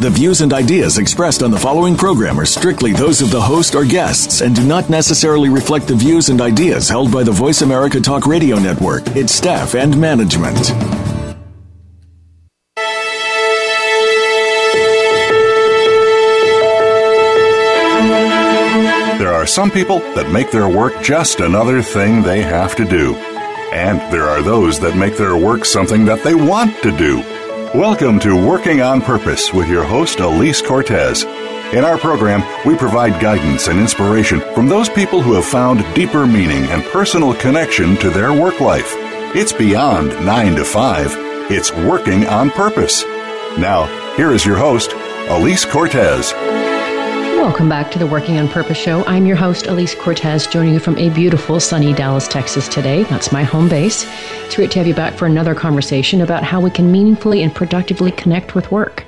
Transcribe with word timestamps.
The 0.00 0.10
views 0.10 0.40
and 0.40 0.52
ideas 0.52 0.98
expressed 0.98 1.42
on 1.42 1.52
the 1.52 1.58
following 1.58 1.96
program 1.96 2.38
are 2.38 2.44
strictly 2.44 2.92
those 2.92 3.22
of 3.22 3.30
the 3.30 3.40
host 3.40 3.74
or 3.76 3.84
guests 3.84 4.40
and 4.40 4.54
do 4.54 4.66
not 4.66 4.90
necessarily 4.90 5.48
reflect 5.48 5.86
the 5.86 5.94
views 5.94 6.28
and 6.28 6.40
ideas 6.40 6.88
held 6.88 7.12
by 7.12 7.22
the 7.22 7.30
Voice 7.30 7.62
America 7.62 8.00
Talk 8.00 8.26
Radio 8.26 8.58
Network, 8.58 9.06
its 9.16 9.32
staff, 9.32 9.74
and 9.74 9.98
management. 9.98 10.72
There 19.18 19.32
are 19.32 19.46
some 19.46 19.70
people 19.70 20.00
that 20.16 20.30
make 20.32 20.50
their 20.50 20.68
work 20.68 21.00
just 21.02 21.38
another 21.38 21.82
thing 21.82 22.20
they 22.20 22.42
have 22.42 22.74
to 22.76 22.84
do. 22.84 23.14
And 23.72 24.00
there 24.12 24.24
are 24.24 24.42
those 24.42 24.80
that 24.80 24.96
make 24.96 25.16
their 25.16 25.36
work 25.36 25.64
something 25.64 26.04
that 26.06 26.22
they 26.24 26.34
want 26.34 26.82
to 26.82 26.94
do. 26.96 27.22
Welcome 27.74 28.20
to 28.20 28.36
Working 28.36 28.82
on 28.82 29.02
Purpose 29.02 29.52
with 29.52 29.68
your 29.68 29.82
host, 29.82 30.20
Elise 30.20 30.62
Cortez. 30.62 31.24
In 31.74 31.82
our 31.84 31.98
program, 31.98 32.44
we 32.64 32.76
provide 32.76 33.20
guidance 33.20 33.66
and 33.66 33.80
inspiration 33.80 34.38
from 34.54 34.68
those 34.68 34.88
people 34.88 35.20
who 35.20 35.32
have 35.32 35.44
found 35.44 35.84
deeper 35.92 36.24
meaning 36.24 36.62
and 36.66 36.84
personal 36.84 37.34
connection 37.34 37.96
to 37.96 38.10
their 38.10 38.32
work 38.32 38.60
life. 38.60 38.92
It's 39.34 39.52
beyond 39.52 40.10
9 40.24 40.54
to 40.54 40.64
5, 40.64 41.10
it's 41.50 41.72
working 41.72 42.28
on 42.28 42.50
purpose. 42.50 43.02
Now, 43.58 43.86
here 44.16 44.30
is 44.30 44.46
your 44.46 44.56
host, 44.56 44.92
Elise 45.28 45.64
Cortez. 45.64 46.32
Welcome 47.44 47.68
back 47.68 47.90
to 47.90 47.98
the 47.98 48.06
Working 48.06 48.38
on 48.38 48.48
Purpose 48.48 48.78
show. 48.78 49.04
I'm 49.04 49.26
your 49.26 49.36
host, 49.36 49.66
Elise 49.66 49.94
Cortez, 49.94 50.46
joining 50.46 50.72
you 50.72 50.80
from 50.80 50.96
a 50.96 51.10
beautiful, 51.10 51.60
sunny 51.60 51.92
Dallas, 51.92 52.26
Texas 52.26 52.66
today. 52.68 53.02
That's 53.02 53.32
my 53.32 53.42
home 53.42 53.68
base. 53.68 54.06
It's 54.46 54.56
great 54.56 54.70
to 54.70 54.78
have 54.78 54.88
you 54.88 54.94
back 54.94 55.12
for 55.12 55.26
another 55.26 55.54
conversation 55.54 56.22
about 56.22 56.42
how 56.42 56.58
we 56.58 56.70
can 56.70 56.90
meaningfully 56.90 57.42
and 57.42 57.54
productively 57.54 58.12
connect 58.12 58.54
with 58.54 58.72
work. 58.72 59.04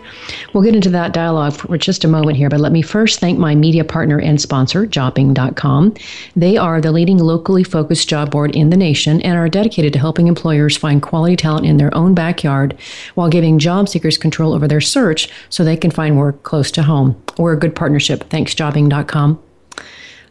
We'll 0.52 0.62
get 0.62 0.74
into 0.74 0.90
that 0.90 1.12
dialogue 1.12 1.54
for 1.54 1.76
just 1.78 2.04
a 2.04 2.08
moment 2.08 2.36
here, 2.36 2.48
but 2.48 2.60
let 2.60 2.72
me 2.72 2.82
first 2.82 3.20
thank 3.20 3.38
my 3.38 3.54
media 3.54 3.84
partner 3.84 4.18
and 4.18 4.40
sponsor, 4.40 4.86
Jobing.com. 4.86 5.94
They 6.34 6.56
are 6.56 6.80
the 6.80 6.92
leading 6.92 7.18
locally 7.18 7.64
focused 7.64 8.08
job 8.08 8.30
board 8.30 8.54
in 8.54 8.70
the 8.70 8.76
nation 8.76 9.20
and 9.22 9.36
are 9.36 9.48
dedicated 9.48 9.92
to 9.92 9.98
helping 9.98 10.26
employers 10.26 10.76
find 10.76 11.02
quality 11.02 11.36
talent 11.36 11.66
in 11.66 11.76
their 11.76 11.94
own 11.94 12.14
backyard 12.14 12.78
while 13.14 13.28
giving 13.28 13.58
job 13.58 13.88
seekers 13.88 14.18
control 14.18 14.52
over 14.52 14.66
their 14.68 14.80
search 14.80 15.28
so 15.48 15.64
they 15.64 15.76
can 15.76 15.90
find 15.90 16.16
work 16.16 16.42
close 16.42 16.70
to 16.72 16.82
home. 16.82 17.20
We're 17.38 17.52
a 17.52 17.58
good 17.58 17.74
partnership. 17.74 18.28
Thanks, 18.30 18.54
Jobing.com. 18.54 19.45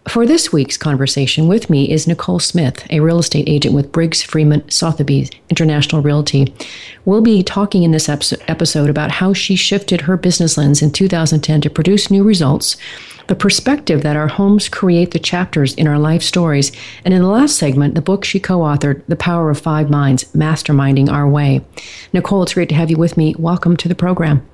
For 0.08 0.26
this 0.28 0.54
week's 0.54 0.78
conversation 0.78 1.48
with 1.48 1.70
me 1.70 1.92
is 1.92 2.08
Nicole 2.08 2.40
Smith, 2.40 2.86
a 2.92 3.00
real 3.00 3.20
estate 3.20 3.50
agent 3.50 3.74
with 3.74 3.92
Briggs 3.92 4.22
Freeman 4.22 4.70
Sotheby's 4.70 5.32
International 5.50 6.02
Realty. 6.02 6.54
We'll 7.06 7.22
be 7.22 7.42
talking 7.42 7.82
in 7.84 7.92
this 7.92 8.08
episode 8.08 8.90
about 8.90 9.12
how 9.12 9.34
she 9.34 9.56
shifted 9.56 10.02
her 10.02 10.16
business 10.16 10.58
lens 10.58 10.84
in 10.84 10.92
2010 10.92 11.60
to 11.62 11.70
produce 11.72 12.12
new 12.12 12.24
results, 12.24 12.78
the 13.28 13.36
perspective 13.36 14.04
that 14.04 14.16
our 14.16 14.28
homes 14.28 14.70
create 14.70 15.12
the 15.12 15.20
chapters 15.20 15.74
in 15.74 15.88
our 15.88 16.00
life 16.00 16.22
stories, 16.22 16.72
and 17.04 17.14
in 17.14 17.22
the 17.22 17.28
last 17.28 17.58
segment, 17.58 17.96
the 17.96 18.02
book 18.02 18.24
she 18.24 18.40
co 18.40 18.60
authored, 18.60 19.02
The 19.08 19.16
Power 19.16 19.50
of 19.50 19.60
Five 19.60 19.90
Minds 19.90 20.24
Masterminding 20.34 21.10
Our 21.10 21.28
Way. 21.28 21.62
Nicole, 22.14 22.44
it's 22.44 22.54
great 22.54 22.70
to 22.70 22.76
have 22.76 22.92
you 22.92 22.98
with 22.98 23.18
me. 23.18 23.36
Welcome 23.40 23.76
to 23.78 23.90
the 23.90 23.96
program. 23.96 24.48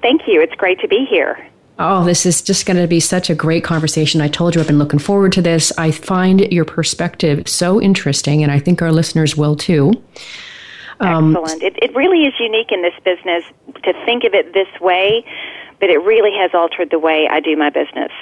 Thank 0.00 0.22
you. 0.26 0.40
It's 0.40 0.54
great 0.54 0.80
to 0.80 0.88
be 0.88 1.04
here. 1.04 1.46
Oh, 1.78 2.04
this 2.04 2.24
is 2.24 2.40
just 2.40 2.66
going 2.66 2.76
to 2.76 2.86
be 2.86 3.00
such 3.00 3.30
a 3.30 3.34
great 3.34 3.64
conversation. 3.64 4.20
I 4.20 4.28
told 4.28 4.54
you 4.54 4.60
I've 4.60 4.66
been 4.66 4.78
looking 4.78 5.00
forward 5.00 5.32
to 5.32 5.42
this. 5.42 5.72
I 5.76 5.90
find 5.90 6.40
your 6.52 6.64
perspective 6.64 7.48
so 7.48 7.80
interesting, 7.80 8.42
and 8.44 8.52
I 8.52 8.60
think 8.60 8.80
our 8.80 8.92
listeners 8.92 9.36
will 9.36 9.56
too. 9.56 9.92
Um, 11.00 11.36
Excellent. 11.36 11.62
It, 11.62 11.76
it 11.82 11.94
really 11.94 12.26
is 12.26 12.34
unique 12.38 12.70
in 12.70 12.82
this 12.82 12.94
business 13.04 13.44
to 13.82 13.92
think 14.04 14.22
of 14.22 14.34
it 14.34 14.52
this 14.52 14.68
way, 14.80 15.24
but 15.80 15.90
it 15.90 15.98
really 15.98 16.36
has 16.38 16.52
altered 16.54 16.90
the 16.90 17.00
way 17.00 17.26
I 17.28 17.40
do 17.40 17.56
my 17.56 17.70
business. 17.70 18.12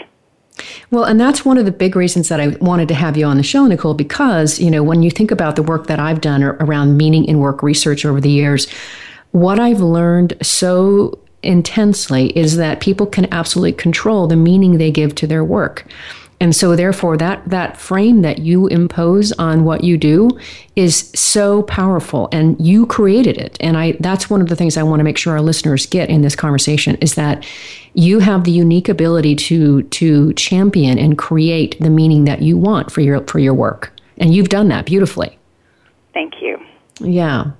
Well, 0.91 1.05
and 1.05 1.21
that's 1.21 1.45
one 1.45 1.59
of 1.59 1.65
the 1.65 1.73
big 1.73 1.95
reasons 1.95 2.29
that 2.29 2.41
I 2.41 2.49
wanted 2.61 2.89
to 2.89 2.95
have 2.95 3.17
you 3.17 3.27
on 3.27 3.37
the 3.37 3.43
show, 3.43 3.67
Nicole, 3.67 3.95
because, 3.95 4.59
you 4.59 4.71
know, 4.71 4.83
when 4.83 5.03
you 5.03 5.11
think 5.11 5.31
about 5.31 5.57
the 5.57 5.63
work 5.63 5.87
that 5.87 5.99
I've 5.99 6.21
done 6.21 6.43
around 6.43 6.97
meaning 6.97 7.25
in 7.25 7.39
work 7.39 7.63
research 7.63 8.05
over 8.05 8.21
the 8.21 8.31
years, 8.31 8.71
what 9.31 9.59
I've 9.59 9.81
learned 9.81 10.35
so 10.43 11.19
intensely 11.43 12.37
is 12.37 12.57
that 12.57 12.81
people 12.81 13.07
can 13.07 13.33
absolutely 13.33 13.73
control 13.73 14.27
the 14.27 14.37
meaning 14.37 14.79
they 14.79 14.91
give 14.91 15.15
to 15.17 15.27
their 15.27 15.45
work. 15.45 15.87
And 16.43 16.57
so 16.57 16.75
therefore 16.75 17.17
that 17.19 17.49
that 17.49 17.77
frame 17.77 18.23
that 18.23 18.41
you 18.41 18.67
impose 18.67 19.31
on 19.35 19.65
what 19.65 19.85
you 19.85 19.97
do 19.97 20.29
is 20.75 21.09
so 21.15 21.63
powerful 21.63 22.29
and 22.33 22.61
you 22.61 22.85
created 22.87 23.37
it. 23.39 23.57
And 23.61 23.77
I 23.77 23.93
that's 24.01 24.29
one 24.29 24.41
of 24.41 24.49
the 24.49 24.57
things 24.57 24.77
I 24.77 24.83
want 24.83 24.99
to 24.99 25.05
make 25.05 25.17
sure 25.17 25.35
our 25.35 25.41
listeners 25.41 25.87
get 25.87 26.11
in 26.11 26.23
this 26.23 26.35
conversation 26.35 26.97
is 26.97 27.15
that 27.15 27.47
you 27.95 28.19
have 28.19 28.43
the 28.43 28.51
unique 28.51 28.89
ability 28.89 29.37
to 29.37 29.85
to 29.85 30.33
champion 30.33 30.99
and 30.99 31.17
create 31.17 31.77
the 31.79 31.91
meaning 31.91 32.25
that 32.25 32.43
you 32.43 32.59
want 32.59 32.91
for 32.91 33.03
your 33.03 33.25
for 33.29 33.39
your 33.39 33.55
work. 33.55 33.93
And 34.19 34.35
you've 34.35 34.49
done 34.49 34.67
that 34.69 34.85
beautifully. 34.85 35.39
Thank 36.13 36.43
you. 36.43 36.59
Yeah. 36.99 37.53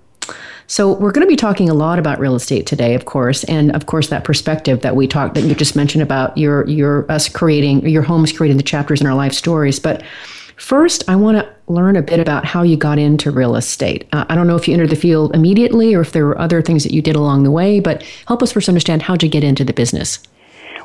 So 0.73 0.95
we're 0.95 1.13
going 1.13 1.27
to 1.27 1.31
be 1.31 1.37
talking 1.37 1.69
a 1.69 1.75
lot 1.75 1.99
about 1.99 2.19
real 2.19 2.35
estate 2.35 2.65
today, 2.65 2.95
of 2.95 3.05
course, 3.05 3.45
and 3.45 3.77
of 3.77 3.85
course 3.85 4.09
that 4.09 4.25
perspective 4.25 4.81
that 4.81 4.97
we 4.97 5.07
talked 5.07 5.35
that 5.35 5.43
you 5.43 5.55
just 5.55 5.77
mentioned 5.77 6.03
about 6.03 6.39
your 6.39 6.67
your 6.67 7.05
us 7.13 7.29
creating 7.29 7.87
your 7.87 8.01
homes 8.01 8.33
creating 8.33 8.57
the 8.57 8.63
chapters 8.63 8.99
in 8.99 9.07
our 9.07 9.15
life 9.15 9.35
stories. 9.35 9.79
But 9.79 10.03
first, 10.57 11.07
I 11.11 11.17
want 11.17 11.37
to 11.37 11.55
learn 11.71 11.97
a 11.97 12.01
bit 12.01 12.21
about 12.21 12.47
how 12.47 12.63
you 12.63 12.79
got 12.79 12.99
into 12.99 13.31
real 13.31 13.55
estate. 13.55 14.09
Uh, 14.15 14.25
I 14.31 14.35
don't 14.35 14.47
know 14.47 14.57
if 14.57 14.67
you 14.67 14.73
entered 14.73 14.89
the 14.89 14.97
field 14.97 15.35
immediately 15.35 15.95
or 15.95 16.01
if 16.01 16.13
there 16.13 16.25
were 16.25 16.41
other 16.41 16.63
things 16.63 16.85
that 16.85 16.95
you 16.95 17.03
did 17.03 17.17
along 17.17 17.43
the 17.43 17.51
way, 17.51 17.79
but 17.79 18.03
help 18.27 18.43
us 18.43 18.53
first 18.53 18.71
understand 18.71 19.03
how'd 19.03 19.23
you 19.23 19.29
get 19.29 19.45
into 19.45 19.65
the 19.65 19.75
business. 19.75 20.21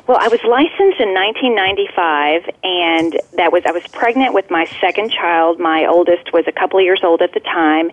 Well, 0.08 0.16
I 0.18 0.28
was 0.28 0.40
licensed 0.42 1.00
in 1.04 1.12
1995, 1.12 2.48
and 2.64 3.20
that 3.36 3.52
was 3.52 3.62
I 3.66 3.72
was 3.72 3.86
pregnant 3.92 4.32
with 4.32 4.50
my 4.50 4.64
second 4.80 5.12
child. 5.12 5.60
My 5.60 5.84
oldest 5.84 6.32
was 6.32 6.44
a 6.48 6.52
couple 6.52 6.78
of 6.78 6.84
years 6.86 7.00
old 7.04 7.20
at 7.20 7.34
the 7.34 7.40
time, 7.40 7.90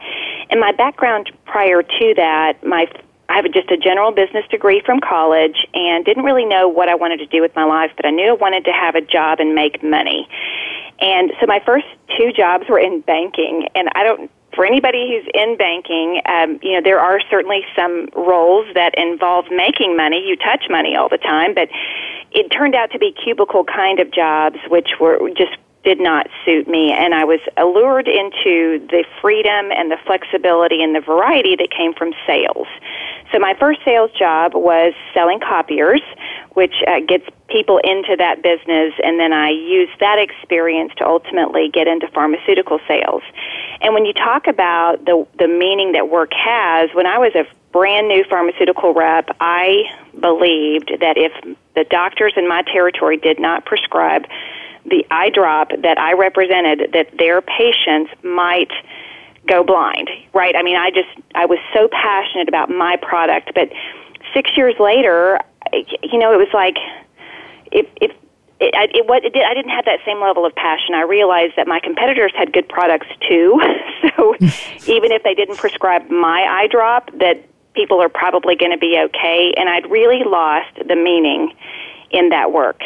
and 0.49 0.61
my 0.61 0.71
background 0.71 1.29
prior 1.43 1.83
to 1.83 2.13
that, 2.15 2.63
my 2.63 2.87
I 3.27 3.35
have 3.35 3.51
just 3.51 3.69
a 3.69 3.75
general 3.75 4.13
business 4.13 4.45
degree 4.49 4.81
from 4.85 5.01
college 5.01 5.67
and 5.73 6.05
didn't 6.05 6.23
really 6.23 6.45
know 6.45 6.69
what 6.69 6.87
I 6.87 6.95
wanted 6.95 7.17
to 7.17 7.25
do 7.25 7.41
with 7.41 7.53
my 7.53 7.65
life, 7.65 7.91
but 7.97 8.05
I 8.05 8.11
knew 8.11 8.29
I 8.29 8.33
wanted 8.33 8.63
to 8.63 8.71
have 8.71 8.95
a 8.95 9.01
job 9.01 9.41
and 9.41 9.53
make 9.53 9.83
money. 9.83 10.29
And 11.01 11.33
so 11.41 11.47
my 11.47 11.59
first 11.65 11.87
two 12.17 12.31
jobs 12.31 12.69
were 12.69 12.79
in 12.79 13.01
banking, 13.01 13.67
and 13.75 13.89
I 13.93 14.03
don't 14.03 14.31
for 14.55 14.65
anybody 14.65 15.09
who's 15.09 15.29
in 15.33 15.57
banking, 15.57 16.21
um, 16.25 16.59
you 16.63 16.73
know, 16.73 16.81
there 16.81 16.99
are 16.99 17.19
certainly 17.29 17.65
some 17.75 18.09
roles 18.15 18.65
that 18.73 18.93
involve 18.97 19.45
making 19.51 19.97
money. 19.97 20.23
You 20.25 20.35
touch 20.37 20.65
money 20.69 20.95
all 20.95 21.09
the 21.09 21.17
time, 21.17 21.53
but 21.53 21.69
it 22.31 22.49
turned 22.49 22.75
out 22.75 22.91
to 22.91 22.99
be 22.99 23.11
cubicle 23.11 23.63
kind 23.63 23.99
of 23.99 24.11
jobs, 24.11 24.57
which 24.69 24.89
were 24.99 25.29
just 25.37 25.57
did 25.85 26.01
not 26.01 26.27
suit 26.43 26.67
me 26.67 26.91
and 26.91 27.13
I 27.13 27.23
was 27.23 27.39
allured 27.57 28.07
into 28.07 28.85
the 28.89 29.05
freedom 29.21 29.71
and 29.71 29.89
the 29.91 29.97
flexibility 30.05 30.83
and 30.83 30.93
the 30.95 30.99
variety 30.99 31.55
that 31.55 31.69
came 31.71 31.93
from 31.93 32.11
sales. 32.27 32.67
So 33.31 33.39
my 33.39 33.55
first 33.59 33.79
sales 33.85 34.11
job 34.17 34.53
was 34.53 34.93
selling 35.13 35.39
copiers, 35.39 36.01
which 36.53 36.73
uh, 36.87 36.99
gets 37.07 37.25
people 37.47 37.79
into 37.83 38.15
that 38.17 38.41
business 38.41 38.93
and 39.03 39.19
then 39.19 39.31
I 39.31 39.51
used 39.51 39.99
that 39.99 40.17
experience 40.19 40.91
to 40.97 41.05
ultimately 41.05 41.69
get 41.69 41.87
into 41.87 42.07
pharmaceutical 42.09 42.79
sales. 42.87 43.21
And 43.81 43.93
when 43.93 44.05
you 44.05 44.13
talk 44.13 44.47
about 44.47 45.05
the 45.05 45.27
the 45.37 45.47
meaning 45.47 45.91
that 45.93 46.09
work 46.09 46.31
has, 46.33 46.89
when 46.93 47.05
I 47.05 47.19
was 47.19 47.35
a 47.35 47.45
brand 47.71 48.07
new 48.07 48.23
pharmaceutical 48.29 48.93
rep, 48.93 49.29
I 49.39 49.83
believed 50.19 50.91
that 51.01 51.17
if 51.17 51.33
the 51.75 51.83
doctors 51.83 52.33
in 52.37 52.47
my 52.47 52.63
territory 52.63 53.17
did 53.17 53.39
not 53.39 53.65
prescribe 53.65 54.25
the 54.85 55.05
eye 55.11 55.29
drop 55.29 55.69
that 55.81 55.97
I 55.97 56.13
represented, 56.13 56.91
that 56.93 57.17
their 57.17 57.41
patients 57.41 58.11
might 58.23 58.71
go 59.47 59.63
blind, 59.63 60.09
right? 60.33 60.55
I 60.55 60.63
mean, 60.63 60.75
I 60.75 60.89
just, 60.89 61.09
I 61.35 61.45
was 61.45 61.59
so 61.73 61.87
passionate 61.87 62.47
about 62.47 62.69
my 62.69 62.97
product, 62.97 63.51
but 63.53 63.69
six 64.33 64.55
years 64.57 64.75
later, 64.79 65.39
you 65.73 66.19
know, 66.19 66.33
it 66.33 66.37
was 66.37 66.49
like, 66.53 66.77
if, 67.71 67.87
if, 68.01 68.11
it, 68.59 68.73
it, 68.95 69.07
what, 69.07 69.25
it 69.25 69.33
did, 69.33 69.43
I 69.43 69.53
didn't 69.53 69.71
have 69.71 69.85
that 69.85 69.99
same 70.05 70.21
level 70.21 70.45
of 70.45 70.55
passion. 70.55 70.95
I 70.95 71.01
realized 71.01 71.53
that 71.57 71.67
my 71.67 71.79
competitors 71.79 72.31
had 72.37 72.53
good 72.53 72.69
products 72.69 73.07
too. 73.27 73.59
so 74.15 74.35
even 74.87 75.11
if 75.11 75.23
they 75.23 75.33
didn't 75.33 75.57
prescribe 75.57 76.09
my 76.09 76.41
eye 76.49 76.67
drop, 76.67 77.11
that 77.19 77.43
people 77.73 78.01
are 78.01 78.09
probably 78.09 78.55
going 78.55 78.71
to 78.71 78.77
be 78.77 78.97
okay. 78.97 79.53
And 79.57 79.69
I'd 79.69 79.89
really 79.91 80.23
lost 80.23 80.73
the 80.87 80.95
meaning 80.95 81.53
in 82.11 82.29
that 82.29 82.53
work. 82.53 82.81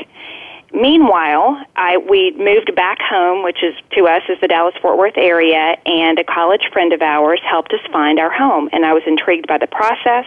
Meanwhile, 0.74 1.64
I 1.76 1.98
we 1.98 2.32
moved 2.38 2.76
back 2.76 3.00
home, 3.02 3.44
which 3.44 3.64
is 3.64 3.76
to 3.98 4.08
us 4.08 4.24
is 4.30 4.40
the 4.42 4.48
Dallas 4.48 4.76
Fort 4.82 4.98
Worth 4.98 5.18
area, 5.18 5.78
and 5.86 6.20
a 6.20 6.24
college 6.24 6.70
friend 6.72 6.94
of 6.94 7.02
ours 7.02 7.42
helped 7.44 7.74
us 7.74 7.82
find 7.92 8.20
our 8.20 8.32
home, 8.32 8.70
and 8.72 8.86
I 8.86 8.94
was 8.94 9.04
intrigued 9.06 9.48
by 9.48 9.58
the 9.58 9.68
process 9.68 10.26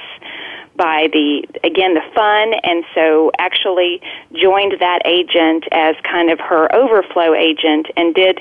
by 0.75 1.07
the 1.13 1.47
again 1.65 1.93
the 1.93 2.01
fun 2.15 2.55
and 2.63 2.83
so 2.95 3.31
actually 3.39 4.01
joined 4.33 4.73
that 4.81 5.01
agent 5.05 5.65
as 5.71 5.95
kind 6.03 6.31
of 6.31 6.41
her 6.41 6.75
overflow 6.75 7.35
agent 7.35 7.89
and 7.95 8.15
did 8.15 8.41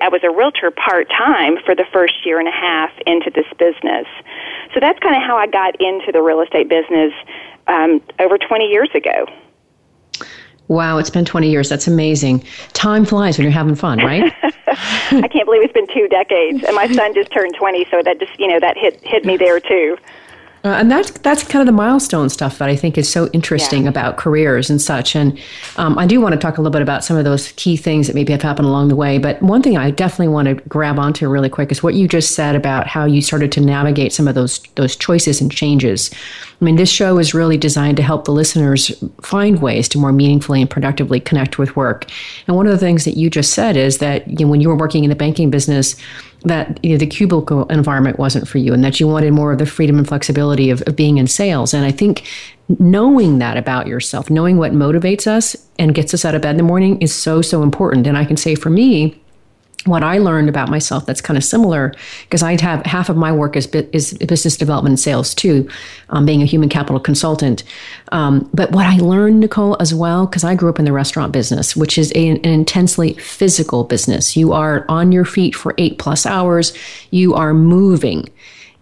I 0.00 0.08
was 0.08 0.22
a 0.24 0.30
realtor 0.30 0.70
part 0.70 1.08
time 1.08 1.56
for 1.64 1.74
the 1.74 1.84
first 1.92 2.24
year 2.24 2.38
and 2.38 2.48
a 2.48 2.52
half 2.52 2.90
into 3.06 3.30
this 3.30 3.46
business. 3.58 4.06
So 4.74 4.80
that's 4.80 4.98
kind 4.98 5.14
of 5.14 5.22
how 5.22 5.36
I 5.36 5.46
got 5.46 5.80
into 5.80 6.10
the 6.12 6.22
real 6.22 6.40
estate 6.40 6.68
business 6.68 7.12
um, 7.68 8.02
over 8.18 8.38
20 8.38 8.64
years 8.66 8.90
ago. 8.94 9.26
Wow, 10.68 10.98
it's 10.98 11.10
been 11.10 11.24
20 11.24 11.50
years. 11.50 11.68
That's 11.68 11.86
amazing. 11.86 12.44
Time 12.72 13.04
flies 13.04 13.38
when 13.38 13.44
you're 13.44 13.52
having 13.52 13.74
fun, 13.74 13.98
right? 13.98 14.32
I 15.12 15.28
can't 15.28 15.46
believe 15.46 15.62
it's 15.62 15.72
been 15.72 15.86
two 15.86 16.08
decades. 16.08 16.64
And 16.64 16.74
my 16.74 16.88
son 16.92 17.14
just 17.14 17.30
turned 17.30 17.54
20, 17.54 17.86
so 17.90 18.02
that 18.02 18.18
just, 18.18 18.38
you 18.38 18.48
know, 18.48 18.58
that 18.60 18.76
hit 18.76 19.00
hit 19.02 19.24
me 19.24 19.36
there 19.36 19.60
too. 19.60 19.96
Uh, 20.66 20.70
and 20.70 20.90
that's 20.90 21.12
that's 21.20 21.44
kind 21.44 21.60
of 21.60 21.66
the 21.66 21.72
milestone 21.72 22.28
stuff 22.28 22.58
that 22.58 22.68
I 22.68 22.74
think 22.74 22.98
is 22.98 23.08
so 23.08 23.28
interesting 23.32 23.84
yeah. 23.84 23.90
about 23.90 24.16
careers 24.16 24.68
and 24.68 24.82
such. 24.82 25.14
And 25.14 25.38
um, 25.76 25.96
I 25.96 26.06
do 26.06 26.20
want 26.20 26.32
to 26.32 26.38
talk 26.40 26.58
a 26.58 26.60
little 26.60 26.72
bit 26.72 26.82
about 26.82 27.04
some 27.04 27.16
of 27.16 27.24
those 27.24 27.52
key 27.52 27.76
things 27.76 28.08
that 28.08 28.16
maybe 28.16 28.32
have 28.32 28.42
happened 28.42 28.66
along 28.66 28.88
the 28.88 28.96
way. 28.96 29.18
But 29.18 29.40
one 29.40 29.62
thing 29.62 29.76
I 29.76 29.92
definitely 29.92 30.26
want 30.26 30.48
to 30.48 30.54
grab 30.68 30.98
onto 30.98 31.28
really 31.28 31.48
quick 31.48 31.70
is 31.70 31.84
what 31.84 31.94
you 31.94 32.08
just 32.08 32.34
said 32.34 32.56
about 32.56 32.88
how 32.88 33.04
you 33.04 33.22
started 33.22 33.52
to 33.52 33.60
navigate 33.60 34.12
some 34.12 34.26
of 34.26 34.34
those 34.34 34.58
those 34.74 34.96
choices 34.96 35.40
and 35.40 35.52
changes. 35.52 36.10
I 36.60 36.64
mean, 36.64 36.74
this 36.74 36.90
show 36.90 37.18
is 37.18 37.32
really 37.32 37.58
designed 37.58 37.96
to 37.98 38.02
help 38.02 38.24
the 38.24 38.32
listeners 38.32 38.90
find 39.22 39.62
ways 39.62 39.88
to 39.90 39.98
more 39.98 40.12
meaningfully 40.12 40.62
and 40.62 40.68
productively 40.68 41.20
connect 41.20 41.58
with 41.58 41.76
work. 41.76 42.06
And 42.48 42.56
one 42.56 42.66
of 42.66 42.72
the 42.72 42.78
things 42.78 43.04
that 43.04 43.16
you 43.16 43.30
just 43.30 43.52
said 43.52 43.76
is 43.76 43.98
that 43.98 44.26
you 44.26 44.44
know, 44.44 44.50
when 44.50 44.60
you 44.60 44.68
were 44.68 44.76
working 44.76 45.04
in 45.04 45.10
the 45.10 45.16
banking 45.16 45.48
business, 45.48 45.94
that 46.46 46.82
you 46.82 46.90
know, 46.90 46.96
the 46.96 47.06
cubicle 47.06 47.66
environment 47.66 48.18
wasn't 48.18 48.46
for 48.48 48.58
you 48.58 48.72
and 48.72 48.82
that 48.84 49.00
you 49.00 49.06
wanted 49.06 49.32
more 49.32 49.52
of 49.52 49.58
the 49.58 49.66
freedom 49.66 49.98
and 49.98 50.06
flexibility 50.06 50.70
of, 50.70 50.82
of 50.82 50.96
being 50.96 51.18
in 51.18 51.26
sales. 51.26 51.74
And 51.74 51.84
I 51.84 51.90
think 51.90 52.26
knowing 52.78 53.38
that 53.38 53.56
about 53.56 53.86
yourself, 53.86 54.30
knowing 54.30 54.56
what 54.56 54.72
motivates 54.72 55.26
us 55.26 55.56
and 55.78 55.94
gets 55.94 56.14
us 56.14 56.24
out 56.24 56.34
of 56.34 56.42
bed 56.42 56.52
in 56.52 56.56
the 56.56 56.62
morning 56.62 57.00
is 57.02 57.14
so, 57.14 57.42
so 57.42 57.62
important. 57.62 58.06
And 58.06 58.16
I 58.16 58.24
can 58.24 58.36
say 58.36 58.54
for 58.54 58.70
me, 58.70 59.20
what 59.86 60.02
I 60.02 60.18
learned 60.18 60.48
about 60.48 60.68
myself 60.68 61.06
that's 61.06 61.20
kind 61.20 61.36
of 61.36 61.44
similar 61.44 61.94
because 62.22 62.42
I 62.42 62.60
have 62.60 62.84
half 62.84 63.08
of 63.08 63.16
my 63.16 63.32
work 63.32 63.56
is, 63.56 63.66
is 63.66 64.14
business 64.14 64.56
development 64.56 64.92
and 64.92 65.00
sales 65.00 65.34
too, 65.34 65.68
um, 66.10 66.26
being 66.26 66.42
a 66.42 66.46
human 66.46 66.68
capital 66.68 67.00
consultant. 67.00 67.62
Um, 68.12 68.48
but 68.52 68.72
what 68.72 68.86
I 68.86 68.96
learned, 68.98 69.40
Nicole, 69.40 69.76
as 69.80 69.94
well, 69.94 70.26
because 70.26 70.44
I 70.44 70.54
grew 70.54 70.70
up 70.70 70.78
in 70.78 70.84
the 70.84 70.92
restaurant 70.92 71.32
business, 71.32 71.76
which 71.76 71.98
is 71.98 72.12
a, 72.14 72.28
an 72.28 72.44
intensely 72.44 73.14
physical 73.14 73.84
business. 73.84 74.36
You 74.36 74.52
are 74.52 74.84
on 74.88 75.12
your 75.12 75.24
feet 75.24 75.54
for 75.54 75.74
eight 75.78 75.98
plus 75.98 76.26
hours, 76.26 76.72
you 77.10 77.34
are 77.34 77.54
moving. 77.54 78.28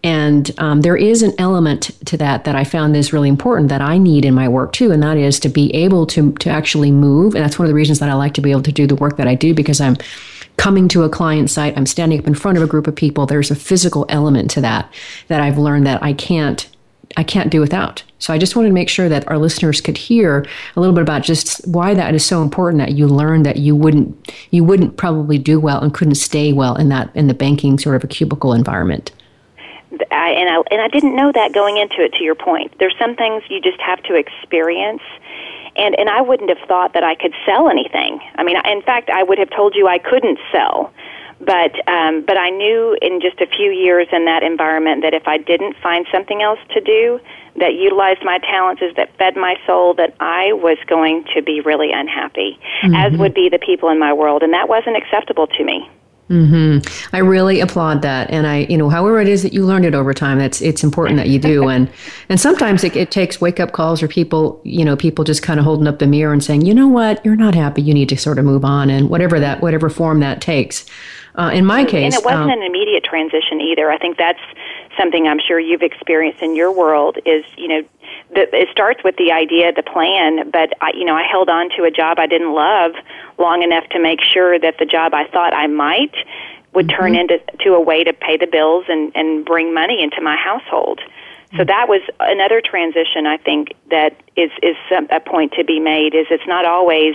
And 0.04 0.50
um, 0.58 0.82
there 0.82 0.98
is 0.98 1.22
an 1.22 1.32
element 1.38 1.90
to 2.04 2.18
that 2.18 2.44
that 2.44 2.54
I 2.54 2.62
found 2.64 2.94
is 2.94 3.14
really 3.14 3.30
important 3.30 3.70
that 3.70 3.80
I 3.80 3.96
need 3.96 4.26
in 4.26 4.34
my 4.34 4.46
work 4.46 4.74
too, 4.74 4.92
and 4.92 5.02
that 5.02 5.16
is 5.16 5.40
to 5.40 5.48
be 5.48 5.74
able 5.74 6.06
to 6.08 6.32
to 6.32 6.50
actually 6.50 6.90
move. 6.90 7.34
And 7.34 7.42
that's 7.42 7.58
one 7.58 7.64
of 7.64 7.70
the 7.70 7.74
reasons 7.74 8.00
that 8.00 8.10
I 8.10 8.14
like 8.14 8.34
to 8.34 8.42
be 8.42 8.50
able 8.50 8.62
to 8.64 8.72
do 8.72 8.86
the 8.86 8.96
work 8.96 9.16
that 9.16 9.26
I 9.26 9.34
do 9.34 9.54
because 9.54 9.80
I'm 9.80 9.96
coming 10.56 10.88
to 10.88 11.02
a 11.02 11.08
client 11.08 11.50
site, 11.50 11.76
I'm 11.76 11.86
standing 11.86 12.18
up 12.18 12.26
in 12.26 12.34
front 12.34 12.58
of 12.58 12.64
a 12.64 12.66
group 12.66 12.86
of 12.86 12.94
people. 12.94 13.26
There's 13.26 13.50
a 13.50 13.56
physical 13.56 14.06
element 14.08 14.50
to 14.52 14.60
that 14.62 14.92
that 15.28 15.40
I've 15.40 15.58
learned 15.58 15.86
that 15.86 16.02
I 16.02 16.12
can't 16.12 16.68
I 17.16 17.22
can't 17.22 17.50
do 17.50 17.60
without. 17.60 18.02
So 18.18 18.32
I 18.32 18.38
just 18.38 18.56
wanted 18.56 18.68
to 18.68 18.74
make 18.74 18.88
sure 18.88 19.08
that 19.08 19.28
our 19.28 19.38
listeners 19.38 19.80
could 19.80 19.96
hear 19.96 20.46
a 20.74 20.80
little 20.80 20.94
bit 20.94 21.02
about 21.02 21.22
just 21.22 21.66
why 21.68 21.94
that 21.94 22.14
is 22.14 22.24
so 22.24 22.42
important 22.42 22.80
that 22.80 22.92
you 22.92 23.06
learn 23.06 23.42
that 23.44 23.58
you 23.58 23.76
wouldn't 23.76 24.32
you 24.50 24.64
wouldn't 24.64 24.96
probably 24.96 25.38
do 25.38 25.60
well 25.60 25.80
and 25.80 25.94
couldn't 25.94 26.16
stay 26.16 26.52
well 26.52 26.74
in 26.76 26.88
that 26.88 27.14
in 27.14 27.28
the 27.28 27.34
banking 27.34 27.78
sort 27.78 27.96
of 27.96 28.04
a 28.04 28.08
cubicle 28.08 28.52
environment. 28.52 29.12
I, 30.10 30.30
and 30.30 30.50
I 30.50 30.62
and 30.70 30.80
I 30.80 30.88
didn't 30.88 31.14
know 31.14 31.30
that 31.32 31.52
going 31.52 31.76
into 31.76 32.02
it. 32.02 32.12
To 32.14 32.24
your 32.24 32.34
point, 32.34 32.72
there's 32.78 32.96
some 32.98 33.14
things 33.14 33.42
you 33.48 33.60
just 33.60 33.80
have 33.80 34.02
to 34.04 34.14
experience 34.14 35.02
and 35.76 35.98
and 35.98 36.08
I 36.08 36.20
wouldn't 36.20 36.48
have 36.48 36.68
thought 36.68 36.92
that 36.94 37.04
I 37.04 37.14
could 37.14 37.34
sell 37.46 37.68
anything. 37.68 38.20
I 38.36 38.44
mean, 38.44 38.56
in 38.64 38.82
fact, 38.82 39.10
I 39.10 39.22
would 39.22 39.38
have 39.38 39.50
told 39.50 39.74
you 39.74 39.88
I 39.88 39.98
couldn't 39.98 40.38
sell. 40.52 40.92
But 41.40 41.74
um, 41.88 42.22
but 42.22 42.38
I 42.38 42.50
knew 42.50 42.96
in 43.02 43.20
just 43.20 43.40
a 43.40 43.46
few 43.46 43.70
years 43.70 44.06
in 44.12 44.24
that 44.24 44.42
environment 44.42 45.02
that 45.02 45.14
if 45.14 45.26
I 45.26 45.36
didn't 45.36 45.76
find 45.82 46.06
something 46.10 46.40
else 46.40 46.60
to 46.70 46.80
do 46.80 47.20
that 47.56 47.74
utilized 47.74 48.24
my 48.24 48.38
talents, 48.38 48.82
that 48.96 49.16
fed 49.18 49.36
my 49.36 49.56
soul, 49.66 49.94
that 49.94 50.14
I 50.20 50.52
was 50.52 50.78
going 50.86 51.24
to 51.34 51.42
be 51.42 51.60
really 51.60 51.92
unhappy, 51.92 52.58
mm-hmm. 52.82 52.94
as 52.94 53.18
would 53.18 53.34
be 53.34 53.48
the 53.48 53.58
people 53.58 53.90
in 53.90 53.98
my 53.98 54.12
world, 54.12 54.42
and 54.42 54.52
that 54.52 54.68
wasn't 54.68 54.96
acceptable 54.96 55.46
to 55.48 55.64
me. 55.64 55.88
Mm-hmm. 56.30 57.14
I 57.14 57.18
really 57.18 57.60
applaud 57.60 58.00
that, 58.00 58.30
and 58.30 58.46
I, 58.46 58.60
you 58.70 58.78
know, 58.78 58.88
however 58.88 59.20
it 59.20 59.28
is 59.28 59.42
that 59.42 59.52
you 59.52 59.66
learned 59.66 59.84
it 59.84 59.94
over 59.94 60.14
time, 60.14 60.38
that's 60.38 60.62
it's 60.62 60.82
important 60.82 61.18
that 61.18 61.28
you 61.28 61.38
do, 61.38 61.68
and 61.68 61.90
and 62.30 62.40
sometimes 62.40 62.82
it, 62.82 62.96
it 62.96 63.10
takes 63.10 63.42
wake 63.42 63.60
up 63.60 63.72
calls 63.72 64.02
or 64.02 64.08
people, 64.08 64.60
you 64.64 64.84
know, 64.84 64.96
people 64.96 65.24
just 65.24 65.42
kind 65.42 65.60
of 65.60 65.64
holding 65.64 65.86
up 65.86 65.98
the 65.98 66.06
mirror 66.06 66.32
and 66.32 66.42
saying, 66.42 66.64
you 66.64 66.72
know 66.72 66.88
what, 66.88 67.24
you're 67.26 67.36
not 67.36 67.54
happy, 67.54 67.82
you 67.82 67.92
need 67.92 68.08
to 68.08 68.16
sort 68.16 68.38
of 68.38 68.46
move 68.46 68.64
on, 68.64 68.88
and 68.88 69.10
whatever 69.10 69.38
that 69.38 69.60
whatever 69.60 69.90
form 69.90 70.20
that 70.20 70.40
takes. 70.40 70.86
Uh, 71.36 71.50
in 71.52 71.66
my 71.66 71.84
case, 71.84 72.14
and 72.14 72.14
it 72.14 72.24
wasn't 72.24 72.44
um, 72.44 72.50
an 72.50 72.62
immediate 72.62 73.02
transition 73.02 73.60
either. 73.60 73.90
I 73.90 73.98
think 73.98 74.16
that's 74.16 74.38
something 74.96 75.26
I'm 75.26 75.40
sure 75.40 75.58
you've 75.58 75.82
experienced 75.82 76.42
in 76.42 76.56
your 76.56 76.72
world. 76.72 77.18
Is 77.24 77.44
you 77.56 77.68
know, 77.68 77.82
the, 78.34 78.54
it 78.54 78.68
starts 78.70 79.02
with 79.04 79.16
the 79.16 79.32
idea, 79.32 79.72
the 79.72 79.82
plan, 79.82 80.50
but 80.50 80.72
I, 80.80 80.92
you 80.94 81.04
know, 81.04 81.14
I 81.14 81.22
held 81.22 81.48
on 81.48 81.70
to 81.76 81.84
a 81.84 81.90
job 81.90 82.18
I 82.18 82.26
didn't 82.26 82.52
love 82.52 82.92
long 83.38 83.62
enough 83.62 83.88
to 83.90 84.00
make 84.00 84.20
sure 84.22 84.58
that 84.58 84.78
the 84.78 84.86
job 84.86 85.14
I 85.14 85.26
thought 85.26 85.54
I 85.54 85.66
might 85.66 86.14
would 86.74 86.88
mm-hmm. 86.88 86.96
turn 86.96 87.14
into 87.14 87.40
to 87.60 87.74
a 87.74 87.80
way 87.80 88.04
to 88.04 88.12
pay 88.12 88.36
the 88.36 88.46
bills 88.46 88.84
and 88.88 89.12
and 89.14 89.44
bring 89.44 89.72
money 89.72 90.02
into 90.02 90.20
my 90.20 90.36
household. 90.36 91.00
So 91.50 91.58
mm-hmm. 91.58 91.66
that 91.66 91.88
was 91.88 92.02
another 92.20 92.60
transition 92.60 93.26
I 93.26 93.36
think 93.36 93.74
that 93.90 94.20
is 94.36 94.50
is 94.62 94.76
a 94.90 95.20
point 95.20 95.52
to 95.52 95.64
be 95.64 95.78
made 95.80 96.14
is 96.14 96.26
it's 96.30 96.46
not 96.46 96.64
always 96.64 97.14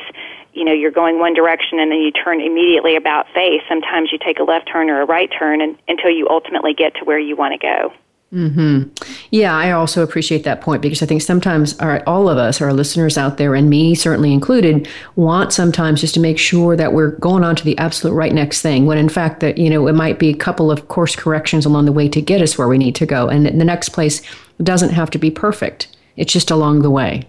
you 0.53 0.65
know 0.65 0.73
you're 0.73 0.91
going 0.91 1.19
one 1.19 1.33
direction 1.33 1.79
and 1.79 1.91
then 1.91 1.99
you 1.99 2.11
turn 2.11 2.41
immediately 2.41 2.95
about 2.95 3.27
face. 3.33 3.61
Sometimes 3.67 4.11
you 4.11 4.17
take 4.17 4.39
a 4.39 4.43
left 4.43 4.69
turn 4.71 4.89
or 4.89 5.01
a 5.01 5.05
right 5.05 5.29
turn 5.37 5.61
and, 5.61 5.77
until 5.87 6.09
you 6.09 6.27
ultimately 6.29 6.73
get 6.73 6.95
to 6.95 7.05
where 7.05 7.19
you 7.19 7.35
want 7.35 7.53
to 7.53 7.57
go. 7.59 7.93
Hmm. 8.31 8.83
Yeah, 9.31 9.55
I 9.55 9.71
also 9.71 10.03
appreciate 10.03 10.43
that 10.43 10.61
point 10.61 10.83
because 10.83 11.01
I 11.01 11.07
think 11.07 11.23
sometimes 11.23 11.75
our, 11.79 12.03
all 12.05 12.29
of 12.29 12.37
us, 12.37 12.61
our 12.61 12.73
listeners 12.73 13.17
out 13.17 13.37
there, 13.37 13.55
and 13.55 13.71
me 13.71 13.95
certainly 13.95 14.31
included, 14.31 14.87
want 15.15 15.51
sometimes 15.51 16.01
just 16.01 16.13
to 16.13 16.19
make 16.19 16.37
sure 16.37 16.75
that 16.75 16.93
we're 16.93 17.11
going 17.13 17.43
on 17.43 17.55
to 17.55 17.63
the 17.63 17.75
absolute 17.79 18.13
right 18.13 18.31
next 18.31 18.61
thing. 18.61 18.85
When 18.85 18.99
in 18.99 19.09
fact, 19.09 19.39
that 19.39 19.57
you 19.57 19.67
know 19.67 19.87
it 19.87 19.93
might 19.93 20.19
be 20.19 20.29
a 20.29 20.35
couple 20.35 20.69
of 20.69 20.89
course 20.89 21.15
corrections 21.15 21.65
along 21.65 21.85
the 21.85 21.91
way 21.91 22.07
to 22.09 22.21
get 22.21 22.41
us 22.41 22.55
where 22.55 22.67
we 22.67 22.77
need 22.77 22.93
to 22.95 23.07
go, 23.07 23.29
and 23.29 23.47
the 23.47 23.65
next 23.65 23.89
place 23.89 24.21
doesn't 24.61 24.91
have 24.91 25.09
to 25.11 25.17
be 25.17 25.31
perfect. 25.31 25.87
It's 26.15 26.31
just 26.31 26.51
along 26.51 26.83
the 26.83 26.91
way. 26.91 27.27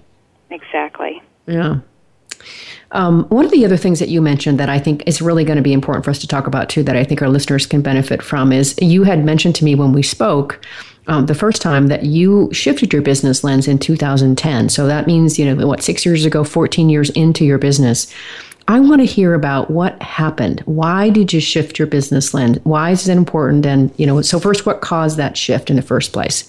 Exactly. 0.51 1.23
Yeah. 1.47 1.79
Um, 2.93 3.25
one 3.29 3.45
of 3.45 3.51
the 3.53 3.65
other 3.65 3.77
things 3.77 4.01
that 4.01 4.09
you 4.09 4.21
mentioned 4.21 4.59
that 4.59 4.69
I 4.69 4.79
think 4.79 5.05
is 5.07 5.23
really 5.23 5.45
going 5.45 5.57
to 5.57 5.63
be 5.63 5.73
important 5.73 6.05
for 6.05 6.11
us 6.11 6.19
to 6.21 6.27
talk 6.27 6.47
about 6.47 6.69
too, 6.69 6.83
that 6.83 6.97
I 6.97 7.05
think 7.05 7.23
our 7.23 7.29
listeners 7.29 7.67
can 7.67 7.83
benefit 7.83 8.23
from, 8.23 8.53
is 8.53 8.75
you 8.81 9.05
had 9.05 9.25
mentioned 9.25 9.55
to 9.57 9.65
me 9.65 9.75
when 9.75 9.93
we 9.93 10.03
spoke 10.03 10.65
um, 11.07 11.27
the 11.27 11.35
first 11.35 11.63
time 11.63 11.87
that 11.87 12.05
you 12.05 12.53
shifted 12.53 12.93
your 12.93 13.03
business 13.03 13.45
lens 13.45 13.69
in 13.69 13.79
2010. 13.79 14.69
So 14.69 14.87
that 14.87 15.07
means, 15.07 15.39
you 15.39 15.55
know, 15.55 15.67
what, 15.67 15.83
six 15.83 16.05
years 16.05 16.25
ago, 16.25 16.45
14 16.45 16.89
years 16.89 17.11
into 17.11 17.45
your 17.45 17.59
business. 17.59 18.13
I 18.69 18.79
want 18.79 19.01
to 19.01 19.07
hear 19.07 19.35
about 19.35 19.71
what 19.71 20.01
happened. 20.01 20.61
Why 20.61 21.11
did 21.11 21.33
you 21.33 21.41
shift 21.41 21.79
your 21.79 21.89
business 21.89 22.33
lens? 22.35 22.59
Why 22.63 22.91
is 22.91 23.09
it 23.09 23.17
important? 23.17 23.67
And, 23.67 23.93
you 23.97 24.07
know, 24.07 24.23
so 24.23 24.39
first, 24.39 24.67
what 24.67 24.81
caused 24.81 25.17
that 25.17 25.37
shift 25.37 25.71
in 25.71 25.77
the 25.77 25.83
first 25.83 26.13
place? 26.13 26.49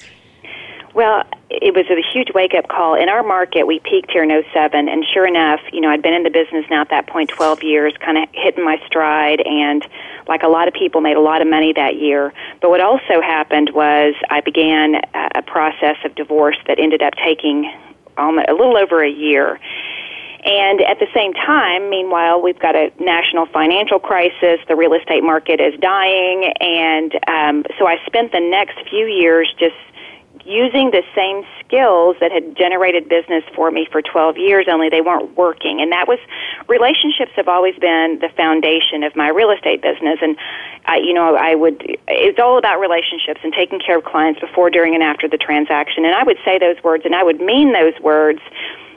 Well, 0.93 1.23
it 1.49 1.73
was 1.73 1.85
a 1.89 2.01
huge 2.13 2.33
wake 2.33 2.53
up 2.53 2.67
call. 2.67 2.95
In 2.95 3.07
our 3.07 3.23
market, 3.23 3.65
we 3.65 3.79
peaked 3.79 4.11
here 4.11 4.23
in 4.23 4.43
07, 4.53 4.89
and 4.89 5.05
sure 5.13 5.25
enough, 5.25 5.61
you 5.71 5.79
know, 5.79 5.89
I'd 5.89 6.01
been 6.01 6.13
in 6.13 6.23
the 6.23 6.29
business 6.29 6.65
now 6.69 6.81
at 6.81 6.89
that 6.89 7.07
point 7.07 7.29
12 7.29 7.63
years, 7.63 7.93
kind 7.99 8.17
of 8.17 8.27
hitting 8.33 8.63
my 8.63 8.81
stride, 8.85 9.41
and 9.41 9.85
like 10.27 10.43
a 10.43 10.47
lot 10.47 10.67
of 10.67 10.73
people, 10.73 10.99
made 10.99 11.15
a 11.15 11.21
lot 11.21 11.41
of 11.41 11.47
money 11.47 11.71
that 11.73 11.95
year. 11.95 12.33
But 12.61 12.69
what 12.71 12.81
also 12.81 13.21
happened 13.21 13.71
was 13.73 14.15
I 14.29 14.41
began 14.41 14.95
a 15.13 15.41
process 15.41 15.97
of 16.03 16.13
divorce 16.15 16.57
that 16.67 16.77
ended 16.77 17.01
up 17.01 17.13
taking 17.23 17.71
almost 18.17 18.49
a 18.49 18.53
little 18.53 18.77
over 18.77 19.01
a 19.01 19.09
year. 19.09 19.59
And 20.43 20.81
at 20.81 20.99
the 20.99 21.07
same 21.13 21.33
time, 21.33 21.89
meanwhile, 21.89 22.41
we've 22.41 22.57
got 22.57 22.75
a 22.75 22.91
national 22.99 23.45
financial 23.45 23.99
crisis. 23.99 24.59
The 24.67 24.75
real 24.75 24.93
estate 24.93 25.23
market 25.23 25.61
is 25.61 25.79
dying. 25.79 26.51
And 26.59 27.13
um, 27.27 27.65
so 27.77 27.85
I 27.87 27.97
spent 28.07 28.31
the 28.31 28.39
next 28.39 28.77
few 28.89 29.05
years 29.05 29.53
just 29.59 29.75
using 30.45 30.91
the 30.91 31.03
same 31.15 31.45
skills 31.59 32.17
that 32.19 32.31
had 32.31 32.55
generated 32.55 33.07
business 33.07 33.43
for 33.55 33.71
me 33.71 33.87
for 33.91 34.01
12 34.01 34.37
years, 34.37 34.67
only 34.69 34.89
they 34.89 35.01
weren't 35.01 35.35
working. 35.37 35.81
And 35.81 35.91
that 35.91 36.07
was, 36.07 36.19
relationships 36.67 37.31
have 37.35 37.47
always 37.47 37.75
been 37.75 38.19
the 38.19 38.29
foundation 38.35 39.03
of 39.03 39.15
my 39.15 39.29
real 39.29 39.51
estate 39.51 39.81
business. 39.81 40.19
And, 40.21 40.37
I, 40.85 40.97
you 40.97 41.13
know, 41.13 41.35
I 41.35 41.55
would, 41.55 41.81
it's 42.07 42.39
all 42.39 42.57
about 42.57 42.79
relationships 42.79 43.41
and 43.43 43.53
taking 43.53 43.79
care 43.79 43.97
of 43.97 44.03
clients 44.03 44.39
before, 44.39 44.69
during, 44.69 44.93
and 44.93 45.03
after 45.03 45.27
the 45.27 45.37
transaction. 45.37 46.05
And 46.05 46.15
I 46.15 46.23
would 46.23 46.37
say 46.43 46.57
those 46.57 46.81
words 46.83 47.05
and 47.05 47.15
I 47.15 47.23
would 47.23 47.39
mean 47.39 47.73
those 47.73 47.99
words 48.01 48.41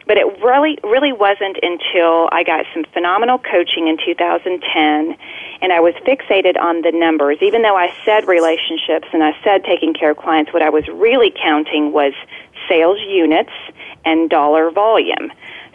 but 0.07 0.17
it 0.17 0.27
really, 0.43 0.79
really 0.83 1.13
wasn't 1.13 1.59
until 1.63 2.29
I 2.33 2.43
got 2.45 2.67
some 2.75 2.85
phenomenal 2.93 3.39
coaching 3.39 3.89
in 3.89 3.97
2010 4.05 5.17
and 5.63 5.73
I 5.73 5.81
was 5.81 5.95
fixated 6.07 6.59
on 6.61 6.83
the 6.83 6.93
numbers. 6.93 7.39
Even 7.41 7.63
though 7.63 7.77
I 7.77 7.93
said 8.05 8.27
relationships 8.29 9.09
and 9.13 9.23
I 9.23 9.37
said 9.43 9.65
taking 9.65 9.95
care 9.95 10.11
of 10.11 10.19
clients, 10.19 10.53
what 10.53 10.63
I 10.63 10.71
was 10.71 10.87
really 10.89 11.33
counting 11.43 11.93
was 11.93 12.13
sales 12.69 12.99
units 13.01 13.53
and 14.05 14.29
dollar 14.29 14.71
volume. 14.71 15.33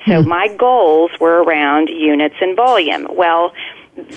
So 0.07 0.21
hmm. 0.21 0.29
my 0.29 0.47
goals 0.47 1.11
were 1.19 1.43
around 1.43 1.89
units 1.89 2.35
and 2.41 2.55
volume. 2.55 3.07
Well, 3.11 3.53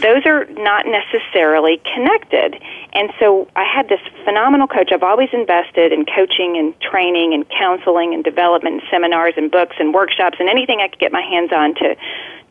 those 0.01 0.27
are 0.27 0.45
not 0.47 0.87
necessarily 0.87 1.81
connected. 1.95 2.61
And 2.93 3.11
so 3.19 3.49
I 3.57 3.65
had 3.65 3.89
this 3.89 4.01
phenomenal 4.25 4.67
coach. 4.67 4.91
I've 4.93 5.03
always 5.03 5.31
invested 5.33 5.93
in 5.93 6.05
coaching 6.07 6.57
and 6.57 6.79
training 6.81 7.35
and 7.35 7.49
counseling 7.49 8.15
and 8.15 8.23
development 8.23 8.81
and 8.81 8.83
seminars 8.91 9.35
and 9.37 9.51
books 9.51 9.77
and 9.79 9.95
workshops 9.95 10.37
and 10.41 10.49
anything 10.49 10.81
I 10.81 10.89
could 10.89 10.99
get 10.99 11.13
my 11.13 11.23
hands 11.23 11.53
on 11.53 11.75
to 11.77 11.97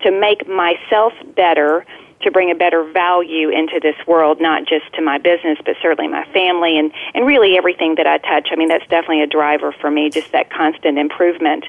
to 0.04 0.12
make 0.12 0.48
myself 0.48 1.14
better, 1.36 1.86
to 2.22 2.32
bring 2.32 2.52
a 2.52 2.56
better 2.56 2.84
value 2.92 3.50
into 3.50 3.80
this 3.80 3.96
world, 4.08 4.42
not 4.42 4.68
just 4.68 4.92
to 4.94 5.02
my 5.02 5.18
business, 5.18 5.58
but 5.66 5.76
certainly 5.82 6.08
my 6.08 6.26
family 6.34 6.78
and, 6.78 6.92
and 7.14 7.26
really 7.26 7.58
everything 7.58 7.96
that 7.96 8.08
I 8.08 8.18
touch. 8.18 8.50
I 8.52 8.56
mean, 8.56 8.68
that's 8.68 8.88
definitely 8.88 9.22
a 9.22 9.28
driver 9.28 9.72
for 9.80 9.92
me, 9.92 10.10
just 10.10 10.32
that 10.32 10.50
constant 10.50 10.98
improvement. 10.98 11.66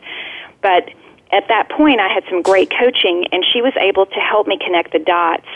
But 0.61 0.91
at 1.33 1.49
that 1.49 1.71
point, 1.71 1.99
I 1.99 2.09
had 2.09 2.25
some 2.29 2.43
great 2.43 2.71
coaching, 2.71 3.27
and 3.33 3.43
she 3.53 3.63
was 3.63 3.73
able 3.81 4.05
to 4.05 4.21
help 4.21 4.47
me 4.47 4.59
connect 4.59 4.93
the 4.93 4.99
dots 4.99 5.47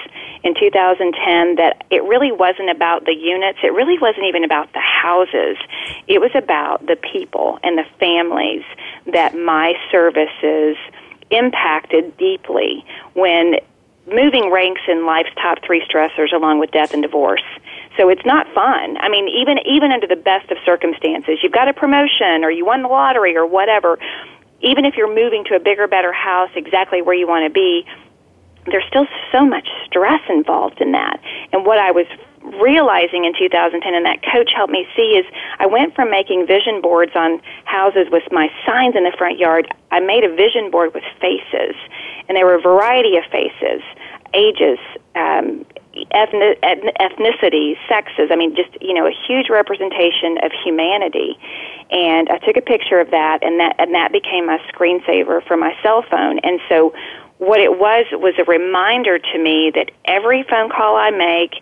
in 0.42 0.54
2010 0.54 1.56
that 1.56 1.84
it 1.90 2.02
really 2.04 2.32
wasn't 2.32 2.70
about 2.70 3.04
the 3.04 3.12
units. 3.12 3.58
It 3.62 3.74
really 3.74 3.98
wasn't 3.98 4.24
even 4.24 4.42
about 4.42 4.72
the 4.72 4.80
houses. 4.80 5.58
It 6.08 6.20
was 6.20 6.30
about 6.34 6.86
the 6.86 6.96
people 6.96 7.58
and 7.62 7.76
the 7.76 7.84
families 8.00 8.64
that 9.12 9.36
my 9.36 9.74
services 9.90 10.76
impacted 11.30 12.16
deeply 12.16 12.84
when 13.12 13.56
moving 14.06 14.50
ranks 14.50 14.82
in 14.88 15.04
life's 15.04 15.34
top 15.34 15.58
three 15.66 15.84
stressors 15.84 16.32
along 16.32 16.58
with 16.58 16.70
death 16.70 16.94
and 16.94 17.02
divorce. 17.02 17.42
So 17.98 18.08
it's 18.08 18.24
not 18.24 18.46
fun. 18.54 18.96
I 18.98 19.08
mean, 19.08 19.28
even 19.28 19.58
even 19.66 19.90
under 19.90 20.06
the 20.06 20.16
best 20.16 20.50
of 20.50 20.58
circumstances, 20.64 21.38
you've 21.42 21.52
got 21.52 21.66
a 21.66 21.74
promotion 21.74 22.44
or 22.44 22.50
you 22.50 22.64
won 22.64 22.82
the 22.82 22.88
lottery 22.88 23.36
or 23.36 23.46
whatever 23.46 23.98
even 24.60 24.84
if 24.84 24.94
you're 24.96 25.14
moving 25.14 25.44
to 25.44 25.54
a 25.54 25.60
bigger, 25.60 25.86
better 25.86 26.12
house 26.12 26.50
exactly 26.54 27.02
where 27.02 27.14
you 27.14 27.26
want 27.26 27.44
to 27.44 27.50
be, 27.50 27.86
there's 28.66 28.84
still 28.88 29.06
so 29.30 29.46
much 29.46 29.68
stress 29.86 30.20
involved 30.28 30.80
in 30.80 30.92
that. 30.92 31.20
And 31.52 31.64
what 31.64 31.78
I 31.78 31.90
was 31.90 32.06
realizing 32.60 33.24
in 33.24 33.32
2010 33.36 33.94
and 33.94 34.06
that 34.06 34.22
coach 34.22 34.50
helped 34.54 34.72
me 34.72 34.86
see 34.96 35.18
is 35.18 35.26
I 35.58 35.66
went 35.66 35.94
from 35.94 36.10
making 36.10 36.46
vision 36.46 36.80
boards 36.80 37.12
on 37.14 37.40
houses 37.64 38.06
with 38.10 38.22
my 38.30 38.48
signs 38.66 38.94
in 38.94 39.04
the 39.04 39.12
front 39.18 39.38
yard. 39.38 39.66
I 39.90 40.00
made 40.00 40.24
a 40.24 40.34
vision 40.34 40.70
board 40.70 40.94
with 40.94 41.04
faces, 41.20 41.74
and 42.28 42.36
there 42.36 42.46
were 42.46 42.54
a 42.54 42.60
variety 42.60 43.16
of 43.16 43.24
faces, 43.30 43.82
ages, 44.36 44.78
um, 45.14 45.64
ethnic, 46.10 46.60
ethnicity, 46.62 47.76
sexes. 47.88 48.28
I 48.30 48.36
mean, 48.36 48.54
just 48.54 48.70
you 48.82 48.92
know, 48.92 49.06
a 49.06 49.14
huge 49.26 49.48
representation 49.48 50.38
of 50.42 50.52
humanity. 50.64 51.38
And 51.90 52.28
I 52.28 52.38
took 52.38 52.56
a 52.56 52.60
picture 52.60 53.00
of 53.00 53.10
that, 53.10 53.42
and 53.42 53.58
that 53.60 53.76
and 53.78 53.94
that 53.94 54.12
became 54.12 54.46
my 54.46 54.58
screensaver 54.72 55.46
for 55.46 55.56
my 55.56 55.74
cell 55.82 56.04
phone. 56.10 56.38
And 56.40 56.60
so, 56.68 56.92
what 57.38 57.60
it 57.60 57.78
was 57.78 58.06
was 58.12 58.34
a 58.38 58.44
reminder 58.44 59.18
to 59.18 59.38
me 59.38 59.72
that 59.74 59.90
every 60.04 60.42
phone 60.44 60.70
call 60.70 60.96
I 60.96 61.10
make, 61.10 61.54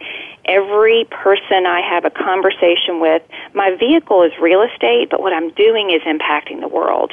every 0.47 1.05
person 1.11 1.67
I 1.67 1.81
have 1.81 2.05
a 2.05 2.11
conversation 2.11 3.01
with, 3.01 3.23
my 3.55 3.75
vehicle 3.77 4.23
is 4.23 4.33
real 4.41 4.63
estate, 4.63 5.11
but 5.11 5.21
what 5.21 5.33
I'm 5.33 5.51
doing 5.51 5.91
is 5.91 6.03
impacting 6.03 6.61
the 6.61 6.69
world. 6.69 7.13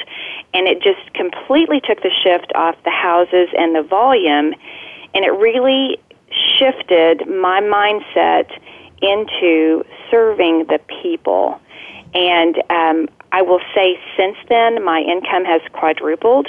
And 0.54 0.68
it 0.68 0.82
just 0.82 1.12
completely 1.14 1.80
took 1.80 2.02
the 2.02 2.12
shift 2.22 2.52
off 2.54 2.76
the 2.84 2.90
houses 2.90 3.48
and 3.56 3.74
the 3.74 3.82
volume, 3.82 4.54
and 5.14 5.24
it 5.24 5.30
really 5.30 5.98
shifted 6.58 7.26
my 7.28 7.60
mindset 7.60 8.50
into 9.00 9.84
serving 10.10 10.66
the 10.66 10.78
people. 11.02 11.60
And 12.14 12.62
um, 12.70 13.08
I 13.32 13.42
will 13.42 13.60
say 13.74 13.98
since 14.16 14.36
then, 14.48 14.84
my 14.84 15.00
income 15.00 15.44
has 15.44 15.60
quadrupled. 15.72 16.46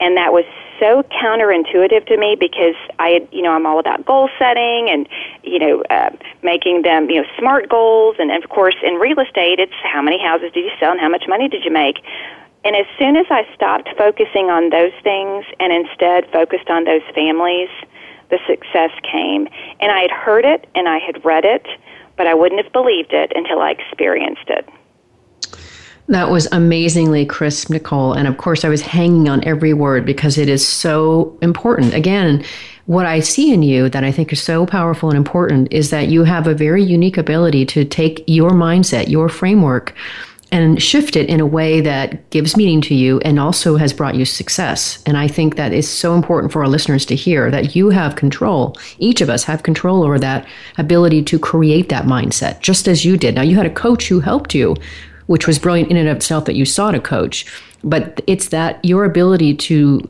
And 0.00 0.16
that 0.16 0.32
was 0.32 0.44
so 0.80 1.04
counterintuitive 1.04 2.06
to 2.06 2.16
me 2.16 2.36
because 2.38 2.74
I 2.98 3.10
had, 3.10 3.28
you 3.30 3.42
know, 3.42 3.52
I'm 3.52 3.66
all 3.66 3.78
about 3.78 4.04
goal 4.04 4.28
setting 4.36 4.88
and, 4.90 5.08
you 5.44 5.58
know, 5.60 5.82
uh, 5.90 6.10
making 6.42 6.82
them, 6.82 7.08
you 7.08 7.22
know, 7.22 7.28
smart 7.38 7.68
goals. 7.68 8.16
And 8.18 8.32
of 8.32 8.48
course, 8.50 8.74
in 8.82 8.94
real 8.94 9.20
estate, 9.20 9.60
it's 9.60 9.72
how 9.84 10.02
many 10.02 10.20
houses 10.20 10.50
did 10.52 10.64
you 10.64 10.72
sell 10.80 10.90
and 10.90 11.00
how 11.00 11.08
much 11.08 11.24
money 11.28 11.48
did 11.48 11.64
you 11.64 11.70
make? 11.70 11.98
And 12.64 12.76
as 12.76 12.86
soon 12.98 13.16
as 13.16 13.26
I 13.30 13.46
stopped 13.54 13.88
focusing 13.98 14.50
on 14.50 14.70
those 14.70 14.92
things 15.02 15.44
and 15.58 15.72
instead 15.72 16.30
focused 16.30 16.70
on 16.70 16.84
those 16.84 17.02
families, 17.14 17.68
the 18.30 18.38
success 18.46 18.90
came. 19.02 19.48
And 19.80 19.90
I 19.90 20.00
had 20.00 20.10
heard 20.10 20.44
it 20.44 20.68
and 20.74 20.88
I 20.88 20.98
had 20.98 21.24
read 21.24 21.44
it, 21.44 21.66
but 22.16 22.26
I 22.26 22.34
wouldn't 22.34 22.62
have 22.62 22.72
believed 22.72 23.12
it 23.12 23.32
until 23.34 23.60
I 23.60 23.70
experienced 23.70 24.48
it. 24.48 24.68
That 26.08 26.30
was 26.30 26.48
amazingly 26.52 27.24
crisp, 27.24 27.70
Nicole. 27.70 28.12
And 28.12 28.26
of 28.26 28.36
course, 28.36 28.64
I 28.64 28.68
was 28.68 28.82
hanging 28.82 29.28
on 29.28 29.44
every 29.44 29.72
word 29.72 30.04
because 30.04 30.36
it 30.36 30.48
is 30.48 30.66
so 30.66 31.36
important. 31.42 31.94
Again, 31.94 32.44
what 32.86 33.06
I 33.06 33.20
see 33.20 33.52
in 33.52 33.62
you 33.62 33.88
that 33.88 34.02
I 34.02 34.10
think 34.10 34.32
is 34.32 34.42
so 34.42 34.66
powerful 34.66 35.08
and 35.08 35.16
important 35.16 35.72
is 35.72 35.90
that 35.90 36.08
you 36.08 36.24
have 36.24 36.46
a 36.46 36.54
very 36.54 36.82
unique 36.82 37.16
ability 37.16 37.64
to 37.66 37.84
take 37.84 38.24
your 38.26 38.50
mindset, 38.50 39.08
your 39.08 39.28
framework, 39.28 39.94
and 40.52 40.80
shift 40.80 41.16
it 41.16 41.28
in 41.30 41.40
a 41.40 41.46
way 41.46 41.80
that 41.80 42.28
gives 42.28 42.56
meaning 42.58 42.82
to 42.82 42.94
you 42.94 43.18
and 43.20 43.40
also 43.40 43.76
has 43.76 43.94
brought 43.94 44.14
you 44.14 44.26
success. 44.26 45.02
And 45.06 45.16
I 45.16 45.26
think 45.26 45.56
that 45.56 45.72
is 45.72 45.88
so 45.88 46.14
important 46.14 46.52
for 46.52 46.62
our 46.62 46.68
listeners 46.68 47.06
to 47.06 47.16
hear 47.16 47.50
that 47.50 47.74
you 47.74 47.88
have 47.88 48.16
control. 48.16 48.76
Each 48.98 49.22
of 49.22 49.30
us 49.30 49.44
have 49.44 49.62
control 49.62 50.04
over 50.04 50.18
that 50.18 50.46
ability 50.76 51.22
to 51.24 51.38
create 51.38 51.88
that 51.88 52.04
mindset, 52.04 52.60
just 52.60 52.86
as 52.86 53.02
you 53.02 53.16
did. 53.16 53.34
Now, 53.34 53.42
you 53.42 53.56
had 53.56 53.66
a 53.66 53.70
coach 53.70 54.08
who 54.08 54.20
helped 54.20 54.54
you, 54.54 54.76
which 55.26 55.46
was 55.46 55.58
brilliant 55.58 55.90
in 55.90 55.96
and 55.96 56.08
of 56.08 56.18
itself 56.18 56.44
that 56.44 56.54
you 56.54 56.66
sought 56.66 56.94
a 56.94 57.00
coach. 57.00 57.46
But 57.82 58.20
it's 58.26 58.48
that 58.48 58.84
your 58.84 59.06
ability 59.06 59.56
to 59.56 60.06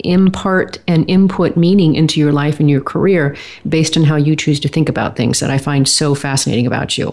impart 0.00 0.78
and 0.88 1.08
input 1.08 1.56
meaning 1.56 1.94
into 1.94 2.20
your 2.20 2.32
life 2.32 2.58
and 2.60 2.68
your 2.68 2.80
career 2.80 3.36
based 3.68 3.96
on 3.96 4.02
how 4.02 4.16
you 4.16 4.34
choose 4.34 4.60
to 4.60 4.68
think 4.68 4.88
about 4.88 5.16
things 5.16 5.40
that 5.40 5.50
I 5.50 5.58
find 5.58 5.88
so 5.88 6.14
fascinating 6.14 6.66
about 6.66 6.98
you. 6.98 7.12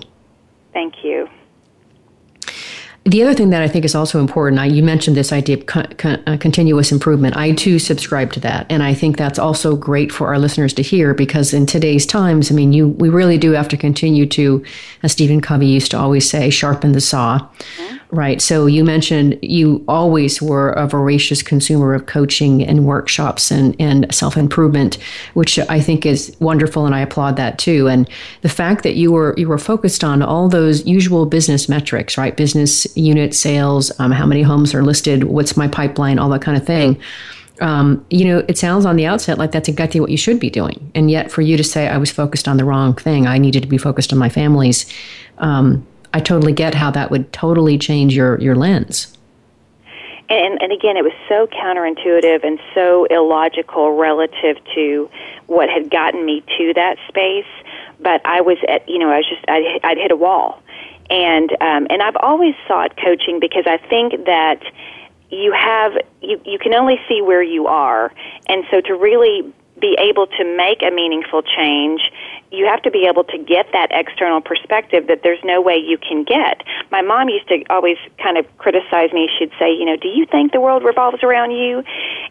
The 3.05 3.21
other 3.21 3.33
thing 3.33 3.49
that 3.49 3.61
I 3.61 3.67
think 3.67 3.83
is 3.83 3.95
also 3.95 4.21
important, 4.21 4.61
I, 4.61 4.65
you 4.65 4.81
mentioned 4.81 5.17
this 5.17 5.33
idea 5.33 5.57
of 5.57 5.63
uh, 6.05 6.37
continuous 6.37 6.89
improvement. 6.89 7.35
I 7.35 7.51
too 7.51 7.77
subscribe 7.77 8.31
to 8.33 8.39
that, 8.41 8.65
and 8.69 8.81
I 8.81 8.93
think 8.93 9.17
that's 9.17 9.37
also 9.37 9.75
great 9.75 10.09
for 10.09 10.27
our 10.27 10.39
listeners 10.39 10.73
to 10.75 10.81
hear 10.81 11.13
because 11.13 11.53
in 11.53 11.65
today's 11.65 12.05
times, 12.05 12.49
I 12.49 12.55
mean, 12.55 12.71
you 12.71 12.87
we 12.87 13.09
really 13.09 13.37
do 13.37 13.51
have 13.51 13.67
to 13.69 13.77
continue 13.77 14.25
to, 14.27 14.63
as 15.03 15.11
Stephen 15.11 15.41
Covey 15.41 15.67
used 15.67 15.91
to 15.91 15.99
always 15.99 16.29
say, 16.29 16.49
sharpen 16.49 16.93
the 16.93 17.01
saw. 17.01 17.39
Mm-hmm. 17.39 17.97
Right. 18.13 18.43
So 18.43 18.67
you 18.67 18.83
mentioned 18.83 19.39
you 19.41 19.83
always 19.87 20.39
were 20.39 20.69
a 20.73 20.85
voracious 20.85 21.41
consumer 21.41 21.95
of 21.95 22.05
coaching 22.05 22.63
and 22.63 22.85
workshops 22.85 23.49
and, 23.49 23.75
and 23.79 24.05
self 24.13 24.37
improvement, 24.37 24.99
which 25.33 25.57
I 25.57 25.79
think 25.79 26.05
is 26.05 26.37
wonderful, 26.39 26.85
and 26.85 26.93
I 26.93 26.99
applaud 26.99 27.37
that 27.37 27.57
too. 27.57 27.87
And 27.87 28.07
the 28.41 28.49
fact 28.49 28.83
that 28.83 28.93
you 28.93 29.11
were 29.11 29.33
you 29.35 29.47
were 29.47 29.57
focused 29.57 30.03
on 30.03 30.21
all 30.21 30.47
those 30.47 30.85
usual 30.85 31.25
business 31.25 31.67
metrics, 31.67 32.15
right? 32.15 32.37
Business 32.37 32.85
unit 32.95 33.33
sales, 33.33 33.91
um, 33.99 34.11
how 34.11 34.27
many 34.27 34.43
homes 34.43 34.75
are 34.75 34.83
listed, 34.83 35.23
what's 35.23 35.57
my 35.57 35.67
pipeline, 35.67 36.19
all 36.19 36.29
that 36.29 36.43
kind 36.43 36.55
of 36.55 36.67
thing. 36.67 37.01
Um, 37.61 38.05
you 38.11 38.25
know, 38.25 38.45
it 38.47 38.59
sounds 38.59 38.85
on 38.85 38.95
the 38.95 39.07
outset 39.07 39.39
like 39.39 39.51
that's 39.51 39.69
exactly 39.69 39.99
what 39.99 40.11
you 40.11 40.17
should 40.17 40.39
be 40.39 40.51
doing, 40.51 40.91
and 40.93 41.09
yet 41.09 41.31
for 41.31 41.41
you 41.41 41.57
to 41.57 41.63
say 41.63 41.87
I 41.87 41.97
was 41.97 42.11
focused 42.11 42.47
on 42.47 42.57
the 42.57 42.63
wrong 42.63 42.93
thing, 42.93 43.25
I 43.25 43.39
needed 43.39 43.63
to 43.63 43.67
be 43.67 43.79
focused 43.79 44.13
on 44.13 44.19
my 44.19 44.29
families. 44.29 44.85
Um, 45.39 45.87
I 46.13 46.19
totally 46.19 46.53
get 46.53 46.75
how 46.75 46.91
that 46.91 47.11
would 47.11 47.33
totally 47.33 47.77
change 47.77 48.15
your, 48.15 48.39
your 48.39 48.55
lens. 48.55 49.17
And, 50.29 50.61
and 50.61 50.71
again, 50.71 50.95
it 50.95 51.03
was 51.03 51.13
so 51.27 51.47
counterintuitive 51.47 52.45
and 52.45 52.59
so 52.73 53.05
illogical 53.05 53.91
relative 53.91 54.57
to 54.73 55.09
what 55.47 55.69
had 55.69 55.89
gotten 55.89 56.25
me 56.25 56.43
to 56.57 56.73
that 56.75 56.97
space. 57.07 57.45
But 57.99 58.25
I 58.25 58.41
was 58.41 58.57
at, 58.67 58.87
you 58.87 58.99
know, 58.99 59.09
I 59.09 59.17
was 59.17 59.29
just, 59.29 59.43
I'd, 59.47 59.79
I'd 59.83 59.97
hit 59.97 60.11
a 60.11 60.15
wall. 60.15 60.61
And, 61.09 61.51
um, 61.61 61.87
and 61.89 62.01
I've 62.01 62.15
always 62.15 62.55
sought 62.67 62.95
coaching 62.97 63.39
because 63.39 63.65
I 63.67 63.77
think 63.77 64.25
that 64.25 64.63
you 65.29 65.51
have, 65.51 65.93
you, 66.21 66.41
you 66.45 66.57
can 66.57 66.73
only 66.73 66.99
see 67.09 67.21
where 67.21 67.43
you 67.43 67.67
are. 67.67 68.13
And 68.47 68.63
so 68.71 68.81
to 68.81 68.95
really 68.95 69.53
be 69.79 69.97
able 69.99 70.27
to 70.27 70.57
make 70.57 70.81
a 70.81 70.91
meaningful 70.91 71.41
change, 71.41 72.01
you 72.53 72.67
have 72.67 72.81
to 72.83 72.91
be 72.91 73.05
able 73.09 73.23
to 73.25 73.37
get 73.37 73.67
that 73.73 73.87
external 73.91 74.39
perspective 74.39 75.07
that 75.07 75.21
there's 75.23 75.43
no 75.43 75.59
way 75.59 75.75
you 75.75 75.97
can 75.97 76.23
get. 76.23 76.63
My 76.91 77.01
mom 77.01 77.27
used 77.29 77.47
to 77.47 77.63
always 77.69 77.97
kind 78.21 78.37
of 78.37 78.45
criticize 78.59 79.11
me. 79.11 79.27
She'd 79.39 79.51
say, 79.57 79.73
you 79.73 79.85
know, 79.85 79.97
do 79.97 80.07
you 80.07 80.25
think 80.27 80.51
the 80.51 80.61
world 80.61 80.83
revolves 80.83 81.23
around 81.23 81.51
you? 81.51 81.83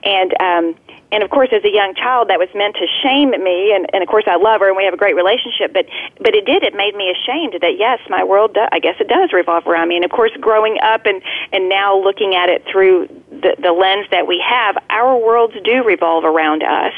And 0.05 0.33
um 0.41 0.75
and 1.11 1.23
of 1.23 1.29
course 1.29 1.51
as 1.53 1.63
a 1.65 1.71
young 1.71 1.95
child 1.95 2.29
that 2.29 2.39
was 2.39 2.49
meant 2.55 2.75
to 2.77 2.87
shame 3.03 3.31
me 3.31 3.75
and, 3.75 3.87
and 3.93 4.03
of 4.03 4.09
course 4.09 4.25
I 4.27 4.37
love 4.37 4.61
her 4.61 4.69
and 4.69 4.77
we 4.77 4.85
have 4.85 4.95
a 4.95 4.97
great 4.97 5.15
relationship 5.15 5.75
but 5.75 5.85
but 6.19 6.35
it 6.35 6.47
did 6.47 6.63
it 6.63 6.75
made 6.75 6.95
me 6.95 7.11
ashamed 7.13 7.61
that 7.61 7.77
yes 7.77 8.01
my 8.09 8.25
world 8.25 8.55
does, 8.55 8.69
I 8.73 8.79
guess 8.79 8.97
it 8.99 9.09
does 9.09 9.33
revolve 9.33 9.67
around 9.67 9.89
me 9.89 9.97
and 9.97 10.05
of 10.05 10.11
course 10.11 10.33
growing 10.41 10.79
up 10.83 11.05
and 11.05 11.21
and 11.53 11.69
now 11.69 11.99
looking 11.99 12.35
at 12.35 12.49
it 12.49 12.65
through 12.65 13.09
the, 13.31 13.57
the 13.61 13.73
lens 13.73 14.07
that 14.11 14.27
we 14.27 14.43
have, 14.47 14.77
our 14.89 15.19
worlds 15.19 15.55
do 15.65 15.83
revolve 15.83 16.25
around 16.25 16.63
us. 16.63 16.95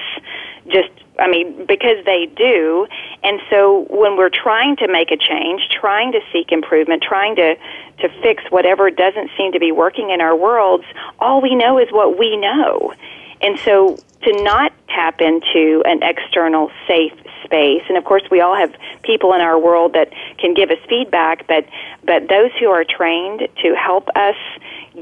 Just 0.69 0.91
I 1.19 1.29
mean, 1.29 1.67
because 1.67 2.05
they 2.05 2.27
do. 2.27 2.87
And 3.23 3.41
so 3.51 3.87
when 3.89 4.17
we're 4.17 4.31
trying 4.31 4.77
to 4.77 4.89
make 4.89 5.11
a 5.11 5.17
change, 5.17 5.63
trying 5.71 6.13
to 6.13 6.21
seek 6.33 6.51
improvement, 6.51 7.03
trying 7.03 7.37
to, 7.37 7.55
to 8.01 8.09
fix 8.21 8.43
whatever 8.51 8.91
doesn't 8.91 9.31
seem 9.37 9.53
to 9.53 9.61
be 9.61 9.71
working 9.71 10.11
in 10.11 10.21
our 10.21 10.37
worlds, 10.37 10.85
all 11.21 11.41
we 11.41 11.55
know 11.55 11.79
is 11.79 11.89
what 11.91 12.19
we 12.19 12.37
know. 12.37 12.93
And 13.41 13.59
so 13.61 13.99
to 14.23 14.43
not 14.43 14.73
tap 14.89 15.21
into 15.21 15.83
an 15.85 16.03
external 16.03 16.71
safe 16.89 17.13
space, 17.45 17.83
and 17.89 17.97
of 17.97 18.05
course 18.05 18.23
we 18.31 18.41
all 18.41 18.57
have 18.57 18.75
people 19.03 19.35
in 19.35 19.41
our 19.41 19.59
world 19.59 19.93
that 19.93 20.11
can 20.39 20.55
give 20.55 20.71
us 20.71 20.79
feedback, 20.89 21.47
but, 21.47 21.67
but 22.05 22.29
those 22.29 22.51
who 22.59 22.67
are 22.71 22.85
trained 22.85 23.47
to 23.63 23.75
help 23.77 24.09
us 24.17 24.37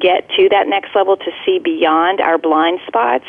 get 0.01 0.29
to 0.31 0.49
that 0.51 0.67
next 0.67 0.95
level 0.95 1.17
to 1.17 1.31
see 1.45 1.59
beyond 1.59 2.21
our 2.21 2.37
blind 2.37 2.81
spots 2.87 3.27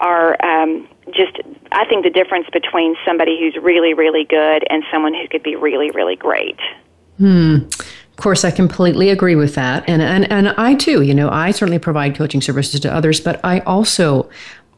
are 0.00 0.36
um, 0.44 0.86
just 1.12 1.38
I 1.72 1.84
think 1.86 2.04
the 2.04 2.10
difference 2.10 2.46
between 2.52 2.96
somebody 3.04 3.38
who's 3.38 3.62
really 3.62 3.94
really 3.94 4.24
good 4.24 4.64
and 4.70 4.82
someone 4.92 5.14
who 5.14 5.28
could 5.28 5.42
be 5.42 5.56
really 5.56 5.90
really 5.90 6.16
great. 6.16 6.58
Hmm. 7.18 7.58
Of 8.14 8.18
course, 8.18 8.44
I 8.44 8.52
completely 8.52 9.10
agree 9.10 9.34
with 9.34 9.56
that, 9.56 9.84
and 9.88 10.00
and 10.00 10.30
and 10.30 10.48
I 10.50 10.74
too. 10.74 11.02
You 11.02 11.14
know, 11.14 11.28
I 11.30 11.50
certainly 11.50 11.80
provide 11.80 12.14
coaching 12.14 12.40
services 12.40 12.78
to 12.80 12.94
others, 12.94 13.20
but 13.20 13.40
I 13.42 13.58
also 13.60 14.30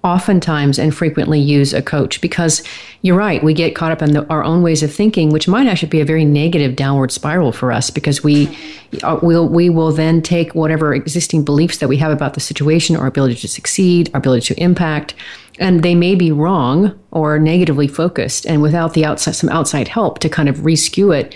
oftentimes 0.04 0.78
and 0.78 0.94
frequently 0.94 1.40
use 1.40 1.72
a 1.72 1.82
coach 1.82 2.20
because 2.20 2.62
you're 3.02 3.16
right 3.16 3.42
we 3.42 3.52
get 3.52 3.74
caught 3.74 3.90
up 3.90 4.02
in 4.02 4.12
the, 4.12 4.24
our 4.28 4.44
own 4.44 4.62
ways 4.62 4.82
of 4.82 4.92
thinking 4.92 5.30
which 5.30 5.48
might 5.48 5.66
actually 5.66 5.88
be 5.88 6.00
a 6.00 6.04
very 6.04 6.24
negative 6.24 6.76
downward 6.76 7.10
spiral 7.10 7.50
for 7.50 7.72
us 7.72 7.90
because 7.90 8.22
we 8.22 8.56
uh, 9.02 9.18
will 9.22 9.48
we 9.48 9.68
will 9.68 9.90
then 9.90 10.22
take 10.22 10.54
whatever 10.54 10.94
existing 10.94 11.44
beliefs 11.44 11.78
that 11.78 11.88
we 11.88 11.96
have 11.96 12.12
about 12.12 12.34
the 12.34 12.40
situation 12.40 12.94
our 12.94 13.06
ability 13.06 13.34
to 13.34 13.48
succeed 13.48 14.08
our 14.14 14.18
ability 14.18 14.54
to 14.54 14.62
impact 14.62 15.14
and 15.58 15.82
they 15.82 15.94
may 15.94 16.14
be 16.14 16.32
wrong 16.32 16.98
or 17.10 17.38
negatively 17.38 17.88
focused. 17.88 18.46
And 18.46 18.62
without 18.62 18.94
the 18.94 19.04
outside 19.04 19.32
some 19.32 19.50
outside 19.50 19.88
help 19.88 20.18
to 20.20 20.28
kind 20.28 20.48
of 20.48 20.58
reskew 20.58 21.16
it 21.16 21.34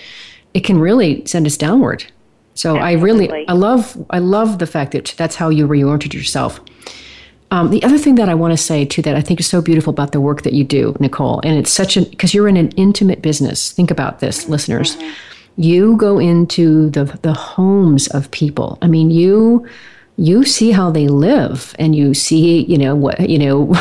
it 0.53 0.61
can 0.61 0.79
really 0.79 1.25
send 1.25 1.45
us 1.45 1.55
downward. 1.55 2.05
So 2.53 2.77
Absolutely. 2.77 2.87
i 2.87 3.01
really 3.01 3.47
i 3.47 3.53
love 3.53 4.05
i 4.09 4.19
love 4.19 4.59
the 4.59 4.67
fact 4.67 4.91
that 4.91 5.13
that's 5.17 5.35
how 5.35 5.49
you 5.49 5.67
reoriented 5.67 6.13
yourself 6.13 6.59
um, 7.51 7.69
the 7.69 7.83
other 7.83 7.97
thing 7.97 8.15
that 8.15 8.29
I 8.29 8.33
want 8.33 8.53
to 8.53 8.57
say 8.57 8.85
too 8.85 9.01
that 9.01 9.15
I 9.15 9.21
think 9.21 9.39
is 9.39 9.47
so 9.47 9.61
beautiful 9.61 9.91
about 9.91 10.13
the 10.13 10.21
work 10.21 10.43
that 10.43 10.53
you 10.53 10.63
do, 10.63 10.95
Nicole, 10.99 11.41
and 11.43 11.57
it's 11.57 11.71
such 11.71 11.97
an 11.97 12.05
because 12.05 12.33
you're 12.33 12.47
in 12.47 12.57
an 12.57 12.69
intimate 12.71 13.21
business. 13.21 13.71
Think 13.71 13.91
about 13.91 14.19
this, 14.19 14.43
mm-hmm. 14.43 14.51
listeners. 14.53 14.97
You 15.57 15.97
go 15.97 16.17
into 16.17 16.89
the 16.89 17.03
the 17.21 17.33
homes 17.33 18.07
of 18.07 18.31
people. 18.31 18.77
I 18.81 18.87
mean, 18.87 19.11
you 19.11 19.67
you 20.17 20.45
see 20.45 20.71
how 20.71 20.91
they 20.91 21.07
live, 21.07 21.75
and 21.77 21.95
you 21.95 22.13
see, 22.13 22.63
you 22.63 22.77
know 22.77 22.95
what, 22.95 23.29
you 23.29 23.37
know. 23.37 23.75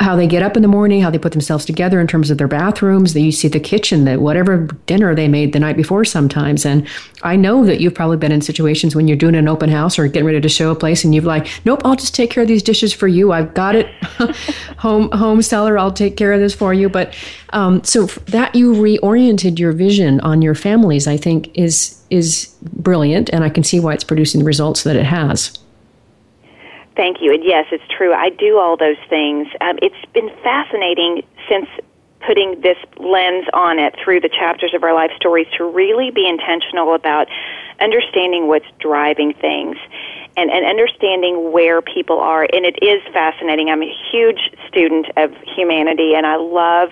How 0.00 0.16
they 0.16 0.26
get 0.26 0.42
up 0.42 0.56
in 0.56 0.62
the 0.62 0.68
morning, 0.68 1.02
how 1.02 1.10
they 1.10 1.18
put 1.18 1.32
themselves 1.32 1.66
together 1.66 2.00
in 2.00 2.06
terms 2.06 2.30
of 2.30 2.38
their 2.38 2.48
bathrooms. 2.48 3.12
That 3.12 3.20
you 3.20 3.30
see 3.30 3.48
the 3.48 3.60
kitchen, 3.60 4.04
that 4.06 4.20
whatever 4.20 4.66
dinner 4.86 5.14
they 5.14 5.28
made 5.28 5.52
the 5.52 5.60
night 5.60 5.76
before 5.76 6.04
sometimes. 6.06 6.64
And 6.64 6.88
I 7.22 7.36
know 7.36 7.66
that 7.66 7.80
you've 7.80 7.94
probably 7.94 8.16
been 8.16 8.32
in 8.32 8.40
situations 8.40 8.96
when 8.96 9.06
you're 9.06 9.16
doing 9.16 9.34
an 9.34 9.46
open 9.46 9.68
house 9.68 9.98
or 9.98 10.08
getting 10.08 10.24
ready 10.24 10.40
to 10.40 10.48
show 10.48 10.70
a 10.70 10.74
place, 10.74 11.04
and 11.04 11.14
you've 11.14 11.24
like, 11.24 11.48
nope, 11.64 11.82
I'll 11.84 11.96
just 11.96 12.14
take 12.14 12.30
care 12.30 12.42
of 12.42 12.48
these 12.48 12.62
dishes 12.62 12.92
for 12.92 13.08
you. 13.08 13.32
I've 13.32 13.52
got 13.52 13.76
it, 13.76 13.86
home 14.78 15.10
home 15.12 15.42
seller. 15.42 15.78
I'll 15.78 15.92
take 15.92 16.16
care 16.16 16.32
of 16.32 16.40
this 16.40 16.54
for 16.54 16.72
you. 16.72 16.88
But 16.88 17.14
um, 17.52 17.84
so 17.84 18.06
that 18.06 18.54
you 18.54 18.72
reoriented 18.72 19.58
your 19.58 19.72
vision 19.72 20.20
on 20.20 20.40
your 20.40 20.54
families, 20.54 21.06
I 21.06 21.18
think 21.18 21.50
is 21.56 22.00
is 22.08 22.54
brilliant, 22.62 23.28
and 23.30 23.44
I 23.44 23.50
can 23.50 23.62
see 23.62 23.80
why 23.80 23.94
it's 23.94 24.04
producing 24.04 24.40
the 24.40 24.46
results 24.46 24.82
that 24.84 24.96
it 24.96 25.04
has. 25.04 25.56
Thank 26.96 27.18
you. 27.20 27.32
And 27.32 27.44
yes, 27.44 27.66
it's 27.72 27.84
true. 27.96 28.12
I 28.12 28.30
do 28.30 28.58
all 28.58 28.76
those 28.76 28.98
things. 29.08 29.46
Um, 29.60 29.78
it's 29.80 30.12
been 30.12 30.30
fascinating 30.42 31.22
since 31.48 31.66
putting 32.26 32.60
this 32.60 32.76
lens 32.98 33.46
on 33.54 33.78
it 33.78 33.94
through 34.02 34.20
the 34.20 34.28
chapters 34.28 34.74
of 34.74 34.82
our 34.84 34.94
life 34.94 35.10
stories 35.16 35.46
to 35.56 35.64
really 35.64 36.10
be 36.10 36.28
intentional 36.28 36.94
about 36.94 37.28
understanding 37.80 38.46
what's 38.46 38.66
driving 38.78 39.32
things 39.32 39.76
and, 40.40 40.50
and 40.50 40.64
understanding 40.64 41.52
where 41.52 41.82
people 41.82 42.18
are. 42.18 42.42
And 42.52 42.64
it 42.64 42.78
is 42.82 43.02
fascinating. 43.12 43.68
I'm 43.68 43.82
a 43.82 43.94
huge 44.10 44.50
student 44.66 45.06
of 45.16 45.34
humanity 45.56 46.14
and 46.14 46.26
I 46.26 46.36
love 46.36 46.90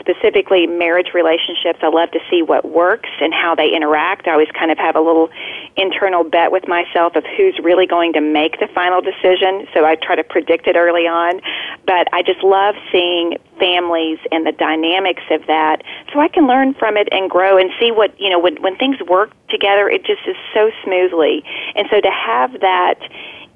specifically 0.00 0.66
marriage 0.66 1.08
relationships. 1.12 1.80
I 1.82 1.88
love 1.88 2.10
to 2.12 2.20
see 2.30 2.40
what 2.40 2.64
works 2.64 3.10
and 3.20 3.34
how 3.34 3.54
they 3.54 3.68
interact. 3.68 4.26
I 4.26 4.32
always 4.32 4.50
kind 4.58 4.70
of 4.70 4.78
have 4.78 4.96
a 4.96 5.00
little 5.00 5.28
internal 5.76 6.24
bet 6.24 6.50
with 6.50 6.66
myself 6.66 7.14
of 7.14 7.24
who's 7.36 7.58
really 7.62 7.86
going 7.86 8.14
to 8.14 8.20
make 8.20 8.58
the 8.58 8.68
final 8.74 9.02
decision. 9.02 9.68
So 9.74 9.84
I 9.84 9.96
try 9.96 10.16
to 10.16 10.24
predict 10.24 10.66
it 10.66 10.76
early 10.76 11.06
on. 11.06 11.40
But 11.86 12.08
I 12.12 12.22
just 12.22 12.42
love 12.42 12.74
seeing 12.90 13.36
families 13.58 14.18
and 14.30 14.46
the 14.46 14.52
dynamics 14.52 15.22
of 15.30 15.46
that. 15.46 15.82
So 16.12 16.20
I 16.20 16.28
can 16.28 16.46
learn 16.46 16.74
from 16.74 16.96
it 16.96 17.08
and 17.12 17.30
grow 17.30 17.58
and 17.58 17.70
see 17.80 17.90
what, 17.90 18.18
you 18.20 18.30
know, 18.30 18.38
when, 18.38 18.60
when 18.62 18.76
things 18.76 18.96
work 19.08 19.30
together, 19.48 19.88
it 19.88 20.04
just 20.04 20.22
is 20.26 20.36
so 20.54 20.70
smoothly. 20.84 21.44
And 21.74 21.88
so 21.90 22.00
to 22.00 22.10
have 22.10 22.60
that 22.60 22.98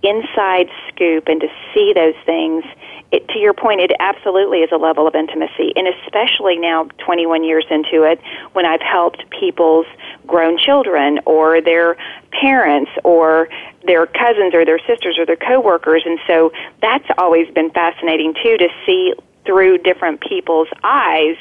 inside 0.03 0.69
scoop 0.89 1.29
and 1.29 1.41
to 1.41 1.49
see 1.73 1.93
those 1.95 2.15
things 2.27 2.65
it, 3.13 3.29
to 3.29 3.39
your 3.39 3.53
point, 3.53 3.81
it 3.81 3.93
absolutely 4.01 4.61
is 4.61 4.71
a 4.73 4.79
level 4.79 5.07
of 5.07 5.15
intimacy, 5.15 5.73
and 5.77 5.87
especially 5.87 6.57
now, 6.57 6.89
21 7.05 7.45
years 7.45 7.67
into 7.71 8.05
it, 8.05 8.19
when 8.55 8.65
I've 8.65 8.81
helped 8.81 9.23
people's 9.39 9.87
grown 10.27 10.57
children 10.59 11.21
or 11.27 11.61
their 11.61 11.97
parents 12.31 12.91
or 13.05 13.51
their 13.85 14.07
cousins 14.07 14.55
or 14.55 14.65
their 14.65 14.79
sisters 14.79 15.19
or 15.19 15.27
their 15.27 15.37
coworkers, 15.37 16.03
and 16.07 16.19
so 16.27 16.53
that's 16.81 17.07
always 17.19 17.53
been 17.53 17.71
fascinating 17.71 18.33
too 18.43 18.57
to 18.57 18.69
see 18.87 19.13
through 19.45 19.79
different 19.79 20.21
people's 20.21 20.69
eyes 20.85 21.37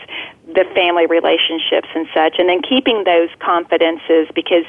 the 0.47 0.65
family 0.75 1.05
relationships 1.05 1.87
and 1.95 2.07
such, 2.13 2.35
and 2.37 2.49
then 2.49 2.61
keeping 2.61 3.03
those 3.03 3.29
confidences 3.39 4.27
because 4.35 4.65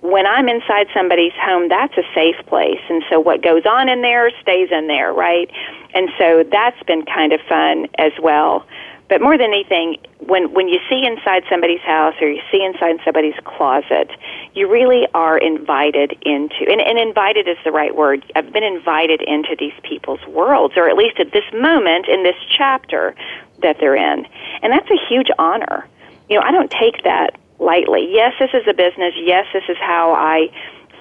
when 0.00 0.26
I'm 0.26 0.48
inside 0.48 0.86
somebody's 0.94 1.32
home, 1.34 1.68
that's 1.68 1.96
a 1.98 2.04
safe 2.14 2.36
place. 2.46 2.80
And 2.88 3.02
so 3.10 3.18
what 3.18 3.42
goes 3.42 3.66
on 3.66 3.88
in 3.88 4.00
there 4.02 4.30
stays 4.40 4.68
in 4.70 4.86
there, 4.86 5.12
right? 5.12 5.50
And 5.92 6.08
so 6.18 6.44
that's 6.50 6.80
been 6.84 7.04
kind 7.04 7.32
of 7.32 7.40
fun 7.48 7.88
as 7.98 8.12
well. 8.22 8.64
But 9.08 9.22
more 9.22 9.38
than 9.38 9.48
anything, 9.48 9.96
when 10.20 10.52
when 10.52 10.68
you 10.68 10.78
see 10.88 11.06
inside 11.06 11.42
somebody's 11.48 11.80
house 11.80 12.14
or 12.20 12.28
you 12.28 12.42
see 12.52 12.62
inside 12.62 12.96
somebody's 13.04 13.38
closet, 13.44 14.10
you 14.54 14.70
really 14.70 15.08
are 15.14 15.38
invited 15.38 16.12
into 16.22 16.66
and, 16.70 16.80
and 16.80 16.98
invited 16.98 17.48
is 17.48 17.56
the 17.64 17.72
right 17.72 17.96
word. 17.96 18.24
I've 18.36 18.52
been 18.52 18.64
invited 18.64 19.22
into 19.22 19.56
these 19.58 19.72
people's 19.82 20.24
worlds, 20.26 20.74
or 20.76 20.88
at 20.88 20.96
least 20.96 21.18
at 21.18 21.32
this 21.32 21.44
moment 21.54 22.06
in 22.08 22.22
this 22.22 22.36
chapter 22.56 23.14
that 23.62 23.78
they're 23.80 23.96
in. 23.96 24.26
And 24.62 24.72
that's 24.72 24.90
a 24.90 24.98
huge 25.08 25.28
honor. 25.38 25.86
You 26.28 26.38
know, 26.38 26.42
I 26.44 26.50
don't 26.50 26.70
take 26.70 27.02
that 27.04 27.38
lightly. 27.58 28.08
Yes, 28.12 28.34
this 28.38 28.50
is 28.52 28.66
a 28.68 28.74
business. 28.74 29.14
Yes, 29.16 29.46
this 29.52 29.64
is 29.68 29.76
how 29.78 30.12
I 30.12 30.50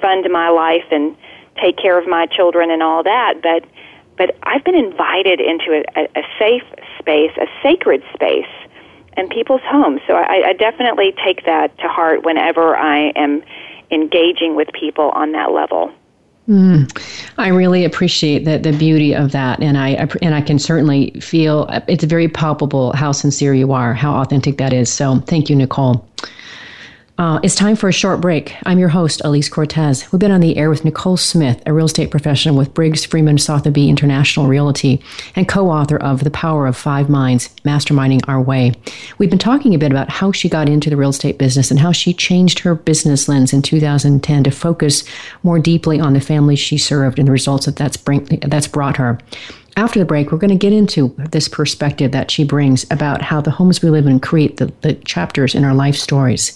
fund 0.02 0.26
my 0.32 0.50
life 0.50 0.86
and 0.92 1.16
take 1.62 1.78
care 1.78 2.00
of 2.00 2.08
my 2.08 2.26
children 2.28 2.72
and 2.72 2.82
all 2.82 3.04
that. 3.04 3.42
But 3.42 3.66
but 4.18 4.36
I've 4.44 4.64
been 4.64 4.76
invited 4.76 5.40
into 5.40 5.84
a, 5.96 6.02
a, 6.16 6.24
safe 6.40 6.64
space, 7.00 7.32
a 7.38 7.48
sacred 7.62 8.04
space, 8.14 8.46
in 9.18 9.28
people's 9.30 9.62
homes. 9.66 10.00
So 10.08 10.14
I, 10.14 10.50
I 10.50 10.54
definitely 10.54 11.14
take 11.24 11.46
that 11.46 11.78
to 11.80 11.88
heart 11.88 12.24
whenever 12.24 12.78
I 12.78 13.12
am 13.16 13.44
engaging 13.92 14.56
with 14.56 14.70
people 14.80 15.10
on 15.10 15.32
that 15.32 15.52
level. 15.52 15.92
Mm, 16.48 16.90
I 17.38 17.50
really 17.50 17.84
appreciate 17.84 18.46
the, 18.46 18.58
the 18.58 18.72
beauty 18.72 19.14
of 19.14 19.34
that, 19.34 19.62
and 19.62 19.78
I 19.78 20.08
and 20.22 20.34
I 20.34 20.40
can 20.40 20.60
certainly 20.60 21.12
feel 21.20 21.68
it's 21.90 22.06
very 22.06 22.30
palpable 22.30 22.94
how 22.94 23.12
sincere 23.12 23.54
you 23.54 23.74
are, 23.74 23.94
how 23.94 24.16
authentic 24.22 24.58
that 24.60 24.72
is. 24.72 24.90
So, 24.90 25.18
thank 25.28 25.50
you, 25.50 25.58
Nicole. 25.58 26.08
Uh, 27.18 27.40
it's 27.42 27.56
time 27.56 27.76
for 27.76 27.90
a 27.90 27.94
short 27.94 28.22
break. 28.22 28.56
I'm 28.68 28.78
your 28.78 28.90
host, 28.90 29.24
Elise 29.26 29.50
Cortez. 29.50 30.12
We've 30.12 30.20
been 30.20 30.30
on 30.32 30.40
the 30.40 30.56
air 30.56 30.70
with 30.70 30.86
Nicole 30.86 31.18
Smith, 31.18 31.64
a 31.66 31.74
real 31.74 31.88
estate 31.88 32.12
professional 32.12 32.56
with 32.56 32.76
Briggs 32.76 33.06
Freeman 33.06 33.40
Sotheby 33.40 33.90
International 33.90 34.46
Realty 34.46 35.02
and 35.36 35.48
co 35.48 35.72
author 35.72 35.98
of 35.98 36.24
The 36.24 36.30
Power 36.30 36.68
of 36.68 36.78
Five 36.78 37.10
Minds 37.10 37.50
Masterminding 37.66 38.22
Our 38.28 38.40
Way. 38.40 38.74
We've 39.18 39.32
been 39.32 39.40
talking 39.40 39.74
a 39.74 39.80
bit 39.80 39.90
about 39.90 40.12
how 40.12 40.32
she 40.32 40.48
got 40.48 40.70
into 40.70 40.92
the 40.92 40.98
real 40.98 41.10
estate 41.10 41.40
business 41.40 41.72
and 41.72 41.80
how 41.80 41.92
she 41.92 42.14
changed 42.14 42.60
her 42.60 42.76
business 42.76 43.28
lens 43.28 43.52
in 43.52 43.64
2010 43.64 44.44
to 44.44 44.52
focus 44.52 45.04
more 45.42 45.58
deeply 45.58 46.00
on 46.00 46.14
the 46.14 46.22
families 46.22 46.60
she 46.60 46.78
served 46.78 47.18
and 47.18 47.28
the 47.28 47.32
results 47.32 47.66
that 47.66 47.78
that's, 47.78 47.98
bring, 47.98 48.26
that's 48.26 48.68
brought 48.68 48.98
her. 48.98 49.18
After 49.76 49.98
the 49.98 50.06
break, 50.06 50.32
we're 50.32 50.38
going 50.38 50.50
to 50.50 50.56
get 50.56 50.74
into 50.74 51.16
this 51.18 51.48
perspective 51.48 52.12
that 52.12 52.30
she 52.30 52.44
brings 52.44 52.86
about 52.92 53.24
how 53.24 53.42
the 53.42 53.52
homes 53.52 53.82
we 53.82 53.90
live 53.90 54.06
in 54.06 54.20
create 54.20 54.58
the, 54.58 54.72
the 54.82 54.94
chapters 54.94 55.56
in 55.56 55.64
our 55.64 55.74
life 55.74 55.96
stories. 55.96 56.56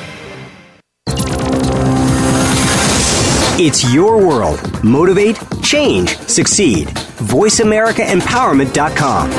It's 3.63 3.93
your 3.93 4.17
world. 4.17 4.59
Motivate, 4.83 5.37
change, 5.61 6.17
succeed. 6.17 6.87
VoiceAmericaEmpowerment.com. 6.87 9.29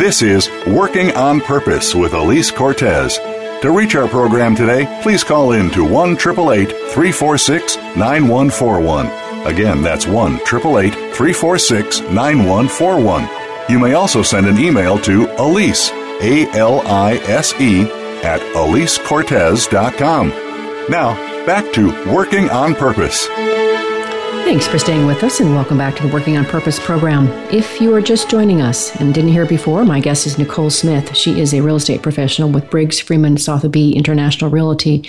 This 0.00 0.22
is 0.22 0.50
Working 0.66 1.12
on 1.12 1.40
Purpose 1.40 1.94
with 1.94 2.14
Elise 2.14 2.50
Cortez. 2.50 3.16
To 3.62 3.70
reach 3.70 3.94
our 3.94 4.08
program 4.08 4.56
today, 4.56 4.88
please 5.04 5.22
call 5.22 5.52
in 5.52 5.70
to 5.70 5.84
1 5.84 6.16
346 6.16 7.76
9141. 7.76 9.06
Again, 9.46 9.82
that's 9.82 10.08
1 10.08 10.40
346 10.40 12.00
9141. 12.00 13.39
You 13.70 13.78
may 13.78 13.92
also 13.92 14.20
send 14.20 14.48
an 14.48 14.58
email 14.58 14.98
to 14.98 15.30
Elise, 15.40 15.92
A 15.92 16.50
L 16.58 16.80
I 16.88 17.18
S 17.28 17.54
E, 17.60 17.82
at 18.24 18.40
EliseCortez.com. 18.56 20.28
Now, 20.90 21.14
back 21.46 21.72
to 21.74 22.12
Working 22.12 22.50
on 22.50 22.74
Purpose. 22.74 23.28
Thanks 23.28 24.66
for 24.66 24.80
staying 24.80 25.06
with 25.06 25.22
us 25.22 25.38
and 25.38 25.54
welcome 25.54 25.78
back 25.78 25.94
to 25.94 26.02
the 26.02 26.12
Working 26.12 26.36
on 26.36 26.44
Purpose 26.46 26.80
program. 26.80 27.28
If 27.52 27.80
you 27.80 27.94
are 27.94 28.00
just 28.00 28.28
joining 28.28 28.60
us 28.60 28.96
and 28.96 29.14
didn't 29.14 29.30
hear 29.30 29.46
before, 29.46 29.84
my 29.84 30.00
guest 30.00 30.26
is 30.26 30.36
Nicole 30.36 30.70
Smith. 30.70 31.14
She 31.14 31.40
is 31.40 31.54
a 31.54 31.60
real 31.60 31.76
estate 31.76 32.02
professional 32.02 32.50
with 32.50 32.68
Briggs 32.70 32.98
Freeman 32.98 33.36
Sotheby 33.36 33.92
International 33.94 34.50
Realty 34.50 35.08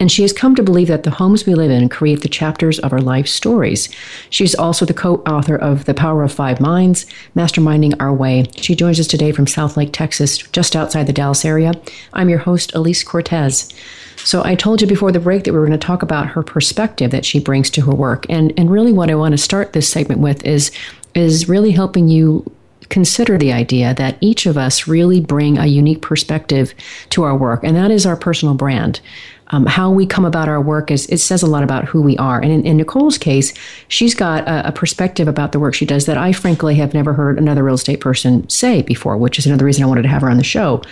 and 0.00 0.10
she 0.10 0.22
has 0.22 0.32
come 0.32 0.54
to 0.54 0.62
believe 0.62 0.88
that 0.88 1.04
the 1.04 1.10
homes 1.10 1.46
we 1.46 1.54
live 1.54 1.70
in 1.70 1.88
create 1.88 2.22
the 2.22 2.28
chapters 2.28 2.78
of 2.80 2.92
our 2.92 3.00
life 3.00 3.28
stories. 3.28 3.88
She's 4.28 4.54
also 4.54 4.84
the 4.84 4.94
co 4.94 5.16
author 5.26 5.56
of 5.56 5.84
The 5.84 5.94
Power 5.94 6.22
of 6.22 6.32
Five 6.32 6.60
Minds, 6.60 7.06
Masterminding 7.36 7.94
Our 8.00 8.12
Way. 8.12 8.46
She 8.56 8.74
joins 8.74 8.98
us 8.98 9.06
today 9.06 9.32
from 9.32 9.46
Southlake, 9.46 9.90
Texas, 9.92 10.38
just 10.38 10.74
outside 10.74 11.06
the 11.06 11.12
Dallas 11.12 11.44
area. 11.44 11.72
I'm 12.12 12.28
your 12.28 12.40
host, 12.40 12.74
Elise 12.74 13.04
Cortez. 13.04 13.72
So 14.16 14.42
I 14.44 14.54
told 14.54 14.80
you 14.80 14.86
before 14.86 15.12
the 15.12 15.20
break 15.20 15.44
that 15.44 15.52
we 15.52 15.58
were 15.58 15.66
going 15.66 15.78
to 15.78 15.86
talk 15.86 16.02
about 16.02 16.28
her 16.28 16.42
perspective 16.42 17.10
that 17.10 17.26
she 17.26 17.38
brings 17.38 17.70
to 17.70 17.82
her 17.82 17.94
work. 17.94 18.26
And 18.28 18.52
and 18.56 18.70
really 18.70 18.92
what 18.92 19.10
I 19.10 19.14
want 19.14 19.32
to 19.32 19.38
start 19.38 19.72
this 19.72 19.88
segment 19.88 20.20
with 20.20 20.44
is 20.44 20.72
is 21.14 21.48
really 21.48 21.70
helping 21.70 22.08
you 22.08 22.50
consider 22.88 23.38
the 23.38 23.52
idea 23.52 23.94
that 23.94 24.16
each 24.20 24.46
of 24.46 24.56
us 24.56 24.86
really 24.86 25.20
bring 25.20 25.58
a 25.58 25.66
unique 25.66 26.02
perspective 26.02 26.74
to 27.10 27.22
our 27.22 27.36
work, 27.36 27.62
and 27.64 27.76
that 27.76 27.90
is 27.90 28.06
our 28.06 28.16
personal 28.16 28.54
brand 28.54 29.00
um, 29.48 29.66
how 29.66 29.90
we 29.90 30.06
come 30.06 30.24
about 30.24 30.48
our 30.48 30.60
work 30.60 30.90
is 30.90 31.06
it 31.06 31.18
says 31.18 31.42
a 31.42 31.46
lot 31.46 31.62
about 31.62 31.84
who 31.84 32.00
we 32.00 32.16
are. 32.16 32.40
And 32.40 32.50
in, 32.50 32.66
in 32.66 32.76
Nicole's 32.78 33.18
case, 33.18 33.52
she's 33.88 34.14
got 34.14 34.46
a, 34.48 34.68
a, 34.68 34.72
perspective 34.72 35.28
about 35.28 35.52
the 35.52 35.60
work 35.60 35.74
she 35.74 35.84
does 35.84 36.06
that 36.06 36.16
I 36.16 36.32
frankly 36.32 36.74
have 36.76 36.94
never 36.94 37.12
heard 37.12 37.38
another 37.38 37.62
real 37.62 37.74
estate 37.74 38.00
person 38.00 38.48
say 38.48 38.82
before, 38.82 39.16
which 39.16 39.38
is 39.38 39.46
another 39.46 39.64
reason 39.64 39.84
I 39.84 39.86
wanted 39.86 40.02
to 40.02 40.08
have 40.08 40.22
her 40.22 40.30
on 40.30 40.38
the 40.38 40.44
show. 40.44 40.82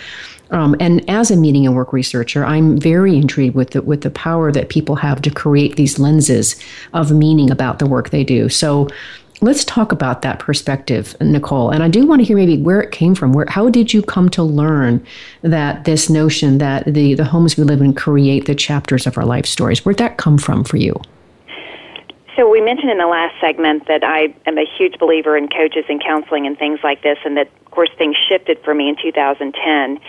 Um, 0.51 0.75
and 0.79 1.07
as 1.09 1.31
a 1.31 1.35
meaning 1.35 1.65
and 1.65 1.75
work 1.75 1.93
researcher, 1.93 2.45
I'm 2.45 2.77
very 2.77 3.17
intrigued 3.17 3.55
with 3.55 3.71
the, 3.71 3.81
with 3.81 4.01
the 4.01 4.11
power 4.11 4.51
that 4.51 4.69
people 4.69 4.95
have 4.97 5.21
to 5.23 5.31
create 5.31 5.75
these 5.75 5.97
lenses 5.97 6.55
of 6.93 7.11
meaning 7.11 7.49
about 7.49 7.79
the 7.79 7.87
work 7.87 8.11
they 8.11 8.23
do. 8.23 8.49
So 8.49 8.87
Let's 9.41 9.65
talk 9.65 9.91
about 9.91 10.21
that 10.21 10.39
perspective, 10.39 11.15
Nicole. 11.19 11.69
And 11.69 11.83
I 11.83 11.89
do 11.89 12.05
want 12.05 12.21
to 12.21 12.25
hear 12.25 12.37
maybe 12.37 12.61
where 12.61 12.81
it 12.81 12.91
came 12.91 13.13
from. 13.15 13.33
Where 13.33 13.45
how 13.49 13.69
did 13.69 13.93
you 13.93 14.01
come 14.01 14.29
to 14.29 14.43
learn 14.43 15.05
that 15.41 15.85
this 15.85 16.09
notion 16.09 16.59
that 16.59 16.85
the 16.85 17.13
the 17.15 17.25
homes 17.25 17.57
we 17.57 17.63
live 17.63 17.81
in 17.81 17.93
create 17.93 18.45
the 18.45 18.55
chapters 18.55 19.05
of 19.05 19.17
our 19.17 19.25
life 19.25 19.45
stories? 19.45 19.83
Where'd 19.83 19.97
that 19.97 20.17
come 20.17 20.37
from 20.37 20.63
for 20.63 20.77
you? 20.77 20.99
So 22.35 22.49
we 22.49 22.61
mentioned 22.61 22.89
in 22.89 22.97
the 22.97 23.07
last 23.07 23.39
segment 23.39 23.87
that 23.87 24.03
I 24.03 24.33
am 24.45 24.57
a 24.57 24.65
huge 24.65 24.97
believer 24.97 25.37
in 25.37 25.49
coaches 25.49 25.85
and 25.87 26.03
counseling 26.03 26.47
and 26.47 26.57
things 26.57 26.79
like 26.83 27.03
this, 27.03 27.17
and 27.25 27.37
that 27.37 27.47
of 27.65 27.71
course 27.71 27.89
things 27.97 28.15
shifted 28.29 28.59
for 28.63 28.73
me 28.73 28.89
in 28.89 28.95
2010. 29.01 29.99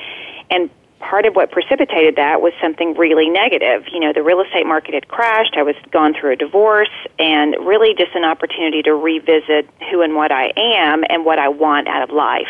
And 0.51 0.71
part 1.09 1.27
of 1.27 1.37
what 1.37 1.51
precipitated 1.51 2.17
that 2.17 2.41
was 2.41 2.53
something 2.61 2.95
really 2.95 3.29
negative. 3.29 3.85
You 3.93 4.01
know, 4.01 4.13
the 4.13 4.23
real 4.23 4.41
estate 4.41 4.67
market 4.67 4.95
had 4.95 5.09
crashed. 5.09 5.55
I 5.57 5.63
was 5.63 5.77
gone 5.91 6.15
through 6.19 6.33
a 6.33 6.37
divorce 6.37 6.91
and 7.19 7.55
really 7.61 7.95
just 7.95 8.15
an 8.15 8.25
opportunity 8.25 8.83
to 8.83 8.95
revisit 8.95 9.69
who 9.91 10.01
and 10.01 10.15
what 10.15 10.33
I 10.33 10.53
am 10.57 11.05
and 11.11 11.25
what 11.25 11.39
I 11.39 11.49
want 11.49 11.89
out 11.89 12.03
of 12.03 12.11
life. 12.11 12.49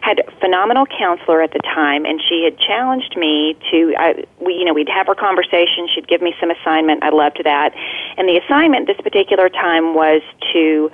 Had 0.00 0.20
a 0.20 0.30
phenomenal 0.40 0.86
counselor 0.86 1.42
at 1.42 1.52
the 1.52 1.60
time 1.60 2.06
and 2.06 2.20
she 2.26 2.42
had 2.42 2.58
challenged 2.58 3.16
me 3.16 3.56
to 3.70 3.94
I, 3.98 4.24
we 4.40 4.54
you 4.54 4.64
know, 4.64 4.72
we'd 4.72 4.88
have 4.88 5.08
our 5.08 5.14
conversation, 5.14 5.86
she'd 5.94 6.08
give 6.08 6.22
me 6.22 6.34
some 6.40 6.50
assignment. 6.50 7.02
I 7.02 7.10
loved 7.10 7.42
that. 7.44 7.74
And 8.16 8.28
the 8.28 8.38
assignment 8.38 8.86
this 8.86 9.00
particular 9.02 9.48
time 9.48 9.94
was 9.94 10.22
to 10.52 10.90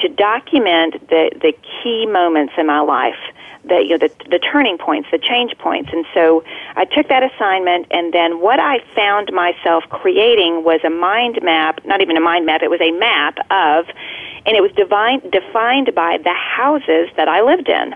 to 0.00 0.08
document 0.08 1.08
the 1.08 1.30
the 1.40 1.54
key 1.82 2.06
moments 2.06 2.52
in 2.58 2.66
my 2.66 2.80
life 2.80 3.18
the 3.64 3.82
you 3.82 3.90
know 3.90 3.98
the 3.98 4.10
the 4.28 4.38
turning 4.38 4.78
points, 4.78 5.08
the 5.10 5.18
change 5.18 5.56
points. 5.58 5.90
And 5.92 6.04
so 6.14 6.44
I 6.76 6.84
took 6.84 7.08
that 7.08 7.22
assignment, 7.22 7.86
and 7.90 8.12
then 8.12 8.40
what 8.40 8.58
I 8.60 8.80
found 8.94 9.32
myself 9.32 9.84
creating 9.90 10.64
was 10.64 10.80
a 10.84 10.90
mind 10.90 11.38
map, 11.42 11.84
not 11.84 12.00
even 12.00 12.16
a 12.16 12.20
mind 12.20 12.46
map, 12.46 12.62
it 12.62 12.70
was 12.70 12.80
a 12.80 12.92
map 12.92 13.38
of, 13.50 13.86
and 14.46 14.56
it 14.56 14.62
was 14.62 14.72
divine, 14.72 15.20
defined 15.30 15.94
by 15.94 16.18
the 16.18 16.34
houses 16.34 17.08
that 17.16 17.28
I 17.28 17.42
lived 17.42 17.68
in. 17.68 17.94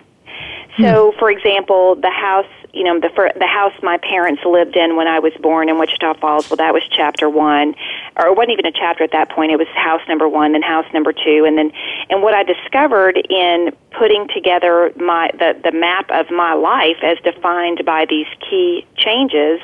So, 0.80 1.12
hmm. 1.12 1.18
for 1.18 1.30
example, 1.30 1.96
the 1.96 2.10
house 2.10 2.46
you 2.76 2.84
know 2.84 3.00
the 3.00 3.08
fir- 3.08 3.32
the 3.36 3.46
house 3.46 3.72
my 3.82 3.96
parents 3.98 4.42
lived 4.44 4.76
in 4.76 4.96
when 4.96 5.08
I 5.08 5.18
was 5.18 5.32
born 5.40 5.68
in 5.68 5.78
Wichita 5.78 6.14
Falls. 6.14 6.50
Well, 6.50 6.58
that 6.58 6.74
was 6.74 6.82
chapter 6.90 7.28
one, 7.30 7.74
or 8.16 8.26
it 8.26 8.36
wasn't 8.36 8.52
even 8.52 8.66
a 8.66 8.72
chapter 8.72 9.02
at 9.02 9.12
that 9.12 9.30
point. 9.30 9.50
It 9.50 9.56
was 9.56 9.68
house 9.68 10.02
number 10.08 10.28
one, 10.28 10.52
then 10.52 10.62
house 10.62 10.86
number 10.92 11.12
two, 11.12 11.44
and 11.46 11.56
then 11.56 11.72
and 12.10 12.22
what 12.22 12.34
I 12.34 12.42
discovered 12.42 13.16
in 13.30 13.74
putting 13.98 14.28
together 14.28 14.92
my 14.96 15.30
the 15.38 15.58
the 15.64 15.72
map 15.72 16.10
of 16.10 16.30
my 16.30 16.52
life 16.52 16.98
as 17.02 17.18
defined 17.24 17.82
by 17.86 18.04
these 18.08 18.28
key 18.38 18.86
changes, 18.96 19.60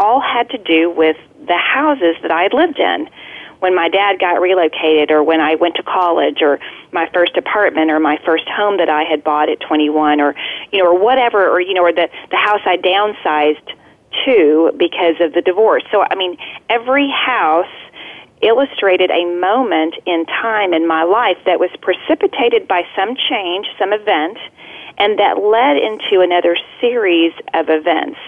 all 0.00 0.20
had 0.20 0.48
to 0.50 0.58
do 0.58 0.90
with 0.90 1.16
the 1.46 1.58
houses 1.58 2.16
that 2.22 2.30
I 2.30 2.42
had 2.42 2.54
lived 2.54 2.78
in 2.78 3.08
when 3.60 3.74
my 3.74 3.88
dad 3.88 4.18
got 4.18 4.40
relocated 4.40 5.10
or 5.10 5.22
when 5.22 5.40
I 5.40 5.54
went 5.54 5.76
to 5.76 5.82
college 5.82 6.42
or 6.42 6.58
my 6.92 7.08
first 7.12 7.36
apartment 7.36 7.90
or 7.90 8.00
my 8.00 8.18
first 8.24 8.48
home 8.48 8.78
that 8.78 8.88
I 8.88 9.04
had 9.04 9.24
bought 9.24 9.48
at 9.48 9.60
21 9.60 10.20
or 10.20 10.34
you 10.72 10.82
know 10.82 10.90
or 10.90 10.98
whatever 10.98 11.48
or 11.48 11.60
you 11.60 11.74
know 11.74 11.82
or 11.82 11.92
the 11.92 12.08
the 12.30 12.36
house 12.36 12.60
I 12.64 12.76
downsized 12.76 13.74
to 14.24 14.72
because 14.76 15.16
of 15.20 15.32
the 15.32 15.42
divorce. 15.42 15.84
So 15.90 16.04
I 16.08 16.14
mean 16.14 16.36
every 16.68 17.10
house 17.10 17.66
illustrated 18.42 19.10
a 19.10 19.24
moment 19.40 19.94
in 20.04 20.26
time 20.26 20.74
in 20.74 20.86
my 20.86 21.02
life 21.02 21.38
that 21.46 21.58
was 21.58 21.70
precipitated 21.80 22.68
by 22.68 22.82
some 22.94 23.16
change, 23.16 23.66
some 23.78 23.92
event, 23.92 24.36
and 24.98 25.18
that 25.18 25.38
led 25.38 25.76
into 25.76 26.20
another 26.20 26.56
series 26.80 27.32
of 27.54 27.68
events. 27.68 28.18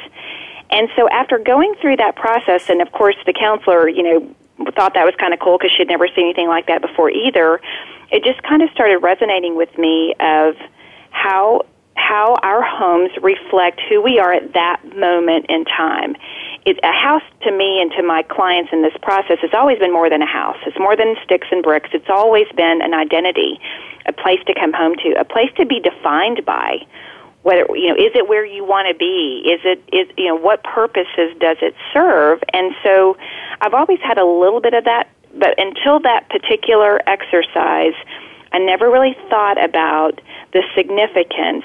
And 0.70 0.88
so 0.96 1.08
after 1.08 1.38
going 1.38 1.74
through 1.80 1.96
that 1.96 2.16
process, 2.16 2.68
and 2.68 2.82
of 2.82 2.92
course 2.92 3.16
the 3.26 3.32
counselor, 3.32 3.88
you 3.88 4.02
know, 4.02 4.34
thought 4.74 4.94
that 4.94 5.04
was 5.04 5.14
kind 5.18 5.32
of 5.32 5.40
cool 5.40 5.58
because 5.58 5.74
she'd 5.76 5.88
never 5.88 6.08
seen 6.08 6.24
anything 6.24 6.48
like 6.48 6.66
that 6.66 6.82
before 6.82 7.10
either. 7.10 7.60
It 8.10 8.24
just 8.24 8.42
kind 8.42 8.62
of 8.62 8.70
started 8.70 8.98
resonating 8.98 9.56
with 9.56 9.76
me 9.78 10.14
of 10.20 10.56
how 11.10 11.64
how 11.94 12.36
our 12.42 12.62
homes 12.62 13.10
reflect 13.22 13.80
who 13.88 14.00
we 14.00 14.20
are 14.20 14.32
at 14.32 14.52
that 14.54 14.80
moment 14.96 15.46
in 15.48 15.64
time. 15.64 16.14
It, 16.64 16.78
a 16.84 16.92
house 16.92 17.24
to 17.42 17.50
me 17.50 17.82
and 17.82 17.90
to 17.92 18.04
my 18.04 18.22
clients 18.22 18.70
in 18.72 18.82
this 18.82 18.94
process 19.02 19.38
has 19.42 19.50
always 19.52 19.80
been 19.80 19.92
more 19.92 20.08
than 20.08 20.22
a 20.22 20.26
house. 20.26 20.56
It's 20.64 20.78
more 20.78 20.96
than 20.96 21.16
sticks 21.24 21.48
and 21.50 21.60
bricks. 21.60 21.90
It's 21.92 22.08
always 22.08 22.46
been 22.56 22.80
an 22.82 22.94
identity 22.94 23.58
a 24.08 24.12
place 24.12 24.40
to 24.46 24.54
come 24.54 24.72
home 24.72 24.96
to, 24.96 25.12
a 25.20 25.24
place 25.24 25.50
to 25.56 25.66
be 25.66 25.78
defined 25.78 26.44
by. 26.44 26.78
Whether 27.48 27.64
you 27.74 27.88
know, 27.88 27.94
is 27.94 28.12
it 28.14 28.28
where 28.28 28.44
you 28.44 28.62
want 28.62 28.92
to 28.92 28.94
be? 28.94 29.40
Is 29.48 29.60
it 29.64 29.80
is 29.90 30.06
you 30.18 30.26
know 30.26 30.36
what 30.36 30.62
purposes 30.64 31.32
does 31.40 31.56
it 31.62 31.74
serve? 31.94 32.42
And 32.52 32.74
so, 32.84 33.16
I've 33.62 33.72
always 33.72 34.00
had 34.04 34.18
a 34.18 34.26
little 34.26 34.60
bit 34.60 34.74
of 34.74 34.84
that, 34.84 35.08
but 35.34 35.58
until 35.58 35.98
that 36.00 36.28
particular 36.28 37.00
exercise, 37.08 37.94
I 38.52 38.58
never 38.58 38.90
really 38.90 39.16
thought 39.30 39.56
about 39.64 40.20
the 40.52 40.62
significance 40.76 41.64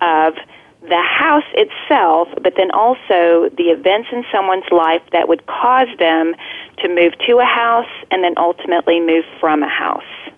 of 0.00 0.32
the 0.80 1.02
house 1.02 1.44
itself, 1.52 2.28
but 2.42 2.54
then 2.56 2.70
also 2.70 3.50
the 3.54 3.68
events 3.68 4.08
in 4.10 4.24
someone's 4.32 4.70
life 4.72 5.02
that 5.12 5.28
would 5.28 5.44
cause 5.46 5.88
them 5.98 6.34
to 6.78 6.88
move 6.88 7.12
to 7.26 7.36
a 7.36 7.44
house 7.44 7.92
and 8.10 8.24
then 8.24 8.32
ultimately 8.38 8.98
move 8.98 9.26
from 9.40 9.62
a 9.62 9.68
house. 9.68 10.32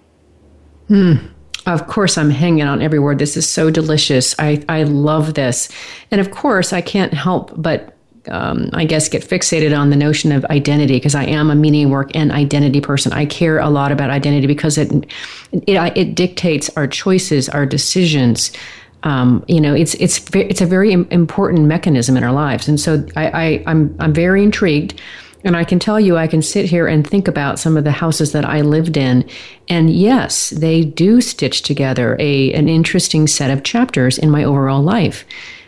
Hmm. 0.88 1.14
Of 1.66 1.87
course, 1.87 2.16
I'm 2.16 2.31
hanging 2.31 2.64
on 2.64 2.81
every 2.81 2.99
word. 2.99 3.18
This 3.18 3.37
is 3.37 3.49
so 3.49 3.70
delicious. 3.70 4.35
I, 4.38 4.64
I 4.68 4.85
love 4.85 5.35
this. 5.35 5.68
And 6.11 6.20
of 6.20 6.31
course, 6.31 6.73
I 6.73 6.81
can't 6.81 7.12
help 7.12 7.53
but, 7.55 7.96
um, 8.29 8.70
I 8.73 8.85
guess, 8.85 9.09
get 9.09 9.23
fixated 9.23 9.79
on 9.79 9.90
the 9.90 9.96
notion 9.96 10.33
of 10.33 10.44
identity 10.46 10.96
because 10.96 11.14
I 11.14 11.25
am 11.25 11.51
a 11.51 11.55
meaning 11.55 11.90
work 11.90 12.11
and 12.14 12.33
identity 12.33 12.81
person. 12.81 13.12
I 13.12 13.27
care 13.27 13.59
a 13.59 13.68
lot 13.68 13.92
about 13.92 14.11
identity 14.11 14.46
because 14.46 14.79
it, 14.79 14.90
it, 15.53 15.96
it 15.96 16.14
dictates 16.14 16.70
our 16.77 16.87
choices, 16.87 17.49
our 17.49 17.66
decisions. 17.66 18.53
Um, 19.03 19.44
you 19.49 19.61
know, 19.61 19.75
it's 19.75 19.94
it's 19.94 20.20
it's 20.35 20.61
a 20.61 20.66
very 20.66 20.92
important 20.92 21.64
mechanism 21.64 22.18
in 22.18 22.25
our 22.25 22.33
lives, 22.33 22.68
and 22.68 22.79
so 22.79 23.03
I, 23.16 23.27
I 23.29 23.64
I'm 23.66 23.96
I'm 23.99 24.12
very 24.12 24.42
intrigued 24.42 25.01
and 25.44 25.57
I 25.57 25.64
can 25.64 25.79
tell 25.79 25.98
you, 25.98 26.16
I 26.16 26.26
can 26.26 26.42
sit 26.42 26.66
here 26.66 26.87
and 26.87 27.07
think 27.07 27.29
about 27.29 27.59
some 27.59 27.76
of 27.76 27.85
the 27.85 27.92
houses 27.92 28.33
that 28.33 28.44
I 28.44 28.61
lived 28.61 28.96
in. 28.96 29.29
And 29.68 29.90
yes, 29.90 30.50
they 30.50 30.85
do 30.85 31.20
stitch 31.20 31.62
together 31.62 32.16
a, 32.18 32.53
an 32.53 32.68
interesting 32.68 33.26
set 33.26 33.50
of 33.50 33.62
chapters 33.62 34.18
in 34.18 34.31
my 34.31 34.44
overall 34.44 34.83
life. 34.83 35.24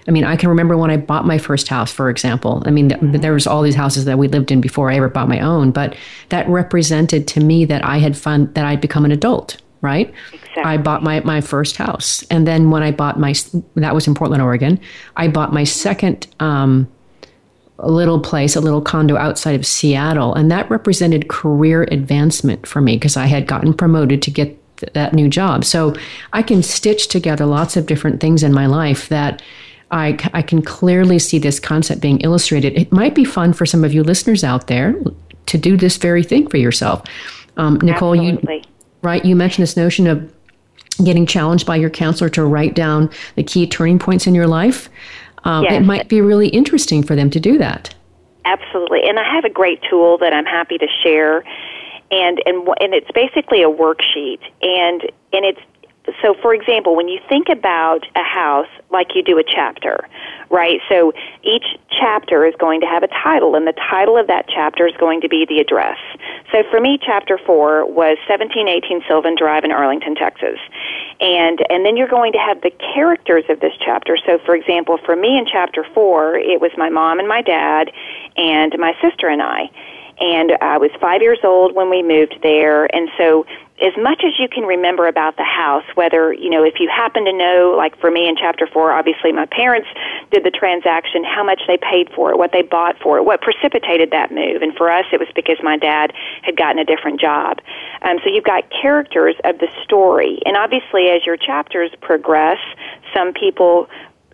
I 0.09 0.11
mean, 0.11 0.25
I 0.25 0.37
can 0.37 0.49
remember 0.49 0.77
when 0.77 0.91
I 0.91 0.97
bought 0.97 1.27
my 1.27 1.39
first 1.39 1.69
house, 1.69 1.93
for 1.93 2.11
example. 2.11 2.63
I 2.67 2.71
mean, 2.71 2.89
there 3.21 3.33
was 3.33 3.47
all 3.47 3.63
these 3.63 3.77
houses 3.77 4.05
that 4.07 4.19
we 4.19 4.27
lived 4.29 4.51
in 4.51 4.61
before 4.61 4.91
I 4.91 4.97
ever 4.97 5.09
bought 5.09 5.29
my 5.29 5.41
own, 5.41 5.71
but 5.71 5.95
that 6.31 6.49
represented 6.49 7.29
to 7.29 7.41
me 7.41 7.65
that 7.67 7.85
I 7.85 7.99
had 7.99 8.17
fun, 8.17 8.53
that 8.55 8.65
I'd 8.65 8.81
become 8.81 9.05
an 9.05 9.13
adult, 9.13 9.59
right? 9.81 10.13
Exactly. 10.33 10.63
I 10.65 10.77
bought 10.77 11.05
my, 11.05 11.21
my 11.21 11.41
first 11.41 11.77
house. 11.77 12.25
And 12.25 12.49
then 12.49 12.71
when 12.71 12.83
I 12.83 12.91
bought 12.91 13.19
my, 13.19 13.33
that 13.77 13.95
was 13.95 14.09
in 14.09 14.15
Portland, 14.15 14.43
Oregon, 14.43 14.81
I 15.17 15.29
bought 15.29 15.53
my 15.53 15.63
second, 15.63 16.27
um, 16.41 16.89
a 17.79 17.91
little 17.91 18.21
place, 18.21 18.55
a 18.55 18.61
little 18.61 18.81
condo 18.81 19.17
outside 19.17 19.55
of 19.55 19.67
Seattle. 19.67 20.35
And 20.35 20.51
that 20.51 20.71
represented 20.71 21.29
career 21.29 21.85
advancement 21.85 22.67
for 22.67 22.81
me 22.81 22.97
because 22.97 23.17
I 23.17 23.27
had 23.27 23.47
gotten 23.47 23.75
promoted 23.75 24.23
to 24.23 24.31
get 24.31 24.57
th- 24.77 24.93
that 24.93 25.15
new 25.15 25.29
job. 25.29 25.65
So 25.65 25.95
I 26.33 26.43
can 26.43 26.63
stitch 26.63 27.09
together 27.09 27.47
lots 27.47 27.77
of 27.77 27.87
different 27.87 28.21
things 28.21 28.43
in 28.43 28.53
my 28.53 28.67
life 28.67 29.09
that 29.09 29.43
I, 29.91 30.19
I 30.33 30.43
can 30.43 30.63
clearly 30.63 31.19
see 31.19 31.39
this 31.39 31.61
concept 31.61 32.01
being 32.01 32.21
illustrated. 32.21 32.79
It 32.79 32.93
might 32.93 33.15
be 33.15 33.25
fun 33.25 33.53
for 33.53 33.67
some 33.67 33.85
of 33.85 33.93
you 33.93 34.03
listeners 34.03 34.43
out 34.43 34.67
there 34.67 34.95
to 35.47 35.59
do 35.59 35.77
this 35.77 35.97
very 35.97 36.23
thing 36.23 36.49
for 36.49 36.57
yourself. 36.57 37.03
Um, 37.57 37.79
Nicole, 37.83 38.15
Absolutely. 38.15 38.57
you 38.57 38.63
right? 39.03 39.25
You 39.25 39.37
mentioned 39.37 39.65
this 39.65 39.77
notion 39.77 40.07
of 40.07 40.33
getting 41.05 41.27
challenged 41.27 41.67
by 41.67 41.77
your 41.77 41.91
counselor 41.91 42.31
to 42.31 42.45
write 42.45 42.75
down 42.75 43.11
the 43.35 43.43
key 43.43 43.67
turning 43.67 43.99
points 43.99 44.27
in 44.27 44.35
your 44.35 44.47
life 44.47 44.89
um, 45.45 45.65
yes. 45.65 45.75
it 45.75 45.85
might 45.85 46.09
be 46.09 46.21
really 46.21 46.49
interesting 46.49 47.03
for 47.03 47.17
them 47.17 47.31
to 47.31 47.41
do 47.41 47.59
that. 47.59 47.95
Absolutely, 48.45 49.03
and 49.09 49.19
I 49.19 49.35
have 49.35 49.45
a 49.45 49.51
great 49.51 49.81
tool 49.89 50.19
that 50.19 50.33
I'm 50.33 50.45
happy 50.45 50.79
to 50.79 50.87
share, 51.03 51.45
and 52.11 52.43
and 52.45 52.69
and 52.81 52.95
it's 52.95 53.11
basically 53.13 53.63
a 53.63 53.71
worksheet, 53.71 54.41
and 54.63 55.03
and 55.33 55.45
it's 55.45 55.61
so 56.21 56.35
for 56.43 56.53
example, 56.53 56.97
when 56.97 57.09
you 57.09 57.21
think 57.29 57.49
about 57.49 58.07
a 58.17 58.23
house 58.23 58.67
like 58.91 59.15
you 59.15 59.23
do 59.23 59.38
a 59.38 59.45
chapter, 59.45 60.09
right? 60.51 60.81
So 60.88 61.12
each 61.43 61.79
chapter 61.91 62.45
is 62.45 62.55
going 62.59 62.81
to 62.81 62.87
have 62.87 63.03
a 63.03 63.09
title, 63.09 63.55
and 63.55 63.67
the 63.67 63.73
title 63.73 64.19
of 64.19 64.27
that 64.27 64.47
chapter 64.49 64.87
is 64.87 64.95
going 64.99 65.21
to 65.21 65.29
be 65.29 65.47
the 65.49 65.59
address. 65.59 65.99
So 66.51 66.65
for 66.71 66.81
me, 66.81 66.99
chapter 67.01 67.38
four 67.38 67.87
was 67.87 68.19
1718 68.29 69.03
Sylvan 69.09 69.37
Drive 69.37 69.65
in 69.65 69.71
Arlington, 69.71 70.15
Texas. 70.15 70.59
And, 71.21 71.65
and 71.71 71.87
then 71.87 71.97
you're 71.97 72.09
going 72.09 72.33
to 72.33 72.38
have 72.38 72.61
the 72.62 72.73
characters 72.95 73.45
of 73.49 73.61
this 73.61 73.73
chapter. 73.79 74.19
So 74.27 74.38
for 74.45 74.57
example, 74.57 74.99
for 75.07 75.15
me 75.15 75.38
in 75.38 75.47
chapter 75.47 75.87
four, 75.95 76.35
it 76.37 76.61
was 76.61 76.73
my 76.77 76.88
mom 76.88 77.21
and 77.21 77.29
my 77.29 77.43
dad 77.43 77.93
and 78.37 78.75
my 78.79 78.95
sister 79.01 79.29
and 79.29 79.41
I 79.41 79.71
and 80.20 80.53
I 80.61 80.79
was 80.79 80.90
five 81.01 81.22
years 81.22 81.38
old 81.42 81.75
when 81.75 81.90
we 81.90 82.03
moved 82.03 82.37
there. 82.42 82.85
And 82.94 83.09
so, 83.16 83.46
as 83.81 83.92
much 83.98 84.22
as 84.25 84.38
you 84.38 84.48
can 84.48 84.62
remember 84.62 85.09
about 85.09 85.37
the 85.37 85.44
house, 85.44 85.85
whether, 85.94 86.33
you 86.33 86.48
know, 86.48 86.62
if 86.62 86.79
you 86.79 86.88
happen 86.88 87.25
to 87.25 87.33
know, 87.33 87.75
like 87.77 87.98
for 87.98 88.12
me 88.12 88.29
in 88.29 88.37
chapter 88.37 88.68
four, 88.72 88.92
obviously 88.92 89.33
my 89.33 89.46
parents 89.46 89.88
did 90.31 90.44
the 90.44 90.53
transaction, 90.53 91.25
how 91.25 91.42
much 91.42 91.62
they 91.66 91.79
paid 91.79 92.09
for 92.14 92.31
it, 92.31 92.38
what 92.38 92.53
they 92.53 92.62
bought 92.62 92.96
for 93.03 93.18
it, 93.18 93.25
what 93.25 93.40
precipitated 93.40 94.12
that 94.12 94.31
move. 94.31 94.62
And 94.62 94.72
for 94.77 94.88
us, 94.88 95.07
it 95.12 95.18
was 95.18 95.29
because 95.35 95.57
my 95.64 95.77
dad 95.77 96.12
had 96.42 96.57
gotten 96.57 96.79
a 96.79 96.85
different 96.85 97.20
job. 97.20 97.59
Um, 98.03 98.18
so 98.22 98.31
you've 98.31 98.44
got 98.44 98.70
characters 98.70 99.35
of 99.42 99.59
the 99.59 99.68
story. 99.83 100.38
And 100.46 100.57
obviously, 100.57 101.09
as 101.09 101.27
your 101.27 101.37
chapters 101.37 101.90
progress, 102.01 102.59
some 103.12 103.33
people 103.33 103.88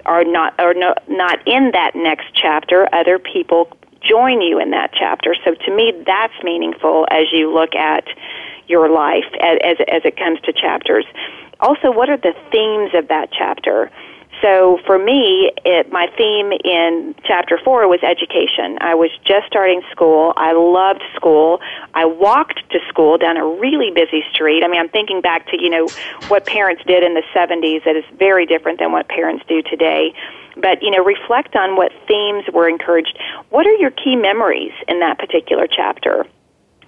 are 0.04 0.24
not 0.24 0.58
are 0.58 0.74
no, 0.74 0.94
not 1.08 1.46
in 1.46 1.70
that 1.72 1.92
next 1.94 2.26
chapter. 2.34 2.88
Other 2.94 3.18
people 3.18 3.68
join 4.02 4.40
you 4.40 4.61
in 4.61 4.70
that 4.70 4.92
chapter. 4.92 5.34
So 5.44 5.54
to 5.54 5.74
me, 5.74 5.92
that's 6.06 6.34
meaningful 6.42 7.06
as 7.11 7.26
you 7.32 7.52
look 7.52 7.74
at 7.74 8.04
your 8.66 8.88
life 8.88 9.24
as, 9.40 9.58
as, 9.64 9.76
as 9.88 10.02
it 10.04 10.16
comes 10.16 10.40
to 10.42 10.52
chapters. 10.52 11.04
Also, 11.61 11.90
what 11.90 12.08
are 12.08 12.16
the 12.16 12.34
themes 12.52 12.90
of 12.94 13.08
that 13.08 13.30
chapter? 13.32 13.90
So 14.42 14.79
for 14.87 14.98
me, 14.98 15.51
it, 15.64 15.90
my 15.90 16.07
theme 16.16 16.53
in 16.64 17.14
chapter 17.24 17.59
four 17.64 17.88
was 17.88 18.01
education. 18.03 18.79
I 18.81 18.94
was 18.94 19.11
just 19.24 19.46
starting 19.46 19.83
school. 19.90 20.33
I 20.37 20.53
loved 20.53 21.03
school. 21.16 21.61
I 21.94 22.05
walked 22.05 22.62
to 22.70 22.79
school 22.88 23.18
down 23.18 23.37
a 23.37 23.46
really 23.46 23.90
busy 23.90 24.22
street. 24.33 24.62
I 24.64 24.68
mean, 24.68 24.81
I'm 24.81 24.88
thinking 24.88 25.20
back 25.20 25.48
to, 25.48 25.61
you 25.61 25.70
know, 25.70 25.88
what 26.29 26.46
parents 26.46 26.83
did 26.87 27.03
in 27.03 27.14
the 27.14 27.22
70s 27.35 27.85
that 27.85 27.96
is 27.96 28.05
very 28.16 28.46
different 28.46 28.79
than 28.79 28.92
what 28.92 29.09
parents 29.09 29.44
do 29.48 29.62
today 29.62 30.14
but 30.61 30.83
you 30.83 30.90
know 30.90 31.05
reflect 31.05 31.55
on 31.55 31.77
what 31.77 31.92
themes 32.09 32.44
were 32.53 32.68
encouraged 32.68 33.16
what 33.51 33.66
are 33.66 33.74
your 33.74 33.92
key 33.92 34.16
memories 34.16 34.72
in 34.88 34.98
that 34.98 35.16
particular 35.16 35.68
chapter 35.68 36.27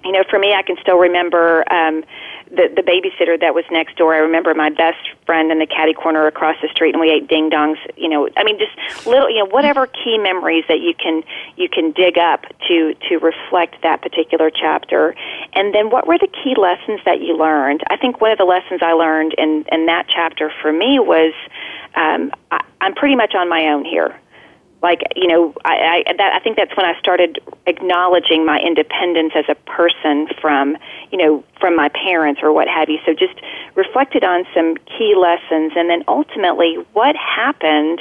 you 0.05 0.13
know 0.13 0.25
for 0.29 0.39
me 0.39 0.55
i 0.55 0.63
can 0.63 0.77
still 0.81 0.99
remember 0.99 1.65
um 1.73 2.03
the 2.51 2.69
the 2.75 2.83
babysitter 2.83 3.39
that 3.41 3.55
was 3.55 3.65
next 3.71 3.97
door. 3.97 4.13
I 4.15 4.19
remember 4.19 4.55
my 4.55 4.71
best 4.71 4.99
friend 5.25 5.53
in 5.53 5.61
the 5.61 5.67
caddy 5.67 5.95
corner 5.95 6.27
across 6.27 6.57
the 6.61 6.69
street 6.69 6.95
and 6.95 7.01
we 7.01 7.11
ate 7.11 7.29
ding 7.29 7.49
dongs 7.49 7.79
you 7.97 8.09
know 8.09 8.29
i 8.37 8.45
mean 8.45 8.59
just 8.59 9.07
little 9.07 9.31
you 9.31 9.39
know 9.39 9.47
whatever 9.47 9.87
key 9.87 10.19
memories 10.19 10.65
that 10.69 10.81
you 10.81 10.93
can 10.95 11.23
you 11.57 11.69
can 11.69 11.93
dig 11.93 12.19
up 12.19 12.45
to 12.67 12.95
to 13.09 13.19
reflect 13.19 13.77
that 13.83 14.03
particular 14.03 14.51
chapter. 14.51 15.15
And 15.53 15.75
then 15.75 15.91
what 15.91 16.07
were 16.07 16.19
the 16.19 16.29
key 16.29 16.55
lessons 16.57 17.01
that 17.05 17.21
you 17.21 17.37
learned? 17.37 17.83
I 17.89 17.97
think 17.97 18.21
one 18.21 18.31
of 18.31 18.39
the 18.39 18.45
lessons 18.45 18.81
i 18.83 18.93
learned 18.93 19.35
in 19.39 19.65
in 19.71 19.87
that 19.87 20.07
chapter 20.09 20.53
for 20.61 20.73
me 20.73 20.99
was 20.99 21.33
um, 21.95 22.33
I, 22.51 22.65
I'm 22.81 22.95
pretty 22.95 23.17
much 23.17 23.35
on 23.35 23.49
my 23.49 23.67
own 23.67 23.85
here. 23.85 24.19
Like 24.83 25.03
you 25.15 25.27
know, 25.27 25.55
I, 25.65 26.05
I, 26.07 26.13
that, 26.17 26.35
I 26.35 26.41
think 26.41 26.57
that's 26.57 26.75
when 26.77 26.87
I 26.87 26.99
started 26.99 27.39
acknowledging 27.67 28.47
my 28.47 28.59
independence 28.59 29.33
as 29.37 29.45
a 29.49 29.55
person 29.69 30.29
from 30.41 30.77
you 31.11 31.19
know 31.19 31.45
from 31.59 31.77
my 31.77 31.89
parents 31.91 32.41
or 32.43 32.53
what 32.53 32.69
have 32.69 32.89
you. 32.89 32.99
So 33.05 33.13
just 33.13 33.41
reflected 33.75 34.25
on 34.25 34.45
some 34.55 34.77
key 34.87 35.15
lessons, 35.15 35.73
and 35.77 35.91
then 35.91 36.03
ultimately 36.09 36.77
what 36.93 37.15
happened 37.17 38.01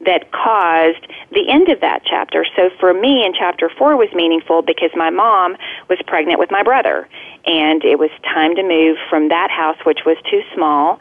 that 0.00 0.30
caused 0.30 1.06
the 1.32 1.48
end 1.48 1.68
of 1.68 1.80
that 1.80 2.02
chapter. 2.04 2.46
So 2.56 2.70
for 2.78 2.94
me, 2.94 3.24
in 3.24 3.32
chapter 3.34 3.70
four 3.78 3.96
was 3.96 4.08
meaningful 4.14 4.62
because 4.62 4.90
my 4.94 5.10
mom 5.10 5.56
was 5.88 5.98
pregnant 6.06 6.38
with 6.38 6.50
my 6.50 6.62
brother, 6.62 7.08
and 7.46 7.84
it 7.84 7.98
was 7.98 8.10
time 8.22 8.54
to 8.56 8.62
move 8.62 8.96
from 9.10 9.28
that 9.28 9.50
house, 9.50 9.76
which 9.84 10.00
was 10.06 10.16
too 10.30 10.42
small, 10.54 11.00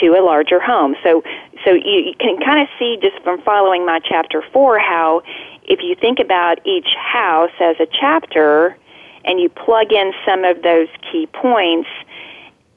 to 0.00 0.08
a 0.08 0.22
larger 0.24 0.60
home. 0.60 0.96
So, 1.02 1.22
so 1.64 1.72
you, 1.72 2.00
you 2.06 2.14
can 2.18 2.38
kind 2.38 2.60
of 2.60 2.68
see 2.78 2.98
just 3.00 3.22
from 3.22 3.40
following 3.42 3.84
my 3.84 4.00
chapter 4.00 4.42
four 4.52 4.78
how 4.78 5.22
if 5.64 5.80
you 5.82 5.94
think 5.94 6.18
about 6.18 6.64
each 6.66 6.88
house 6.96 7.50
as 7.60 7.76
a 7.78 7.86
chapter 8.00 8.76
and 9.24 9.40
you 9.40 9.48
plug 9.48 9.92
in 9.92 10.12
some 10.26 10.44
of 10.44 10.62
those 10.62 10.88
key 11.10 11.26
points, 11.26 11.88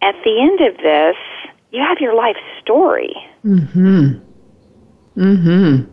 at 0.01 0.15
the 0.23 0.39
end 0.39 0.61
of 0.61 0.77
this, 0.77 1.15
you 1.71 1.81
have 1.81 1.97
your 1.99 2.15
life 2.15 2.37
story. 2.61 3.15
Mm 3.43 3.67
Hmm. 3.71 4.05
Mm 5.17 5.43
Hmm. 5.43 5.91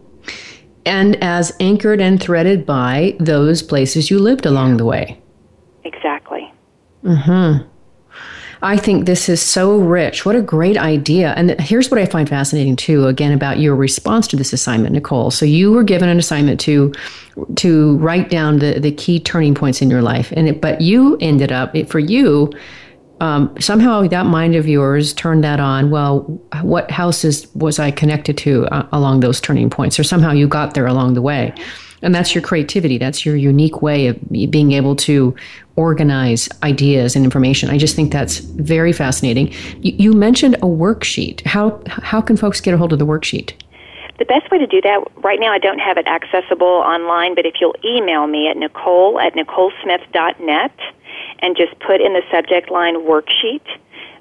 And 0.85 1.17
as 1.23 1.53
anchored 1.61 2.01
and 2.01 2.21
threaded 2.21 2.67
by 2.67 3.17
those 3.21 3.63
places 3.63 4.11
you 4.11 4.19
lived 4.19 4.47
along 4.47 4.77
the 4.77 4.85
way. 4.85 5.21
Exactly. 5.85 6.53
Mm 7.05 7.23
Hmm. 7.25 7.72
I 8.65 8.77
think 8.77 9.07
this 9.07 9.29
is 9.29 9.43
so 9.43 9.77
rich. 9.79 10.25
What 10.25 10.37
a 10.37 10.41
great 10.41 10.77
idea. 10.77 11.35
And 11.37 11.61
here's 11.61 11.91
what 11.91 11.99
I 11.99 12.07
find 12.07 12.29
fascinating 12.29 12.77
too, 12.77 13.09
again, 13.09 13.33
about 13.33 13.59
your 13.59 13.75
response 13.75 14.29
to 14.29 14.37
this 14.37 14.53
assignment, 14.53 14.95
Nicole. 14.95 15.33
So 15.33 15.45
you 15.45 15.73
were 15.73 15.83
given 15.83 16.09
an 16.09 16.19
assignment 16.19 16.61
to 16.61 16.93
to 17.57 17.97
write 17.97 18.31
down 18.31 18.59
the, 18.59 18.79
the 18.79 18.93
key 18.93 19.19
turning 19.19 19.55
points 19.55 19.83
in 19.83 19.91
your 19.91 20.03
life. 20.03 20.33
And 20.37 20.49
it, 20.49 20.61
but 20.61 20.81
you 20.81 21.17
ended 21.21 21.51
up, 21.51 21.75
it, 21.75 21.89
for 21.89 21.99
you, 21.99 22.53
um, 23.21 23.55
somehow 23.59 24.07
that 24.07 24.27
mind 24.27 24.55
of 24.55 24.69
yours 24.69 25.15
turned 25.15 25.43
that 25.43 25.59
on. 25.59 25.91
Well, 25.91 26.21
what 26.63 26.91
houses 26.91 27.47
was 27.55 27.79
I 27.79 27.91
connected 27.91 28.37
to 28.39 28.67
uh, 28.67 28.87
along 28.93 29.21
those 29.21 29.41
turning 29.41 29.71
points? 29.71 29.99
Or 29.99 30.05
somehow 30.05 30.33
you 30.33 30.47
got 30.47 30.75
there 30.75 30.87
along 30.87 31.15
the 31.15 31.23
way. 31.23 31.55
And 32.03 32.15
that's 32.15 32.35
your 32.35 32.43
creativity. 32.43 32.99
That's 32.99 33.25
your 33.25 33.37
unique 33.37 33.81
way 33.81 34.09
of 34.09 34.19
being 34.31 34.73
able 34.73 34.97
to 34.97 35.35
organize 35.77 36.49
ideas 36.63 37.17
and 37.17 37.25
information. 37.25 37.71
I 37.71 37.79
just 37.79 37.97
think 37.97 38.13
that's 38.13 38.39
very 38.39 38.93
fascinating. 38.93 39.53
You, 39.81 39.95
you 39.99 40.13
mentioned 40.13 40.57
a 40.57 40.67
worksheet. 40.67 41.45
How, 41.47 41.81
how 41.87 42.21
can 42.21 42.37
folks 42.37 42.61
get 42.61 42.75
a 42.75 42.77
hold 42.77 42.93
of 42.93 42.99
the 42.99 43.07
worksheet? 43.07 43.53
The 44.19 44.27
best 44.27 44.51
way 44.51 44.59
to 44.59 44.67
do 44.67 44.81
that, 44.83 45.05
right 45.25 45.41
now 45.41 45.53
I 45.53 45.59
don't 45.59 45.79
have 45.79 45.97
it 45.97 46.07
accessible 46.07 46.67
online, 46.67 47.35
but 47.35 47.47
if 47.47 47.55
you'll 47.61 47.77
email 47.85 48.27
me 48.27 48.49
at 48.49 48.57
nicole 48.57 49.19
at 49.19 49.35
nicolesmith.net 49.35 50.79
and 51.41 51.57
just 51.57 51.79
put 51.81 52.01
in 52.01 52.13
the 52.13 52.23
subject 52.31 52.71
line 52.71 52.97
worksheet, 53.07 53.67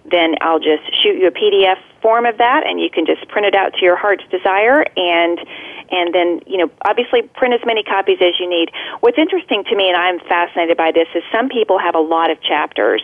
then 0.09 0.35
I'll 0.41 0.59
just 0.59 0.83
shoot 1.03 1.19
you 1.19 1.27
a 1.27 1.31
PDF 1.31 1.77
form 2.01 2.25
of 2.25 2.37
that 2.37 2.65
and 2.65 2.79
you 2.79 2.89
can 2.89 3.05
just 3.05 3.27
print 3.27 3.45
it 3.45 3.55
out 3.55 3.73
to 3.73 3.81
your 3.81 3.95
heart's 3.95 4.23
desire 4.29 4.85
and 4.97 5.39
and 5.91 6.15
then 6.15 6.39
you 6.47 6.57
know 6.57 6.71
obviously 6.83 7.21
print 7.21 7.53
as 7.53 7.59
many 7.65 7.83
copies 7.83 8.17
as 8.21 8.33
you 8.39 8.49
need. 8.49 8.71
What's 9.01 9.17
interesting 9.17 9.63
to 9.65 9.75
me 9.75 9.89
and 9.89 9.97
i'm 9.97 10.19
fascinated 10.19 10.77
by 10.77 10.91
this 10.91 11.07
is 11.13 11.23
some 11.31 11.49
people 11.49 11.77
have 11.77 11.95
a 11.95 11.99
lot 11.99 12.31
of 12.31 12.41
chapters. 12.41 13.03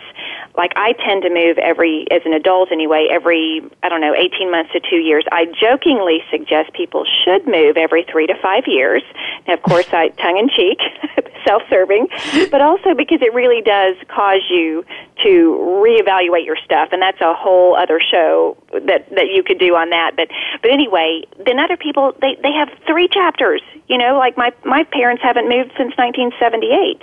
Like 0.56 0.72
i 0.76 0.92
tend 0.92 1.22
to 1.22 1.30
move 1.30 1.58
every 1.58 2.06
as 2.10 2.22
an 2.24 2.32
adult 2.32 2.72
anyway 2.72 3.08
every 3.10 3.62
i 3.82 3.88
don't 3.88 4.00
know 4.00 4.14
18 4.14 4.50
months 4.50 4.72
to 4.72 4.80
2 4.80 4.96
years. 4.96 5.24
I 5.30 5.46
jokingly 5.46 6.24
suggest 6.30 6.72
people 6.72 7.04
should 7.24 7.46
move 7.46 7.76
every 7.76 8.04
3 8.04 8.26
to 8.26 8.34
5 8.34 8.64
years. 8.66 9.02
Now 9.46 9.54
of 9.54 9.62
course 9.62 9.88
i 9.92 10.08
tongue 10.22 10.38
in 10.38 10.48
cheek 10.48 10.80
self-serving 11.46 12.08
but 12.50 12.60
also 12.60 12.94
because 12.94 13.22
it 13.22 13.32
really 13.32 13.62
does 13.62 13.96
cause 14.08 14.42
you 14.50 14.84
to 15.22 15.56
reevaluate 15.84 16.44
your 16.44 16.56
stuff 16.56 16.88
and 16.92 17.00
that's 17.00 17.20
a 17.20 17.34
whole 17.34 17.76
other 17.76 18.00
show 18.00 18.56
that 18.88 19.08
that 19.10 19.28
you 19.32 19.42
could 19.42 19.58
do 19.58 19.76
on 19.76 19.90
that. 19.90 20.16
But 20.16 20.28
but 20.62 20.70
anyway 20.70 21.22
then 21.46 21.58
other 21.58 21.76
people 21.76 22.14
they 22.20 22.36
they 22.42 22.52
have 22.52 22.68
three 22.86 23.08
chapters 23.08 23.62
you 23.86 23.96
know 23.96 24.18
like 24.18 24.36
my 24.36 24.52
my 24.64 24.84
parents 24.84 25.22
haven't 25.22 25.48
moved 25.48 25.70
since 25.76 25.94
1978 25.96 27.00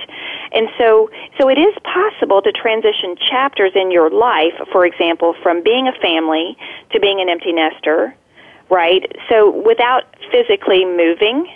and 0.53 0.69
so 0.77 1.09
so 1.39 1.49
it 1.49 1.57
is 1.57 1.73
possible 1.83 2.41
to 2.41 2.51
transition 2.51 3.15
chapters 3.29 3.71
in 3.75 3.91
your 3.91 4.09
life 4.09 4.53
for 4.71 4.85
example 4.85 5.35
from 5.41 5.63
being 5.63 5.87
a 5.87 5.93
family 6.01 6.57
to 6.91 6.99
being 6.99 7.21
an 7.21 7.29
empty 7.29 7.53
nester 7.53 8.15
right? 8.67 9.05
So 9.29 9.51
without 9.61 10.03
physically 10.31 10.85
moving 10.85 11.47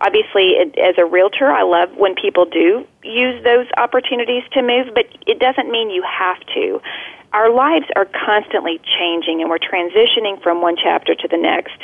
obviously 0.00 0.56
it, 0.56 0.78
as 0.78 0.94
a 0.98 1.04
realtor 1.04 1.50
i 1.50 1.62
love 1.62 1.94
when 1.96 2.14
people 2.14 2.46
do 2.46 2.86
use 3.02 3.42
those 3.44 3.66
opportunities 3.76 4.42
to 4.50 4.62
move 4.62 4.88
but 4.94 5.04
it 5.26 5.38
doesn't 5.38 5.70
mean 5.70 5.90
you 5.90 6.02
have 6.02 6.40
to 6.54 6.80
our 7.32 7.52
lives 7.52 7.86
are 7.96 8.06
constantly 8.06 8.80
changing 8.98 9.40
and 9.40 9.48
we're 9.48 9.58
transitioning 9.58 10.42
from 10.42 10.60
one 10.60 10.76
chapter 10.76 11.14
to 11.14 11.28
the 11.28 11.36
next. 11.36 11.76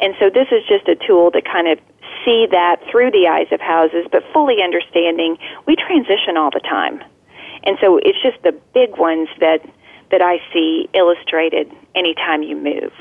And 0.00 0.14
so 0.18 0.30
this 0.30 0.48
is 0.50 0.62
just 0.68 0.88
a 0.88 0.96
tool 0.96 1.30
to 1.32 1.42
kind 1.42 1.68
of 1.68 1.78
see 2.24 2.46
that 2.50 2.80
through 2.90 3.10
the 3.10 3.28
eyes 3.28 3.48
of 3.52 3.60
houses 3.60 4.06
but 4.10 4.24
fully 4.32 4.62
understanding 4.62 5.38
we 5.66 5.76
transition 5.76 6.36
all 6.36 6.50
the 6.50 6.60
time. 6.60 7.02
And 7.64 7.76
so 7.80 7.98
it's 7.98 8.20
just 8.22 8.42
the 8.42 8.52
big 8.74 8.96
ones 8.96 9.28
that 9.40 9.60
that 10.10 10.22
i 10.22 10.38
see 10.52 10.88
illustrated 10.94 11.70
anytime 11.96 12.42
you 12.42 12.54
move 12.54 12.92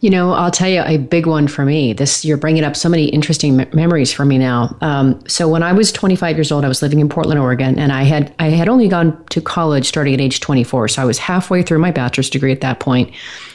you 0.00 0.10
know, 0.10 0.32
I'll 0.32 0.50
tell 0.50 0.68
you 0.68 0.82
a 0.82 0.98
big 0.98 1.26
one 1.26 1.48
for 1.48 1.64
me. 1.64 1.92
This 1.94 2.24
you're 2.24 2.36
bringing 2.36 2.62
up 2.62 2.76
so 2.76 2.88
many 2.88 3.06
interesting 3.06 3.56
me- 3.56 3.66
memories 3.72 4.12
for 4.12 4.24
me 4.24 4.36
now. 4.36 4.76
Um, 4.80 5.26
so 5.26 5.48
when 5.48 5.62
I 5.62 5.72
was 5.72 5.92
25 5.92 6.36
years 6.36 6.52
old, 6.52 6.64
I 6.64 6.68
was 6.68 6.82
living 6.82 7.00
in 7.00 7.08
Portland, 7.08 7.40
Oregon, 7.40 7.78
and 7.78 7.90
I 7.90 8.02
had 8.02 8.34
I 8.38 8.50
had 8.50 8.68
only 8.68 8.88
gone 8.88 9.24
to 9.26 9.40
college 9.40 9.86
starting 9.86 10.12
at 10.12 10.20
age 10.20 10.40
24. 10.40 10.88
So 10.88 11.02
I 11.02 11.04
was 11.04 11.18
halfway 11.18 11.62
through 11.62 11.78
my 11.78 11.90
bachelor's 11.90 12.28
degree 12.28 12.52
at 12.52 12.60
that 12.60 12.80
point. 12.80 13.12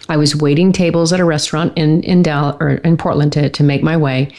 I 0.07 0.17
was 0.17 0.35
waiting 0.35 0.71
tables 0.71 1.13
at 1.13 1.19
a 1.19 1.25
restaurant 1.25 1.73
in 1.77 2.01
in 2.03 2.23
Dallas 2.23 2.57
or 2.59 2.69
in 2.71 2.97
Portland 2.97 3.33
to 3.33 3.49
to 3.49 3.63
make 3.63 3.83
my 3.83 3.95
way 3.95 4.33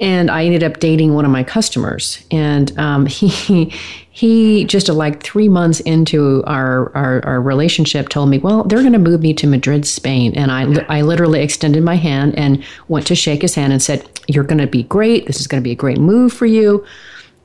and 0.00 0.30
I 0.30 0.44
ended 0.44 0.64
up 0.64 0.80
dating 0.80 1.14
one 1.14 1.24
of 1.24 1.30
my 1.30 1.44
customers, 1.44 2.24
and 2.30 2.76
um, 2.78 3.06
he 3.06 3.72
he 4.10 4.64
just 4.64 4.88
like 4.88 5.24
three 5.24 5.48
months 5.48 5.80
into 5.80 6.44
our, 6.46 6.94
our, 6.96 7.24
our 7.24 7.42
relationship 7.42 8.08
told 8.08 8.28
me, 8.28 8.38
well, 8.38 8.62
they're 8.62 8.78
going 8.78 8.92
to 8.92 8.98
move 8.98 9.22
me 9.22 9.34
to 9.34 9.46
Madrid, 9.46 9.86
Spain, 9.86 10.34
and 10.36 10.50
I 10.52 10.84
I 10.88 11.02
literally 11.02 11.42
extended 11.42 11.82
my 11.82 11.96
hand 11.96 12.36
and 12.38 12.64
went 12.88 13.06
to 13.08 13.14
shake 13.14 13.42
his 13.42 13.54
hand 13.54 13.72
and 13.72 13.82
said, 13.82 14.08
you're 14.28 14.44
going 14.44 14.58
to 14.58 14.66
be 14.66 14.84
great. 14.84 15.26
This 15.26 15.40
is 15.40 15.46
going 15.46 15.62
to 15.62 15.64
be 15.64 15.72
a 15.72 15.76
great 15.76 15.98
move 15.98 16.32
for 16.32 16.46
you. 16.46 16.84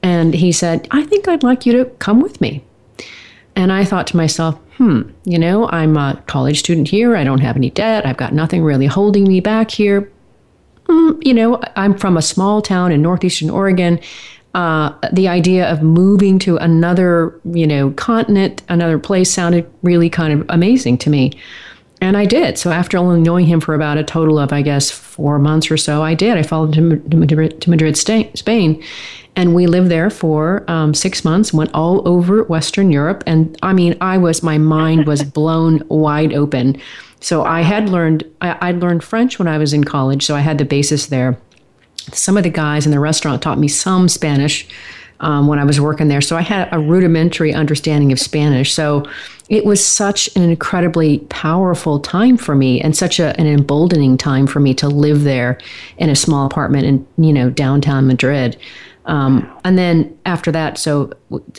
And 0.02 0.34
he 0.34 0.52
said, 0.52 0.88
I 0.92 1.04
think 1.04 1.28
I'd 1.28 1.44
like 1.44 1.66
you 1.66 1.74
to 1.74 1.86
come 2.00 2.22
with 2.22 2.40
me. 2.40 2.64
And 3.56 3.72
I 3.72 3.84
thought 3.84 4.08
to 4.08 4.18
myself, 4.18 4.58
hmm, 4.78 5.02
you 5.26 5.38
know, 5.38 5.68
I'm 5.70 5.98
a 5.98 6.22
college 6.28 6.60
student 6.60 6.88
here. 6.88 7.18
I 7.18 7.26
don't 7.26 7.42
have 7.42 7.58
any 7.58 7.70
debt. 7.70 8.06
I've 8.06 8.16
got 8.16 8.34
nothing 8.34 8.64
really 8.64 8.86
holding 8.86 9.28
me 9.28 9.42
back 9.42 9.72
here 9.72 10.10
mm, 10.89 11.25
you 11.25 11.34
know, 11.34 11.62
I'm 11.75 11.97
from 11.97 12.17
a 12.17 12.21
small 12.21 12.62
town 12.62 12.91
in 12.91 13.02
northeastern 13.02 13.49
Oregon. 13.49 13.99
Uh, 14.56 14.93
the 15.13 15.28
idea 15.28 15.71
of 15.71 15.84
moving 15.84 16.39
to 16.39 16.58
another, 16.58 17.39
you 17.45 17.67
know, 17.67 17.91
continent, 17.91 18.63
another 18.67 18.97
place 18.97 19.32
sounded 19.32 19.69
really 19.84 20.10
kind 20.10 20.34
of 20.34 20.45
amazing 20.49 20.97
to 20.97 21.10
me. 21.10 21.32
And 22.02 22.15
I 22.15 22.25
did. 22.25 22.58
So 22.58 22.71
after 22.71 22.97
only 22.97 23.21
knowing 23.21 23.45
him 23.45 23.60
for 23.60 23.75
about 23.75 23.97
a 23.97 24.04
total 24.04 24.39
of, 24.39 24.54
I 24.54 24.62
guess, 24.62 24.89
four 24.89 25.38
months 25.38 25.69
or 25.69 25.78
so, 25.78 26.02
I 26.02 26.13
did. 26.13 26.38
I 26.38 26.43
followed 26.43 26.73
him 26.73 27.08
to 27.10 27.17
Madrid, 27.17 27.97
Spain. 27.97 28.84
And 29.36 29.54
we 29.54 29.67
lived 29.67 29.89
there 29.89 30.10
for 30.10 30.63
um, 30.69 30.93
six 30.93 31.23
months, 31.23 31.54
went 31.54 31.71
all 31.73 32.08
over 32.08 32.43
Western 32.43 32.91
Europe. 32.91 33.23
And 33.28 33.58
I 33.62 33.73
mean, 33.73 33.95
I 34.02 34.17
was, 34.17 34.41
my 34.41 34.58
mind 34.58 35.06
was 35.08 35.23
blown 35.23 35.84
wide 35.89 36.34
open 36.34 36.82
so 37.20 37.44
I 37.44 37.62
had 37.62 37.90
learned 37.90 38.24
I, 38.42 38.72
would 38.72 38.82
learned 38.82 39.04
French 39.04 39.40
when 39.40 39.48
I 39.48 39.58
was 39.58 39.74
in 39.74 39.84
college, 39.84 40.26
so 40.26 40.36
I 40.36 40.40
had 40.40 40.58
the 40.58 40.66
basis 40.66 41.08
there. 41.08 41.38
Some 42.14 42.38
of 42.38 42.44
the 42.44 42.50
guys 42.50 42.86
in 42.86 42.92
the 42.92 43.00
restaurant 43.00 43.42
taught 43.42 43.60
me 43.60 43.68
some 43.68 44.08
Spanish 44.08 44.68
um, 45.20 45.48
when 45.48 45.60
I 45.60 45.66
was 45.66 45.82
working 45.82 46.08
there, 46.08 46.22
so 46.22 46.38
I 46.38 46.42
had 46.42 46.70
a 46.72 46.80
rudimentary 46.80 47.54
understanding 47.54 48.12
of 48.12 48.20
Spanish. 48.20 48.74
So 48.74 49.06
it 49.50 49.66
was 49.66 49.86
such 49.86 50.34
an 50.36 50.44
incredibly 50.44 51.20
powerful 51.30 52.00
time 52.00 52.38
for 52.38 52.56
me, 52.56 52.80
and 52.80 52.96
such 52.96 53.20
a, 53.20 53.38
an 53.40 53.48
emboldening 53.48 54.18
time 54.18 54.48
for 54.48 54.60
me 54.60 54.74
to 54.76 54.88
live 54.88 55.24
there 55.24 55.60
in 55.98 56.10
a 56.10 56.16
small 56.16 56.46
apartment 56.46 56.86
in 56.86 57.26
you 57.26 57.34
know 57.34 57.50
downtown 57.50 58.08
Madrid. 58.08 58.58
Um, 59.10 59.52
and 59.65 59.76
then 59.76 60.15
after 60.28 60.52
that, 60.52 60.78
so 60.78 61.12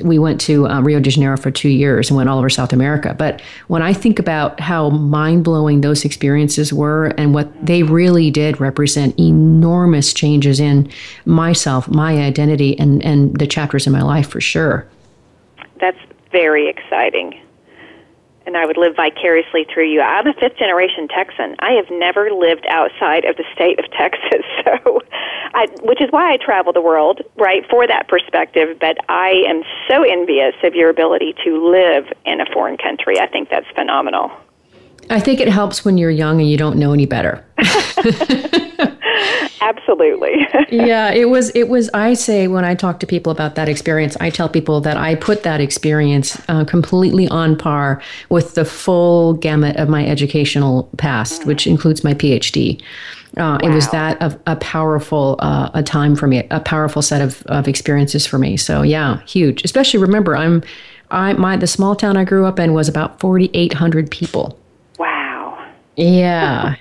we 0.04 0.20
went 0.20 0.40
to 0.42 0.68
uh, 0.68 0.80
Rio 0.82 1.00
de 1.00 1.10
Janeiro 1.10 1.36
for 1.36 1.50
two 1.50 1.68
years 1.68 2.08
and 2.08 2.16
went 2.16 2.28
all 2.28 2.38
over 2.38 2.48
South 2.48 2.72
America. 2.72 3.12
But 3.12 3.42
when 3.66 3.82
I 3.82 3.92
think 3.92 4.20
about 4.20 4.60
how 4.60 4.90
mind 4.90 5.42
blowing 5.42 5.80
those 5.80 6.04
experiences 6.04 6.72
were 6.72 7.06
and 7.18 7.34
what 7.34 7.50
they 7.66 7.82
really 7.82 8.30
did 8.30 8.60
represent 8.60 9.18
enormous 9.18 10.14
changes 10.14 10.60
in 10.60 10.88
myself, 11.24 11.88
my 11.88 12.18
identity, 12.18 12.78
and, 12.78 13.04
and 13.04 13.36
the 13.36 13.48
chapters 13.48 13.84
in 13.84 13.92
my 13.92 14.02
life 14.02 14.28
for 14.28 14.40
sure. 14.40 14.86
That's 15.80 15.98
very 16.30 16.68
exciting 16.68 17.40
and 18.46 18.56
I 18.56 18.66
would 18.66 18.76
live 18.76 18.96
vicariously 18.96 19.66
through 19.72 19.90
you. 19.90 20.00
I'm 20.00 20.26
a 20.26 20.32
fifth 20.34 20.56
generation 20.56 21.08
Texan. 21.08 21.56
I 21.60 21.72
have 21.72 21.90
never 21.90 22.30
lived 22.30 22.66
outside 22.68 23.24
of 23.24 23.36
the 23.36 23.44
state 23.54 23.78
of 23.78 23.90
Texas, 23.98 24.44
so 24.64 25.00
I, 25.54 25.66
which 25.82 26.00
is 26.00 26.10
why 26.10 26.32
I 26.32 26.36
travel 26.36 26.72
the 26.72 26.80
world, 26.80 27.20
right, 27.36 27.68
for 27.68 27.86
that 27.86 28.08
perspective. 28.08 28.78
But 28.80 28.98
I 29.08 29.42
am 29.46 29.62
so 29.88 30.02
envious 30.02 30.54
of 30.62 30.74
your 30.74 30.90
ability 30.90 31.34
to 31.44 31.70
live 31.70 32.06
in 32.24 32.40
a 32.40 32.46
foreign 32.52 32.76
country. 32.76 33.18
I 33.18 33.26
think 33.26 33.50
that's 33.50 33.68
phenomenal. 33.74 34.30
I 35.10 35.18
think 35.18 35.40
it 35.40 35.48
helps 35.48 35.84
when 35.84 35.98
you're 35.98 36.10
young 36.10 36.40
and 36.40 36.48
you 36.48 36.56
don't 36.56 36.76
know 36.76 36.92
any 36.92 37.06
better. 37.06 37.44
Absolutely. 39.60 40.46
yeah, 40.70 41.10
it 41.12 41.28
was 41.28 41.50
it 41.54 41.68
was 41.68 41.90
I 41.92 42.14
say 42.14 42.48
when 42.48 42.64
I 42.64 42.74
talk 42.74 42.98
to 43.00 43.06
people 43.06 43.30
about 43.30 43.56
that 43.56 43.68
experience, 43.68 44.16
I 44.20 44.30
tell 44.30 44.48
people 44.48 44.80
that 44.80 44.96
I 44.96 45.14
put 45.14 45.42
that 45.42 45.60
experience 45.60 46.40
uh, 46.48 46.64
completely 46.64 47.28
on 47.28 47.56
par 47.56 48.02
with 48.30 48.54
the 48.54 48.64
full 48.64 49.34
gamut 49.34 49.76
of 49.76 49.88
my 49.88 50.06
educational 50.06 50.88
past, 50.96 51.44
which 51.44 51.66
includes 51.66 52.02
my 52.02 52.14
PhD. 52.14 52.80
Uh, 53.36 53.40
wow. 53.40 53.58
It 53.62 53.68
was 53.68 53.88
that 53.90 54.20
of 54.22 54.38
a 54.46 54.56
powerful 54.56 55.36
uh, 55.40 55.70
a 55.74 55.82
time 55.82 56.16
for 56.16 56.26
me, 56.26 56.46
a 56.50 56.60
powerful 56.60 57.02
set 57.02 57.20
of, 57.20 57.42
of 57.46 57.68
experiences 57.68 58.26
for 58.26 58.38
me. 58.38 58.56
So 58.56 58.82
yeah, 58.82 59.20
huge. 59.26 59.62
Especially 59.64 60.00
remember, 60.00 60.36
I'm 60.36 60.62
I 61.10 61.34
my 61.34 61.56
the 61.56 61.66
small 61.66 61.94
town 61.94 62.16
I 62.16 62.24
grew 62.24 62.46
up 62.46 62.58
in 62.58 62.72
was 62.72 62.88
about 62.88 63.20
forty 63.20 63.50
eight 63.52 63.74
hundred 63.74 64.10
people. 64.10 64.58
Wow. 64.98 65.68
Yeah. 65.96 66.76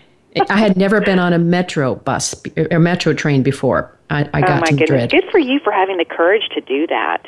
I 0.50 0.58
had 0.58 0.78
never 0.78 1.02
been 1.02 1.20
on 1.20 1.34
a 1.34 1.40
metro 1.40 1.96
bus 1.96 2.36
or 2.72 2.80
metro 2.80 3.14
train 3.14 3.44
before. 3.44 3.96
I, 4.10 4.30
I 4.34 4.42
got 4.42 4.58
oh 4.58 4.62
my 4.62 4.68
to 4.68 4.76
goodness! 4.76 5.12
Good 5.12 5.30
for 5.32 5.40
you 5.40 5.60
for 5.60 5.72
having 5.72 5.98
the 5.98 6.06
courage 6.06 6.50
to 6.54 6.62
do 6.62 6.88
that. 6.88 7.26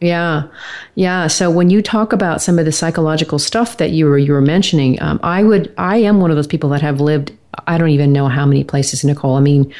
Yeah, 0.00 0.48
yeah. 0.94 1.26
So 1.28 1.50
when 1.50 1.70
you 1.70 1.82
talk 1.82 2.12
about 2.12 2.42
some 2.42 2.58
of 2.58 2.64
the 2.64 2.72
psychological 2.72 3.38
stuff 3.38 3.76
that 3.76 3.90
you 3.90 4.06
were 4.06 4.18
you 4.18 4.32
were 4.32 4.40
mentioning, 4.40 5.00
um, 5.02 5.20
I 5.22 5.42
would 5.42 5.72
I 5.78 5.98
am 5.98 6.20
one 6.20 6.30
of 6.30 6.36
those 6.36 6.46
people 6.46 6.70
that 6.70 6.82
have 6.82 7.00
lived. 7.00 7.32
I 7.66 7.78
don't 7.78 7.90
even 7.90 8.12
know 8.12 8.28
how 8.28 8.46
many 8.46 8.64
places, 8.64 9.04
Nicole. 9.04 9.36
I 9.36 9.40
mean, 9.40 9.72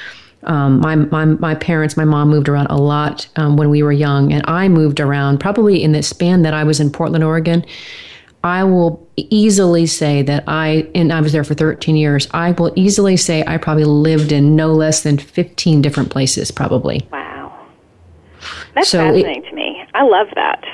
Um, 0.45 0.81
my, 0.81 0.97
my, 0.97 1.25
my 1.25 1.55
parents, 1.55 1.97
my 1.97 2.05
mom 2.05 2.29
moved 2.29 2.49
around 2.49 2.67
a 2.67 2.77
lot 2.77 3.29
um, 3.37 3.57
when 3.57 3.71
we 3.71 3.81
were 3.85 3.93
young, 3.93 4.33
and 4.33 4.43
I 4.49 4.69
moved 4.69 4.99
around 4.99 5.39
probably 5.39 5.81
in 5.81 5.93
the 5.93 6.03
span 6.03 6.43
that 6.43 6.53
I 6.53 6.65
was 6.65 6.81
in 6.81 6.91
Portland, 6.91 7.23
Oregon. 7.23 7.65
I 8.45 8.65
will 8.65 9.09
easily 9.17 9.87
say 9.87 10.23
that 10.23 10.45
I, 10.47 10.89
and 10.95 11.13
I 11.13 11.21
was 11.21 11.33
there 11.33 11.45
for 11.45 11.55
13 11.55 11.97
years, 11.97 12.27
I 12.33 12.53
will 12.53 12.73
easily 12.77 13.17
say 13.17 13.45
I 13.47 13.57
probably 13.57 13.85
lived 13.85 14.33
in 14.33 14.57
no 14.57 14.73
less 14.73 15.03
than 15.03 15.19
15 15.19 15.83
different 15.83 16.11
places, 16.11 16.51
probably. 16.51 17.07
Wow. 17.13 17.57
That's 18.75 18.89
so 18.89 18.99
fascinating 18.99 19.45
it, 19.45 19.51
to 19.51 19.55
me. 19.55 19.85
I 19.95 20.03
love 20.03 20.29
that. 20.35 20.65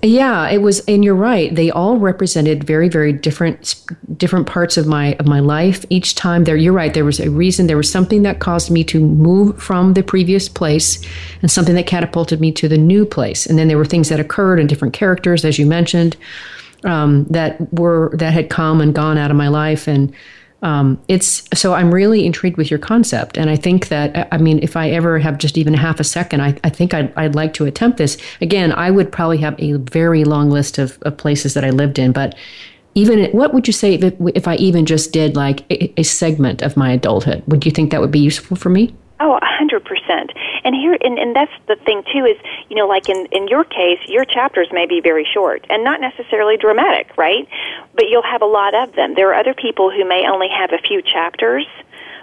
Yeah, 0.00 0.48
it 0.48 0.58
was, 0.58 0.80
and 0.86 1.04
you're 1.04 1.16
right. 1.16 1.52
They 1.52 1.72
all 1.72 1.98
represented 1.98 2.62
very, 2.62 2.88
very 2.88 3.12
different, 3.12 3.74
different 4.16 4.46
parts 4.46 4.76
of 4.76 4.86
my 4.86 5.14
of 5.14 5.26
my 5.26 5.40
life. 5.40 5.84
Each 5.90 6.14
time 6.14 6.44
there, 6.44 6.56
you're 6.56 6.72
right. 6.72 6.94
There 6.94 7.04
was 7.04 7.18
a 7.18 7.30
reason. 7.30 7.66
There 7.66 7.76
was 7.76 7.90
something 7.90 8.22
that 8.22 8.38
caused 8.38 8.70
me 8.70 8.84
to 8.84 9.00
move 9.00 9.60
from 9.60 9.94
the 9.94 10.04
previous 10.04 10.48
place, 10.48 11.04
and 11.42 11.50
something 11.50 11.74
that 11.74 11.88
catapulted 11.88 12.40
me 12.40 12.52
to 12.52 12.68
the 12.68 12.78
new 12.78 13.04
place. 13.04 13.44
And 13.44 13.58
then 13.58 13.66
there 13.66 13.76
were 13.76 13.84
things 13.84 14.08
that 14.08 14.20
occurred 14.20 14.60
and 14.60 14.68
different 14.68 14.94
characters, 14.94 15.44
as 15.44 15.58
you 15.58 15.66
mentioned, 15.66 16.16
um, 16.84 17.24
that 17.24 17.72
were 17.72 18.10
that 18.14 18.32
had 18.32 18.50
come 18.50 18.80
and 18.80 18.94
gone 18.94 19.18
out 19.18 19.30
of 19.30 19.36
my 19.36 19.48
life, 19.48 19.88
and 19.88 20.12
um, 20.62 21.00
it's 21.08 21.42
so 21.54 21.74
I'm 21.74 21.92
really 21.92 22.26
intrigued 22.26 22.56
with 22.56 22.70
your 22.70 22.78
concept, 22.78 23.36
and 23.36 23.50
I 23.50 23.56
think 23.56 23.88
that 23.88 24.28
I 24.32 24.38
mean, 24.38 24.58
if 24.62 24.76
I 24.76 24.90
ever 24.90 25.18
have 25.18 25.38
just 25.38 25.58
even 25.58 25.74
half 25.74 26.00
a 26.00 26.04
second, 26.04 26.42
I, 26.42 26.56
I 26.64 26.70
think 26.70 26.94
I'd, 26.94 27.12
I'd 27.16 27.34
like 27.34 27.54
to 27.54 27.64
attempt 27.64 27.98
this 27.98 28.16
again. 28.40 28.72
I 28.72 28.90
would 28.90 29.12
probably 29.12 29.38
have 29.38 29.54
a 29.58 29.74
very 29.74 30.24
long 30.24 30.50
list 30.50 30.78
of, 30.78 30.98
of 31.02 31.16
places 31.16 31.54
that 31.54 31.64
I 31.64 31.70
lived 31.70 31.98
in, 31.98 32.12
but 32.12 32.34
even 32.94 33.24
what 33.30 33.54
would 33.54 33.66
you 33.66 33.72
say 33.72 33.94
if, 33.94 34.14
if 34.34 34.48
I 34.48 34.56
even 34.56 34.84
just 34.84 35.12
did 35.12 35.36
like 35.36 35.60
a, 35.70 36.00
a 36.00 36.02
segment 36.02 36.62
of 36.62 36.76
my 36.76 36.90
adulthood? 36.92 37.44
Would 37.46 37.64
you 37.64 37.70
think 37.70 37.92
that 37.92 38.00
would 38.00 38.10
be 38.10 38.18
useful 38.18 38.56
for 38.56 38.70
me? 38.70 38.94
Oh, 39.20 39.36
a 39.36 39.44
hundred 39.44 39.84
percent. 39.84 40.32
And 40.64 40.74
here, 40.74 40.96
and, 41.00 41.18
and 41.18 41.34
that's 41.34 41.52
the 41.66 41.76
thing 41.76 42.02
too 42.12 42.24
is, 42.24 42.36
you 42.68 42.76
know, 42.76 42.86
like 42.86 43.08
in 43.08 43.26
in 43.32 43.48
your 43.48 43.64
case, 43.64 44.00
your 44.06 44.24
chapters 44.24 44.68
may 44.72 44.86
be 44.86 45.00
very 45.00 45.26
short 45.32 45.66
and 45.70 45.84
not 45.84 46.00
necessarily 46.00 46.56
dramatic, 46.56 47.16
right? 47.16 47.48
But 47.94 48.08
you'll 48.08 48.22
have 48.22 48.42
a 48.42 48.46
lot 48.46 48.74
of 48.74 48.94
them. 48.94 49.14
There 49.14 49.30
are 49.30 49.38
other 49.38 49.54
people 49.54 49.90
who 49.90 50.04
may 50.06 50.26
only 50.28 50.48
have 50.48 50.72
a 50.72 50.78
few 50.78 51.02
chapters 51.02 51.66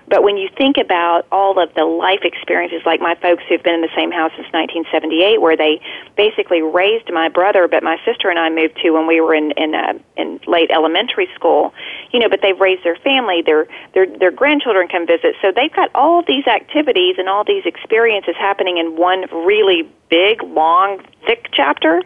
but 0.07 0.23
when 0.23 0.37
you 0.37 0.49
think 0.55 0.77
about 0.77 1.25
all 1.31 1.57
of 1.59 1.73
the 1.73 1.85
life 1.85 2.21
experiences, 2.23 2.81
like 2.85 3.01
my 3.01 3.15
folks 3.15 3.43
who've 3.49 3.63
been 3.63 3.75
in 3.75 3.81
the 3.81 3.95
same 3.95 4.11
house 4.11 4.31
since 4.35 4.47
1978, 4.53 5.41
where 5.41 5.57
they 5.57 5.81
basically 6.15 6.61
raised 6.61 7.11
my 7.11 7.27
brother, 7.27 7.67
but 7.67 7.81
my 7.81 7.97
sister 8.05 8.29
and 8.29 8.37
I 8.37 8.49
moved 8.49 8.77
to 8.83 8.91
when 8.91 9.07
we 9.07 9.19
were 9.19 9.33
in 9.33 9.51
in, 9.51 9.73
uh, 9.73 9.93
in 10.15 10.39
late 10.45 10.69
elementary 10.69 11.27
school, 11.33 11.73
you 12.11 12.19
know. 12.19 12.29
But 12.29 12.41
they've 12.41 12.59
raised 12.59 12.83
their 12.83 12.97
family, 12.97 13.41
their 13.41 13.67
their 13.93 14.05
their 14.05 14.31
grandchildren 14.31 14.87
come 14.87 15.07
visit, 15.07 15.35
so 15.41 15.51
they've 15.51 15.73
got 15.73 15.89
all 15.95 16.21
these 16.21 16.45
activities 16.45 17.15
and 17.17 17.27
all 17.27 17.43
these 17.43 17.65
experiences 17.65 18.35
happening 18.37 18.77
in 18.77 18.95
one 18.97 19.25
really 19.31 19.89
big, 20.09 20.43
long, 20.43 21.01
thick 21.25 21.49
chapter. 21.51 22.01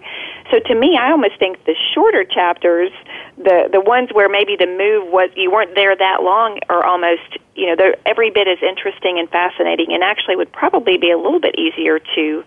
So 0.51 0.59
to 0.59 0.76
me, 0.76 0.97
I 0.97 1.11
almost 1.11 1.38
think 1.38 1.63
the 1.65 1.76
shorter 1.93 2.24
chapters, 2.24 2.91
the 3.38 3.70
the 3.72 3.82
ones 3.82 4.09
where 4.11 4.30
maybe 4.30 4.55
the 4.55 4.65
move 4.65 5.11
was 5.11 5.30
you 5.36 5.51
weren't 5.51 5.76
there 5.76 5.95
that 5.95 6.24
long, 6.24 6.59
are 6.70 6.84
almost 6.84 7.38
you 7.55 7.67
know 7.67 7.76
they're 7.76 7.95
every 8.05 8.32
bit 8.32 8.47
as 8.47 8.57
interesting 8.61 9.20
and 9.20 9.30
fascinating, 9.30 9.93
and 9.93 10.03
actually 10.03 10.36
would 10.36 10.51
probably 10.51 10.97
be 10.97 11.11
a 11.11 11.17
little 11.17 11.39
bit 11.39 11.55
easier 11.57 11.99
to 11.99 12.43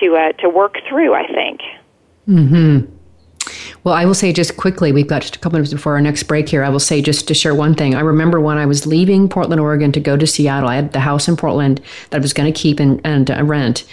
to 0.00 0.16
uh, 0.16 0.32
to 0.32 0.48
work 0.48 0.76
through. 0.88 1.14
I 1.14 1.26
think. 1.26 1.60
Hmm. 2.26 2.80
Well, 3.82 3.94
I 3.94 4.04
will 4.04 4.14
say 4.14 4.32
just 4.32 4.56
quickly, 4.56 4.92
we've 4.92 5.06
got 5.06 5.22
just 5.22 5.36
a 5.36 5.38
couple 5.38 5.56
minutes 5.56 5.72
before 5.72 5.94
our 5.94 6.00
next 6.00 6.24
break 6.24 6.48
here. 6.48 6.62
I 6.62 6.68
will 6.68 6.78
say 6.78 7.00
just 7.00 7.26
to 7.28 7.34
share 7.34 7.54
one 7.54 7.74
thing. 7.74 7.94
I 7.94 8.00
remember 8.00 8.40
when 8.40 8.58
I 8.58 8.66
was 8.66 8.86
leaving 8.86 9.28
Portland, 9.28 9.60
Oregon 9.60 9.90
to 9.92 10.00
go 10.00 10.16
to 10.16 10.26
Seattle, 10.26 10.68
I 10.68 10.76
had 10.76 10.92
the 10.92 11.00
house 11.00 11.28
in 11.28 11.36
Portland 11.36 11.80
that 12.10 12.18
I 12.18 12.20
was 12.20 12.34
going 12.34 12.52
to 12.52 12.58
keep 12.58 12.78
and, 12.78 13.00
and 13.04 13.30
uh, 13.30 13.42
rent. 13.42 13.84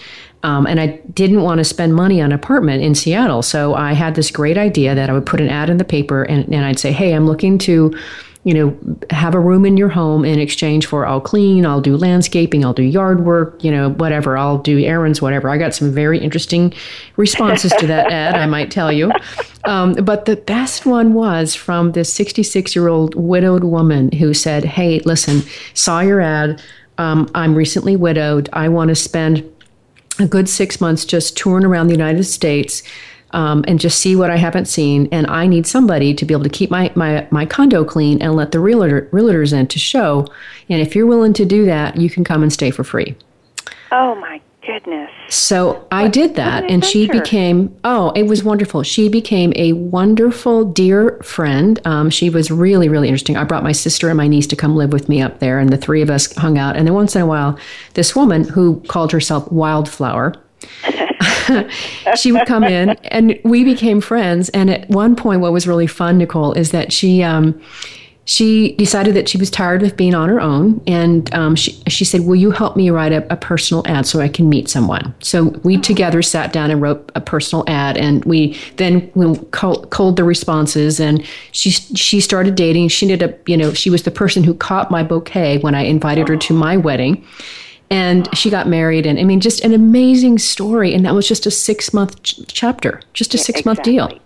Um, 0.43 0.67
and 0.67 0.79
I 0.79 0.87
didn't 1.13 1.41
want 1.41 1.59
to 1.59 1.63
spend 1.63 1.95
money 1.95 2.21
on 2.21 2.27
an 2.27 2.31
apartment 2.33 2.83
in 2.83 2.95
Seattle. 2.95 3.41
So 3.41 3.73
I 3.73 3.93
had 3.93 4.15
this 4.15 4.29
great 4.31 4.57
idea 4.57 4.93
that 4.95 5.09
I 5.09 5.13
would 5.13 5.25
put 5.25 5.41
an 5.41 5.49
ad 5.49 5.69
in 5.69 5.77
the 5.77 5.83
paper 5.83 6.23
and, 6.23 6.45
and 6.53 6.63
I'd 6.63 6.79
say, 6.79 6.91
hey, 6.91 7.13
I'm 7.13 7.25
looking 7.25 7.57
to, 7.59 7.97
you 8.43 8.53
know, 8.53 8.77
have 9.09 9.33
a 9.33 9.39
room 9.39 9.65
in 9.65 9.77
your 9.77 9.89
home 9.89 10.23
in 10.23 10.39
exchange 10.39 10.85
for 10.85 11.05
I'll 11.05 11.19
clean, 11.19 11.65
I'll 11.65 11.81
do 11.81 11.97
landscaping, 11.97 12.63
I'll 12.63 12.73
do 12.73 12.83
yard 12.83 13.25
work, 13.25 13.61
you 13.63 13.71
know, 13.71 13.89
whatever, 13.89 14.37
I'll 14.37 14.59
do 14.59 14.79
errands, 14.79 15.21
whatever. 15.21 15.49
I 15.49 15.57
got 15.57 15.73
some 15.73 15.91
very 15.91 16.19
interesting 16.19 16.73
responses 17.17 17.73
to 17.79 17.87
that 17.87 18.11
ad, 18.11 18.35
I 18.35 18.45
might 18.45 18.71
tell 18.71 18.91
you. 18.91 19.11
Um, 19.65 19.93
but 19.95 20.25
the 20.25 20.37
best 20.37 20.85
one 20.85 21.13
was 21.13 21.55
from 21.55 21.91
this 21.93 22.13
66 22.13 22.75
year 22.75 22.87
old 22.87 23.15
widowed 23.15 23.63
woman 23.63 24.11
who 24.13 24.33
said, 24.33 24.63
hey, 24.63 24.99
listen, 24.99 25.41
saw 25.73 25.99
your 25.99 26.21
ad. 26.21 26.61
Um, 26.99 27.29
I'm 27.35 27.53
recently 27.53 27.95
widowed. 27.95 28.49
I 28.53 28.69
want 28.69 28.89
to 28.89 28.95
spend 28.95 29.43
a 30.19 30.27
good 30.27 30.49
six 30.49 30.81
months 30.81 31.05
just 31.05 31.37
touring 31.37 31.65
around 31.65 31.87
the 31.87 31.93
United 31.93 32.23
States 32.23 32.83
um, 33.31 33.63
and 33.67 33.79
just 33.79 33.99
see 33.99 34.15
what 34.15 34.31
I 34.31 34.37
haven't 34.37 34.65
seen. 34.65 35.09
And 35.11 35.27
I 35.27 35.47
need 35.47 35.67
somebody 35.67 36.13
to 36.13 36.25
be 36.25 36.33
able 36.33 36.43
to 36.43 36.49
keep 36.49 36.71
my, 36.71 36.91
my, 36.95 37.27
my 37.29 37.45
condo 37.45 37.83
clean 37.83 38.21
and 38.21 38.35
let 38.35 38.51
the 38.51 38.59
realtor, 38.59 39.09
realtors 39.11 39.53
in 39.53 39.67
to 39.67 39.79
show. 39.79 40.27
And 40.69 40.81
if 40.81 40.95
you're 40.95 41.07
willing 41.07 41.33
to 41.33 41.45
do 41.45 41.65
that, 41.65 41.97
you 41.97 42.09
can 42.09 42.23
come 42.23 42.41
and 42.41 42.51
stay 42.51 42.71
for 42.71 42.83
free. 42.83 43.15
Oh 43.91 44.15
my 44.15 44.41
goodness. 44.67 45.09
So 45.29 45.87
I 45.91 46.07
did 46.09 46.35
that, 46.35 46.69
and 46.69 46.83
she 46.83 47.07
became, 47.07 47.75
oh, 47.83 48.11
it 48.11 48.23
was 48.23 48.43
wonderful. 48.43 48.83
She 48.83 49.09
became 49.09 49.53
a 49.55 49.73
wonderful, 49.73 50.65
dear 50.65 51.17
friend. 51.23 51.79
Um, 51.85 52.09
she 52.09 52.29
was 52.29 52.51
really, 52.51 52.89
really 52.89 53.07
interesting. 53.07 53.37
I 53.37 53.45
brought 53.45 53.63
my 53.63 53.71
sister 53.71 54.09
and 54.09 54.17
my 54.17 54.27
niece 54.27 54.45
to 54.47 54.55
come 54.55 54.75
live 54.75 54.91
with 54.91 55.09
me 55.09 55.21
up 55.21 55.39
there, 55.39 55.57
and 55.57 55.69
the 55.69 55.77
three 55.77 56.01
of 56.01 56.09
us 56.09 56.35
hung 56.35 56.57
out. 56.57 56.75
And 56.75 56.85
then 56.85 56.93
once 56.93 57.15
in 57.15 57.21
a 57.21 57.25
while, 57.25 57.57
this 57.93 58.15
woman 58.15 58.43
who 58.43 58.81
called 58.87 59.11
herself 59.11 59.51
Wildflower, 59.51 60.35
she 62.15 62.31
would 62.31 62.45
come 62.45 62.63
in 62.63 62.89
and 63.05 63.39
we 63.43 63.63
became 63.63 64.01
friends. 64.01 64.49
And 64.49 64.69
at 64.69 64.89
one 64.89 65.15
point, 65.15 65.41
what 65.41 65.53
was 65.53 65.67
really 65.67 65.87
fun, 65.87 66.17
Nicole, 66.17 66.53
is 66.53 66.71
that 66.71 66.91
she, 66.91 67.23
um, 67.23 67.59
she 68.27 68.73
decided 68.73 69.15
that 69.15 69.29
she 69.29 69.37
was 69.37 69.49
tired 69.49 69.81
of 69.83 69.95
being 69.95 70.13
on 70.13 70.27
her 70.27 70.41
own, 70.41 70.81
and 70.85 71.33
um, 71.33 71.55
she 71.55 71.71
she 71.87 72.03
said, 72.03 72.25
"Will 72.25 72.35
you 72.35 72.51
help 72.51 72.75
me 72.75 72.89
write 72.89 73.13
a, 73.13 73.25
a, 73.31 73.37
personal 73.37 73.83
ad 73.87 74.05
so 74.05 74.19
I 74.19 74.27
can 74.27 74.49
meet 74.49 74.67
someone?" 74.67 75.15
So 75.19 75.45
we 75.63 75.77
together 75.77 76.21
sat 76.21 76.51
down 76.51 76.69
and 76.69 76.81
wrote 76.81 77.09
a 77.15 77.21
personal 77.21 77.63
ad, 77.67 77.97
and 77.97 78.25
we 78.25 78.59
then 78.75 79.09
we 79.15 79.33
culled 79.51 80.17
the 80.17 80.25
responses, 80.25 80.99
and 80.99 81.25
she 81.53 81.69
she 81.69 82.19
started 82.19 82.55
dating. 82.55 82.89
She 82.89 83.09
ended 83.09 83.31
up, 83.31 83.47
you 83.47 83.55
know, 83.55 83.73
she 83.73 83.89
was 83.89 84.03
the 84.03 84.11
person 84.11 84.43
who 84.43 84.53
caught 84.53 84.91
my 84.91 85.03
bouquet 85.03 85.59
when 85.59 85.73
I 85.73 85.83
invited 85.83 86.27
her 86.27 86.35
to 86.35 86.53
my 86.53 86.75
wedding. 86.75 87.25
And 87.89 88.27
she 88.37 88.49
got 88.49 88.67
married, 88.67 89.05
and 89.05 89.17
I 89.17 89.23
mean, 89.23 89.39
just 89.39 89.63
an 89.63 89.73
amazing 89.73 90.39
story. 90.39 90.93
And 90.93 91.05
that 91.05 91.15
was 91.15 91.25
just 91.29 91.45
a 91.45 91.51
six 91.51 91.93
month 91.93 92.21
ch- 92.23 92.41
chapter, 92.49 92.99
just 93.13 93.33
a 93.33 93.37
six 93.37 93.63
month 93.63 93.79
exactly. 93.79 93.93
deal. 93.93 94.19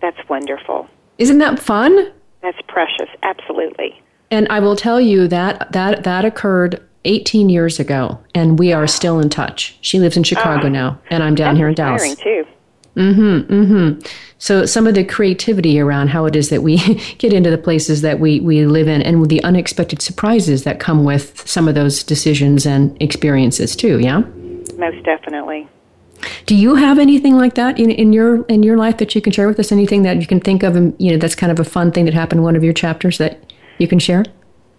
That's 0.00 0.28
wonderful. 0.28 0.88
Isn't 1.18 1.38
that 1.38 1.58
fun? 1.58 2.12
That's 2.42 2.58
precious, 2.68 3.08
absolutely. 3.22 4.00
And 4.30 4.46
I 4.48 4.60
will 4.60 4.76
tell 4.76 5.00
you 5.00 5.28
that 5.28 5.72
that 5.72 6.04
that 6.04 6.24
occurred 6.24 6.82
18 7.04 7.48
years 7.48 7.80
ago, 7.80 8.18
and 8.34 8.58
we 8.58 8.72
are 8.72 8.86
still 8.86 9.20
in 9.20 9.28
touch. 9.28 9.76
She 9.80 9.98
lives 9.98 10.16
in 10.16 10.22
Chicago 10.22 10.66
uh, 10.66 10.70
now, 10.70 11.00
and 11.10 11.22
I'm 11.22 11.34
down 11.34 11.56
here 11.56 11.68
in 11.68 11.74
Dallas. 11.74 12.14
too. 12.16 12.46
Mm-hmm. 12.96 13.52
Mm-hmm. 13.52 14.06
So 14.38 14.66
some 14.66 14.86
of 14.86 14.94
the 14.94 15.04
creativity 15.04 15.78
around 15.78 16.08
how 16.08 16.26
it 16.26 16.34
is 16.34 16.48
that 16.48 16.62
we 16.62 16.76
get 17.18 17.32
into 17.32 17.50
the 17.50 17.58
places 17.58 18.02
that 18.02 18.20
we 18.20 18.40
we 18.40 18.66
live 18.66 18.88
in, 18.88 19.02
and 19.02 19.28
the 19.28 19.42
unexpected 19.42 20.02
surprises 20.02 20.64
that 20.64 20.80
come 20.80 21.04
with 21.04 21.46
some 21.48 21.68
of 21.68 21.74
those 21.74 22.02
decisions 22.02 22.66
and 22.66 22.96
experiences 23.00 23.76
too. 23.76 23.98
Yeah. 24.00 24.20
Most 24.76 25.04
definitely. 25.04 25.68
Do 26.46 26.54
you 26.54 26.74
have 26.74 26.98
anything 26.98 27.36
like 27.36 27.54
that 27.54 27.78
in, 27.78 27.90
in 27.90 28.12
your 28.12 28.44
in 28.46 28.62
your 28.62 28.76
life 28.76 28.98
that 28.98 29.14
you 29.14 29.20
can 29.20 29.32
share 29.32 29.48
with 29.48 29.58
us? 29.58 29.72
Anything 29.72 30.02
that 30.02 30.20
you 30.20 30.26
can 30.26 30.40
think 30.40 30.62
of, 30.62 30.76
and 30.76 30.94
you 30.98 31.12
know, 31.12 31.18
that's 31.18 31.34
kind 31.34 31.52
of 31.52 31.58
a 31.58 31.64
fun 31.64 31.92
thing 31.92 32.04
that 32.04 32.14
happened 32.14 32.40
in 32.40 32.44
one 32.44 32.56
of 32.56 32.64
your 32.64 32.72
chapters 32.72 33.18
that 33.18 33.52
you 33.78 33.88
can 33.88 33.98
share? 33.98 34.24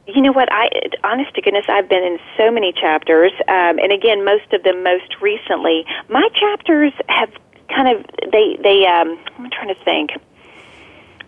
You 0.08 0.22
know 0.22 0.32
what? 0.34 0.50
I, 0.52 0.70
honest 1.04 1.34
to 1.36 1.42
goodness, 1.42 1.66
I've 1.70 1.88
been 1.88 2.04
in 2.04 2.20
so 2.38 2.52
many 2.52 2.74
chapters, 2.74 3.32
um, 3.48 3.80
and 3.80 3.92
again, 3.92 4.26
most 4.26 4.52
of 4.54 4.64
them 4.64 4.84
most 4.84 5.22
recently. 5.22 5.86
My 6.10 6.28
chapters 6.40 6.94
have 7.08 7.30
kind 7.70 7.88
of 7.88 8.06
they 8.32 8.58
they. 8.62 8.86
Um, 8.86 9.18
I'm 9.38 9.50
trying 9.50 9.74
to 9.74 9.84
think 9.84 10.12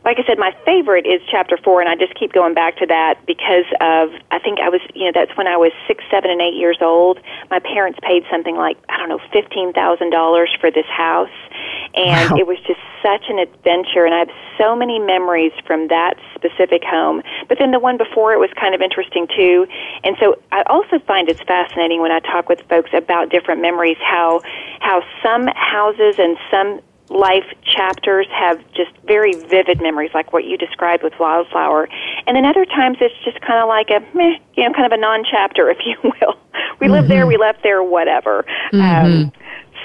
like 0.06 0.20
I 0.20 0.28
said, 0.28 0.38
my 0.38 0.56
favorite 0.66 1.08
is 1.08 1.22
chapter 1.32 1.58
four, 1.64 1.80
and 1.80 1.90
I 1.90 1.96
just 1.96 2.14
keep 2.16 2.34
going 2.34 2.54
back 2.54 2.78
to 2.78 2.86
that 2.88 3.26
because 3.26 3.66
of 3.80 4.10
I 4.32 4.40
think 4.40 4.60
I 4.60 4.68
was 4.68 4.82
you 4.94 5.06
know 5.06 5.12
that's 5.14 5.36
when 5.38 5.48
I 5.48 5.56
was 5.56 5.72
six, 5.88 6.04
seven, 6.12 6.30
and 6.30 6.42
eight 6.42 6.56
years 6.56 6.78
old. 6.82 7.20
My 7.50 7.60
parents 7.60 8.00
paid 8.04 8.24
something 8.30 8.56
like 8.56 8.78
I 8.90 8.98
don't 8.98 9.08
know 9.08 9.20
fifteen 9.32 9.72
thousand 9.72 10.12
dollars 10.12 10.52
for 10.60 10.70
this 10.70 10.86
house, 10.88 11.32
and 11.96 12.32
wow. 12.32 12.38
it 12.38 12.48
was 12.48 12.58
just 12.68 12.80
such 13.02 13.24
an 13.30 13.40
adventure, 13.40 14.04
and 14.04 14.14
I 14.14 14.20
have 14.20 14.32
so 14.58 14.76
many 14.76 15.00
memories 15.00 15.54
from 15.66 15.88
that 15.88 16.16
specific 16.36 16.84
home. 16.84 17.24
But 17.48 17.60
then 17.60 17.72
the 17.72 17.80
one 17.80 17.98
before 17.98 18.34
it 18.34 18.40
was 18.40 18.52
kind 18.60 18.76
of 18.76 18.82
interesting 18.82 19.28
too, 19.28 19.68
and 20.04 20.18
so 20.20 20.36
I 20.52 20.64
also 20.68 21.00
find 21.00 21.30
it's 21.30 21.42
fascinating 21.48 22.02
when 22.02 22.12
I 22.12 22.20
talk 22.20 22.50
with 22.50 22.60
folks 22.68 22.92
about 22.94 23.30
different 23.30 23.62
memories 23.62 23.98
how 24.04 24.42
how 24.82 25.02
some 25.24 25.48
houses 25.56 26.20
and 26.20 26.36
some 26.52 26.82
life 27.14 27.46
chapters 27.64 28.28
have 28.32 28.60
just 28.74 28.92
very 29.06 29.34
vivid 29.34 29.82
memories, 29.82 30.12
like 30.14 30.34
what 30.34 30.46
you 30.46 30.58
described 30.58 31.04
with 31.04 31.14
Wildflower. 31.20 31.88
And 32.28 32.36
then 32.36 32.46
other 32.46 32.66
times 32.66 32.98
it's 33.02 33.16
just 33.24 33.40
kind 33.42 33.60
of 33.60 33.68
like 33.68 33.90
a 33.90 34.00
meh, 34.16 34.38
you 34.56 34.68
know, 34.68 34.74
kind 34.74 34.86
of 34.86 34.92
a 34.92 34.98
non-chapter, 34.98 35.70
if 35.76 35.78
you 35.86 35.96
will. 36.04 36.36
We 36.80 36.88
mm-hmm. 36.88 36.94
lived 36.94 37.08
there, 37.10 37.28
we 37.28 37.38
left 37.38 37.64
there, 37.64 37.84
whatever. 37.84 38.46
Mm-hmm. 38.74 38.82
Um, 38.82 39.32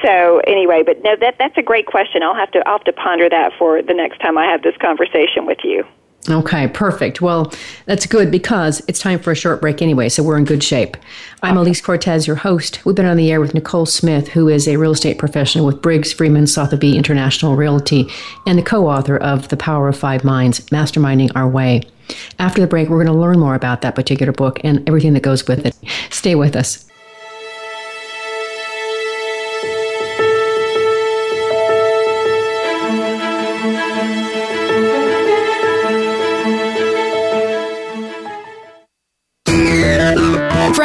so 0.04 0.40
anyway, 0.46 0.82
but 0.84 1.02
no, 1.02 1.16
that 1.16 1.36
that's 1.38 1.56
a 1.56 1.62
great 1.62 1.86
question. 1.86 2.22
I'll 2.22 2.34
have 2.34 2.50
to 2.52 2.66
I'll 2.66 2.78
have 2.78 2.84
to 2.84 2.92
ponder 2.92 3.28
that 3.28 3.52
for 3.58 3.82
the 3.82 3.94
next 3.94 4.18
time 4.20 4.38
I 4.38 4.44
have 4.44 4.62
this 4.62 4.76
conversation 4.76 5.44
with 5.44 5.58
you. 5.64 5.84
Okay, 6.30 6.68
perfect. 6.68 7.22
Well, 7.22 7.52
that's 7.86 8.06
good 8.06 8.30
because 8.30 8.82
it's 8.86 8.98
time 8.98 9.18
for 9.18 9.30
a 9.30 9.36
short 9.36 9.62
break 9.62 9.80
anyway, 9.80 10.10
so 10.10 10.22
we're 10.22 10.36
in 10.36 10.44
good 10.44 10.62
shape. 10.62 10.96
I'm 11.42 11.56
Alise 11.56 11.82
Cortez, 11.82 12.26
your 12.26 12.36
host. 12.36 12.84
We've 12.84 12.94
been 12.94 13.06
on 13.06 13.16
the 13.16 13.30
air 13.30 13.40
with 13.40 13.54
Nicole 13.54 13.86
Smith, 13.86 14.28
who 14.28 14.48
is 14.48 14.68
a 14.68 14.76
real 14.76 14.92
estate 14.92 15.16
professional 15.16 15.64
with 15.64 15.80
Briggs 15.80 16.12
Freeman 16.12 16.46
Sotheby 16.46 16.98
International 16.98 17.56
Realty 17.56 18.10
and 18.46 18.58
the 18.58 18.62
co 18.62 18.88
author 18.88 19.16
of 19.16 19.48
The 19.48 19.56
Power 19.56 19.88
of 19.88 19.96
Five 19.96 20.22
Minds 20.22 20.60
Masterminding 20.66 21.30
Our 21.34 21.48
Way. 21.48 21.82
After 22.38 22.60
the 22.60 22.66
break, 22.66 22.88
we're 22.88 23.02
going 23.02 23.14
to 23.14 23.20
learn 23.20 23.38
more 23.38 23.54
about 23.54 23.80
that 23.82 23.94
particular 23.94 24.32
book 24.32 24.60
and 24.64 24.86
everything 24.86 25.14
that 25.14 25.22
goes 25.22 25.46
with 25.46 25.64
it. 25.64 25.76
Stay 26.10 26.34
with 26.34 26.56
us. 26.56 26.87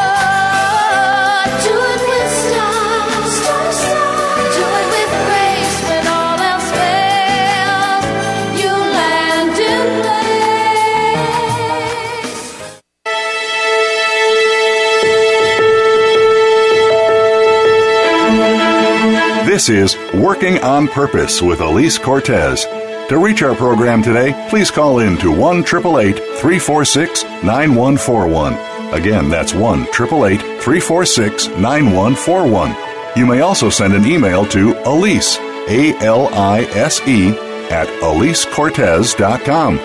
This 19.51 19.67
is 19.67 19.97
Working 20.13 20.59
on 20.59 20.87
Purpose 20.87 21.41
with 21.41 21.59
Alise 21.59 22.01
Cortez. 22.01 22.63
To 23.09 23.17
reach 23.17 23.41
our 23.41 23.53
program 23.53 24.01
today, 24.01 24.47
please 24.49 24.71
call 24.71 24.99
in 24.99 25.17
to 25.17 25.29
1 25.29 25.63
346 25.63 27.23
9141. 27.43 28.53
Again, 28.93 29.27
that's 29.27 29.53
1 29.53 29.87
346 29.87 31.47
9141. 31.49 32.75
You 33.17 33.25
may 33.25 33.41
also 33.41 33.69
send 33.69 33.93
an 33.93 34.05
email 34.05 34.45
to 34.45 34.73
Alise, 34.85 35.37
A 35.67 35.97
L 36.01 36.33
I 36.33 36.61
S 36.73 37.01
E, 37.05 37.31
at 37.69 37.89
AliseCortez.com. 38.01 39.75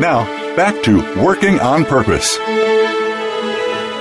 Now, 0.00 0.56
back 0.56 0.82
to 0.82 1.22
Working 1.22 1.60
on 1.60 1.84
Purpose. 1.84 2.36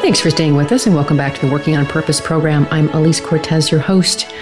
Thanks 0.01 0.19
for 0.19 0.31
staying 0.31 0.55
with 0.55 0.71
us 0.71 0.87
and 0.87 0.95
welcome 0.95 1.17
back 1.17 1.35
to 1.35 1.45
the 1.45 1.51
Working 1.51 1.77
on 1.77 1.85
Purpose 1.85 2.19
program. 2.19 2.67
I'm 2.71 2.89
Alise 2.89 3.23
Cortez, 3.23 3.69
your 3.69 3.79
host. 3.79 4.33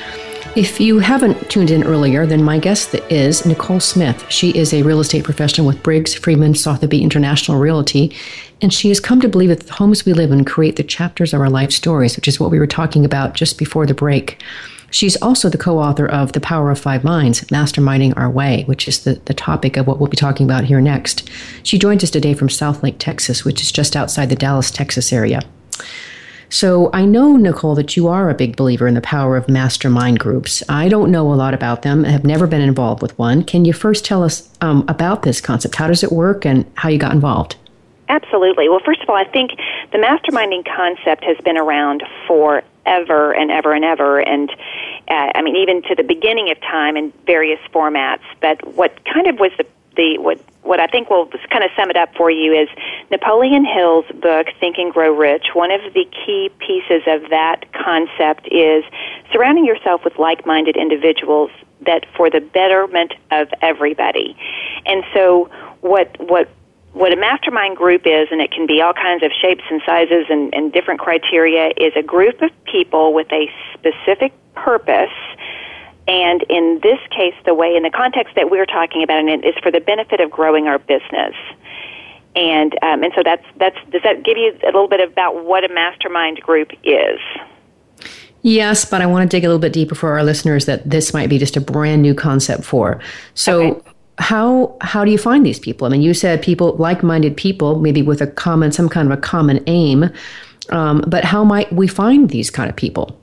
If 0.54 0.82
you 0.82 0.99
haven't 0.99 1.49
tuned 1.49 1.72
in 1.72 1.86
earlier, 1.86 2.26
then 2.26 2.43
my 2.43 2.60
guest 2.60 2.93
is 3.10 3.45
Nicole 3.45 3.80
Smith. 3.80 4.30
She 4.30 4.49
is 4.49 4.74
a 4.74 4.84
real 4.84 4.99
estate 4.99 5.24
professional 5.24 5.66
with 5.66 5.82
Briggs 5.82 6.14
Freeman 6.14 6.56
Sotheby 6.56 7.02
International 7.02 7.58
Realty, 7.58 8.14
and 8.62 8.74
she 8.74 8.89
has 8.89 8.99
come 8.99 9.22
to 9.22 9.30
believe 9.30 9.47
that 9.47 9.62
the 9.62 9.72
homes 9.72 10.06
we 10.06 10.12
live 10.12 10.30
in 10.30 10.43
create 10.43 10.76
the 10.76 10.84
chapters 10.84 11.34
of 11.34 11.39
our 11.39 11.49
life 11.49 11.72
stories, 11.72 12.18
which 12.18 12.28
is 12.28 12.38
what 12.38 12.52
we 12.52 12.60
were 12.60 12.68
talking 12.68 13.06
about 13.06 13.34
just 13.34 13.58
before 13.58 13.86
the 13.86 13.93
break. 13.93 14.43
She's 14.89 15.16
also 15.22 15.47
the 15.47 15.58
co 15.58 15.80
author 15.80 16.06
of 16.06 16.34
The 16.34 16.41
Power 16.41 16.70
of 16.70 16.78
Five 16.78 17.06
Minds 17.06 17.39
Masterminding 17.45 18.18
Our 18.18 18.30
Way, 18.30 18.64
which 18.66 18.89
is 18.89 19.06
the, 19.06 19.22
the 19.24 19.34
topic 19.34 19.78
of 19.78 19.88
what 19.88 19.99
we'll 19.99 20.10
be 20.10 20.18
talking 20.18 20.45
about 20.45 20.66
here 20.66 20.82
next. 20.82 21.30
She 21.64 21.80
joins 21.80 22.04
us 22.04 22.10
today 22.10 22.34
from 22.34 22.49
Southlake, 22.49 22.97
Texas, 22.99 23.45
which 23.45 23.62
is 23.62 23.72
just 23.72 23.95
outside 23.95 24.28
the 24.28 24.36
Dallas, 24.36 24.70
Texas 24.70 25.14
area. 25.14 25.43
So 26.52 26.89
I 26.91 27.06
know, 27.06 27.38
Nicole, 27.38 27.76
that 27.76 27.95
you 27.95 28.10
are 28.10 28.30
a 28.30 28.34
big 28.34 28.58
believer 28.58 28.86
in 28.86 28.93
the 28.93 29.02
power 29.02 29.38
of 29.38 29.47
mastermind 29.47 30.20
groups. 30.20 30.62
I 30.68 30.89
don't 30.89 31.10
know 31.10 31.32
a 31.32 31.36
lot 31.36 31.54
about 31.54 31.82
them, 31.82 32.04
I 32.04 32.10
have 32.10 32.26
never 32.26 32.45
been 32.45 32.60
involved 32.60 33.02
with 33.02 33.18
one. 33.18 33.45
Can 33.45 33.64
you 33.64 33.72
first 33.72 34.04
tell 34.04 34.22
us 34.22 34.49
um, 34.60 34.84
about 34.89 35.24
this 35.24 35.39
concept? 35.39 35.76
How 35.76 35.88
does 35.88 36.04
it 36.04 36.12
work 36.12 36.45
and 36.45 36.70
how 36.76 36.89
you 36.89 36.97
got 36.97 37.14
involved? 37.14 37.56
Absolutely. 38.10 38.68
Well, 38.68 38.82
first 38.84 39.02
of 39.02 39.10
all, 39.10 39.16
I 39.16 39.24
think 39.24 39.52
the 39.93 39.97
masterminding 39.97 40.66
concept 40.76 41.24
has 41.24 41.38
been 41.38 41.58
around 41.58 42.04
forever 42.28 43.34
and 43.34 43.49
ever 43.49 43.74
and 43.74 43.86
ever, 43.86 44.20
and 44.20 44.52
uh, 45.08 45.32
I 45.34 45.41
mean, 45.41 45.56
even 45.56 45.82
to 45.84 45.95
the 45.95 46.04
beginning 46.04 46.52
of 46.52 46.60
time 46.60 46.97
in 46.97 47.14
various 47.26 47.62
formats. 47.74 48.24
But 48.41 48.76
what 48.76 49.06
kind 49.06 49.28
of 49.28 49.39
was 49.39 49.52
the 49.58 49.66
the 49.96 50.18
what 50.20 50.39
what 50.64 50.80
I 50.80 50.88
think 50.88 51.10
will 51.10 51.28
kind 51.50 51.64
of 51.64 51.72
sum 51.76 51.89
it 51.89 51.98
up 51.98 52.14
for 52.16 52.30
you 52.30 52.54
is 52.54 52.70
Napoleon 53.10 53.66
Hill's 53.66 54.06
book 54.22 54.48
Think 54.60 54.78
and 54.78 54.94
Grow 54.94 55.12
Rich. 55.12 55.48
One 55.54 55.72
of 55.72 55.82
the 55.94 56.06
key 56.06 56.50
pieces 56.60 57.02
of 57.08 57.30
that 57.30 57.66
concept 57.74 58.48
is 58.52 58.84
surrounding 59.32 59.66
yourself 59.66 60.04
with 60.04 60.18
like-minded 60.20 60.78
individuals 60.78 61.50
that 61.86 62.06
for 62.16 62.30
the 62.30 62.39
betterment 62.39 63.14
of 63.32 63.48
everybody. 63.62 64.38
And 64.86 65.04
so 65.14 65.50
what 65.82 66.16
what 66.20 66.50
what 66.94 67.14
a 67.14 67.16
mastermind 67.16 67.78
group 67.78 68.02
is, 68.06 68.28
and 68.32 68.42
it 68.42 68.52
can 68.52 68.68
be 68.68 68.82
all 68.82 68.94
kinds 68.94 69.24
of 69.24 69.32
shapes 69.42 69.64
and 69.70 69.82
sizes 69.86 70.26
and, 70.30 70.54
and 70.54 70.74
different 70.74 71.00
criteria, 71.00 71.72
is 71.78 71.94
a 71.96 72.04
group 72.04 72.42
of 72.42 72.52
people 72.66 73.14
with 73.14 73.32
a 73.32 73.50
specific 73.74 74.34
purpose 74.56 75.10
and 76.12 76.43
in 76.49 76.82
this 76.84 76.99
case, 77.09 77.34
the 77.45 77.53
way, 77.53 77.74
in 77.74 77.84
the 77.84 77.89
context 77.89 78.36
that 78.36 78.51
we're 78.51 78.66
talking 78.66 79.01
about 79.01 79.24
it, 79.24 79.45
is 79.45 79.55
for 79.64 79.72
the 79.72 79.80
benefit 79.80 80.20
of 80.20 80.30
growing 80.30 80.68
our 80.68 80.78
business. 80.78 81.34
And 82.36 82.78
um, 82.84 83.01
and 83.01 83.14
so 83.16 83.22
that's 83.24 83.45
that's 83.55 83.78
does 83.91 84.01
that 84.03 84.24
give 84.24 84.38
you 84.38 84.53
a 84.64 84.66
little 84.66 84.89
bit 84.89 84.99
about 84.99 85.45
what 85.45 85.64
a 85.64 85.74
mastermind 85.74 86.41
group 86.41 86.72
is? 86.84 87.20
Yes, 88.41 88.84
but 88.84 89.01
I 89.01 89.05
want 89.05 89.30
to 89.30 89.38
dig 89.38 89.45
a 89.45 89.47
little 89.47 89.62
bit 89.62 89.72
deeper 89.72 89.95
for 89.95 90.12
our 90.12 90.24
listeners 90.24 90.66
that 90.66 90.89
this 90.89 91.14
might 91.14 91.30
be 91.30 91.38
just 91.38 91.55
a 91.55 91.62
brand 91.62 92.01
new 92.01 92.14
concept 92.14 92.66
for. 92.66 92.99
So, 93.34 93.62
okay. 93.62 93.91
how 94.18 94.76
how 94.82 95.05
do 95.05 95.12
you 95.12 95.18
find 95.18 95.45
these 95.45 95.59
people? 95.59 95.88
I 95.88 95.91
mean, 95.91 96.01
you 96.01 96.14
said 96.14 96.41
people 96.41 96.76
like-minded 96.76 97.38
people, 97.38 97.80
maybe 97.80 98.01
with 98.01 98.22
a 98.22 98.28
common 98.28 98.74
some 98.74 98.89
kind 98.89 99.09
of 99.09 99.18
a 99.18 99.22
common 99.22 99.64
aim. 99.68 100.09
Um, 100.72 101.05
but 101.07 101.24
how 101.24 101.45
might 101.45 101.72
we 101.72 101.88
find 101.88 102.30
these 102.30 102.49
kind 102.49 102.70
of 102.70 102.76
people? 102.76 103.21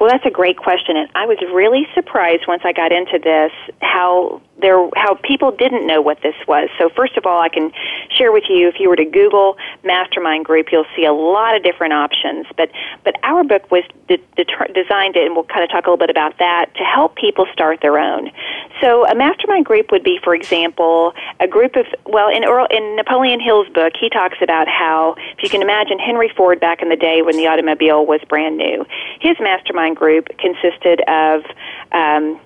Well, 0.00 0.08
that's 0.08 0.24
a 0.24 0.30
great 0.30 0.56
question, 0.56 0.96
and 0.96 1.10
I 1.14 1.26
was 1.26 1.36
really 1.52 1.86
surprised 1.94 2.44
once 2.48 2.62
I 2.64 2.72
got 2.72 2.90
into 2.90 3.18
this 3.22 3.52
how 3.82 4.40
there 4.60 4.88
how 4.96 5.14
people 5.14 5.50
didn't 5.50 5.86
know 5.86 6.00
what 6.00 6.20
this 6.22 6.34
was. 6.46 6.68
So 6.78 6.88
first 6.88 7.16
of 7.16 7.26
all, 7.26 7.40
I 7.40 7.48
can 7.48 7.72
share 8.16 8.32
with 8.32 8.44
you 8.48 8.68
if 8.68 8.76
you 8.78 8.88
were 8.88 8.96
to 8.96 9.04
Google 9.04 9.56
mastermind 9.84 10.44
group, 10.44 10.68
you'll 10.72 10.86
see 10.96 11.04
a 11.04 11.12
lot 11.12 11.56
of 11.56 11.62
different 11.62 11.92
options. 11.92 12.46
But 12.56 12.70
but 13.04 13.16
our 13.22 13.44
book 13.44 13.70
was 13.70 13.84
de- 14.08 14.18
de- 14.36 14.72
designed, 14.72 15.16
and 15.16 15.34
we'll 15.34 15.44
kind 15.44 15.64
of 15.64 15.70
talk 15.70 15.86
a 15.86 15.90
little 15.90 15.96
bit 15.96 16.10
about 16.10 16.38
that 16.38 16.74
to 16.76 16.84
help 16.84 17.16
people 17.16 17.46
start 17.52 17.80
their 17.80 17.98
own. 17.98 18.30
So 18.80 19.06
a 19.06 19.14
mastermind 19.14 19.66
group 19.66 19.90
would 19.90 20.02
be, 20.02 20.18
for 20.22 20.34
example, 20.34 21.12
a 21.38 21.46
group 21.46 21.76
of 21.76 21.86
well 22.06 22.28
in 22.28 22.44
Earl, 22.44 22.66
in 22.70 22.96
Napoleon 22.96 23.40
Hill's 23.40 23.68
book, 23.68 23.94
he 23.98 24.08
talks 24.08 24.38
about 24.42 24.68
how 24.68 25.14
if 25.36 25.42
you 25.42 25.48
can 25.48 25.62
imagine 25.62 25.98
Henry 25.98 26.30
Ford 26.36 26.60
back 26.60 26.82
in 26.82 26.88
the 26.88 26.96
day 26.96 27.22
when 27.22 27.36
the 27.36 27.46
automobile 27.46 28.06
was 28.06 28.20
brand 28.28 28.56
new, 28.56 28.86
his 29.20 29.36
mastermind 29.40 29.96
group 29.96 30.28
consisted 30.38 31.00
of 31.08 31.44
um, 31.92 32.40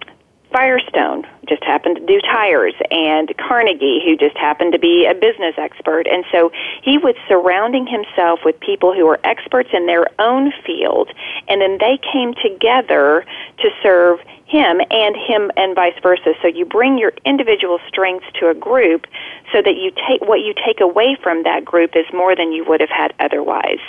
Firestone 0.54 1.26
just 1.48 1.64
happened 1.64 1.96
to 1.96 2.06
do 2.06 2.20
tires, 2.20 2.74
and 2.92 3.36
Carnegie, 3.36 4.00
who 4.04 4.16
just 4.16 4.36
happened 4.36 4.72
to 4.72 4.78
be 4.78 5.04
a 5.04 5.12
business 5.12 5.56
expert. 5.58 6.06
And 6.06 6.24
so 6.30 6.52
he 6.80 6.96
was 6.96 7.16
surrounding 7.26 7.88
himself 7.88 8.38
with 8.44 8.58
people 8.60 8.94
who 8.94 9.04
were 9.04 9.18
experts 9.24 9.70
in 9.72 9.86
their 9.86 10.06
own 10.20 10.52
field, 10.64 11.10
and 11.48 11.60
then 11.60 11.78
they 11.80 11.98
came 12.12 12.34
together 12.34 13.26
to 13.58 13.70
serve 13.82 14.20
him 14.46 14.80
and 14.92 15.16
him 15.16 15.50
and 15.56 15.74
vice 15.74 15.98
versa. 16.00 16.34
So 16.40 16.46
you 16.46 16.64
bring 16.64 16.98
your 16.98 17.12
individual 17.24 17.80
strengths 17.88 18.26
to 18.38 18.48
a 18.48 18.54
group 18.54 19.06
so 19.52 19.60
that 19.60 19.74
you 19.74 19.90
take 20.06 20.20
what 20.22 20.40
you 20.40 20.54
take 20.64 20.80
away 20.80 21.16
from 21.20 21.42
that 21.42 21.64
group 21.64 21.96
is 21.96 22.06
more 22.12 22.36
than 22.36 22.52
you 22.52 22.64
would 22.68 22.80
have 22.80 22.90
had 22.90 23.12
otherwise. 23.18 23.82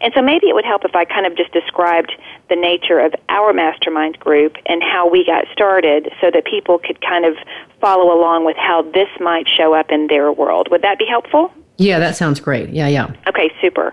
And 0.00 0.12
so 0.14 0.22
maybe 0.22 0.48
it 0.48 0.54
would 0.54 0.64
help 0.64 0.84
if 0.84 0.94
I 0.94 1.04
kind 1.04 1.26
of 1.26 1.36
just 1.36 1.52
described 1.52 2.12
the 2.48 2.56
nature 2.56 3.00
of 3.00 3.14
our 3.28 3.52
mastermind 3.52 4.18
group 4.18 4.56
and 4.66 4.82
how 4.82 5.08
we 5.08 5.24
got 5.24 5.44
started 5.52 6.12
so 6.20 6.30
that 6.30 6.44
people 6.44 6.78
could 6.78 7.00
kind 7.00 7.24
of 7.24 7.36
follow 7.80 8.12
along 8.12 8.44
with 8.44 8.56
how 8.56 8.82
this 8.82 9.08
might 9.20 9.48
show 9.48 9.74
up 9.74 9.90
in 9.90 10.06
their 10.08 10.32
world. 10.32 10.68
Would 10.70 10.82
that 10.82 10.98
be 10.98 11.06
helpful? 11.06 11.52
Yeah, 11.78 11.98
that 11.98 12.16
sounds 12.16 12.40
great. 12.40 12.70
Yeah, 12.70 12.88
yeah. 12.88 13.12
Okay, 13.28 13.50
super. 13.60 13.92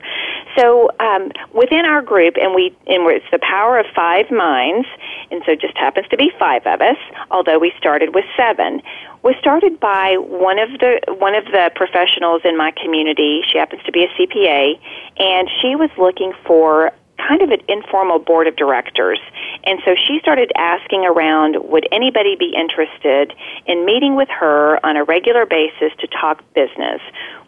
So 0.58 0.92
um, 1.00 1.32
within 1.54 1.86
our 1.86 2.02
group, 2.02 2.36
and 2.38 2.54
we, 2.54 2.68
and 2.88 3.04
it's 3.12 3.26
the 3.32 3.40
power 3.40 3.80
of 3.80 3.86
five 3.96 4.30
minds, 4.32 4.88
and 5.32 5.42
so 5.46 5.54
it 5.54 5.62
just 5.62 5.78
happens 5.78 6.08
to 6.10 6.18
be 6.18 6.32
five 6.38 6.66
of 6.66 6.82
us, 6.82 6.98
although 7.32 7.58
we 7.60 7.74
started 7.78 8.14
with 8.14 8.26
seven 8.38 8.82
was 9.24 9.36
started 9.40 9.80
by 9.80 10.18
one 10.18 10.60
of 10.60 10.70
the 10.80 11.00
one 11.18 11.34
of 11.34 11.46
the 11.46 11.72
professionals 11.76 12.42
in 12.44 12.58
my 12.58 12.72
community. 12.72 13.42
She 13.50 13.58
happens 13.58 13.82
to 13.84 13.92
be 13.92 14.04
a 14.04 14.10
CPA, 14.10 14.80
and 15.18 15.50
she 15.62 15.76
was 15.76 15.90
looking 15.98 16.34
for 16.46 16.92
kind 17.18 17.42
of 17.42 17.52
an 17.52 17.62
informal 17.68 18.20
board 18.20 18.48
of 18.48 18.56
directors. 18.56 19.20
And 19.64 19.80
so 19.86 19.96
she 19.96 20.20
started 20.20 20.52
asking 20.58 21.06
around, 21.06 21.58
would 21.70 21.88
anybody 21.92 22.36
be 22.36 22.54
interested 22.56 23.34
in 23.66 23.86
meeting 23.86 24.16
with 24.16 24.30
her 24.30 24.84
on 24.86 24.98
a 24.98 25.04
regular 25.04 25.46
basis 25.46 25.92
to 26.00 26.08
talk 26.08 26.44
business? 26.54 27.02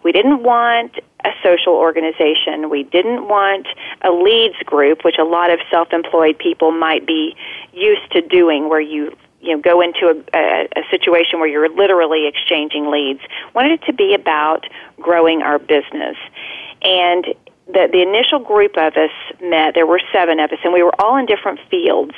We 0.04 0.12
didn't 0.12 0.44
want 0.44 1.00
a 1.26 1.32
social 1.44 1.74
organization. 1.74 2.70
We 2.70 2.84
didn't 2.84 3.28
want 3.28 3.68
a 4.02 4.12
leads 4.12 4.58
group, 4.66 5.04
which 5.04 5.18
a 5.20 5.24
lot 5.24 5.50
of 5.50 5.60
self-employed 5.72 6.38
people 6.38 6.72
might 6.72 7.06
be 7.06 7.36
used 7.74 8.12
to 8.12 8.22
doing, 8.22 8.70
where 8.70 8.80
you 8.80 9.16
you 9.42 9.56
know 9.56 9.62
go 9.62 9.82
into 9.82 10.08
a, 10.08 10.38
a, 10.38 10.68
a 10.76 10.84
situation 10.92 11.40
where 11.40 11.48
you're 11.48 11.70
literally 11.70 12.28
exchanging 12.28 12.92
leads. 12.92 13.22
Wanted 13.56 13.72
it 13.72 13.86
to 13.88 13.94
be 13.94 14.14
about 14.14 14.66
growing 15.02 15.42
our 15.42 15.58
business, 15.58 16.18
and 16.84 17.26
the 17.68 17.90
the 17.92 18.02
initial 18.02 18.40
group 18.40 18.78
of 18.78 18.94
us 18.96 19.12
met. 19.42 19.74
There 19.74 19.88
were 19.88 20.02
seven 20.14 20.40
of 20.40 20.52
us, 20.52 20.60
and 20.64 20.74
we 20.74 20.84
were 20.84 20.94
all 21.00 21.18
in 21.18 21.26
different 21.26 21.60
fields. 21.70 22.14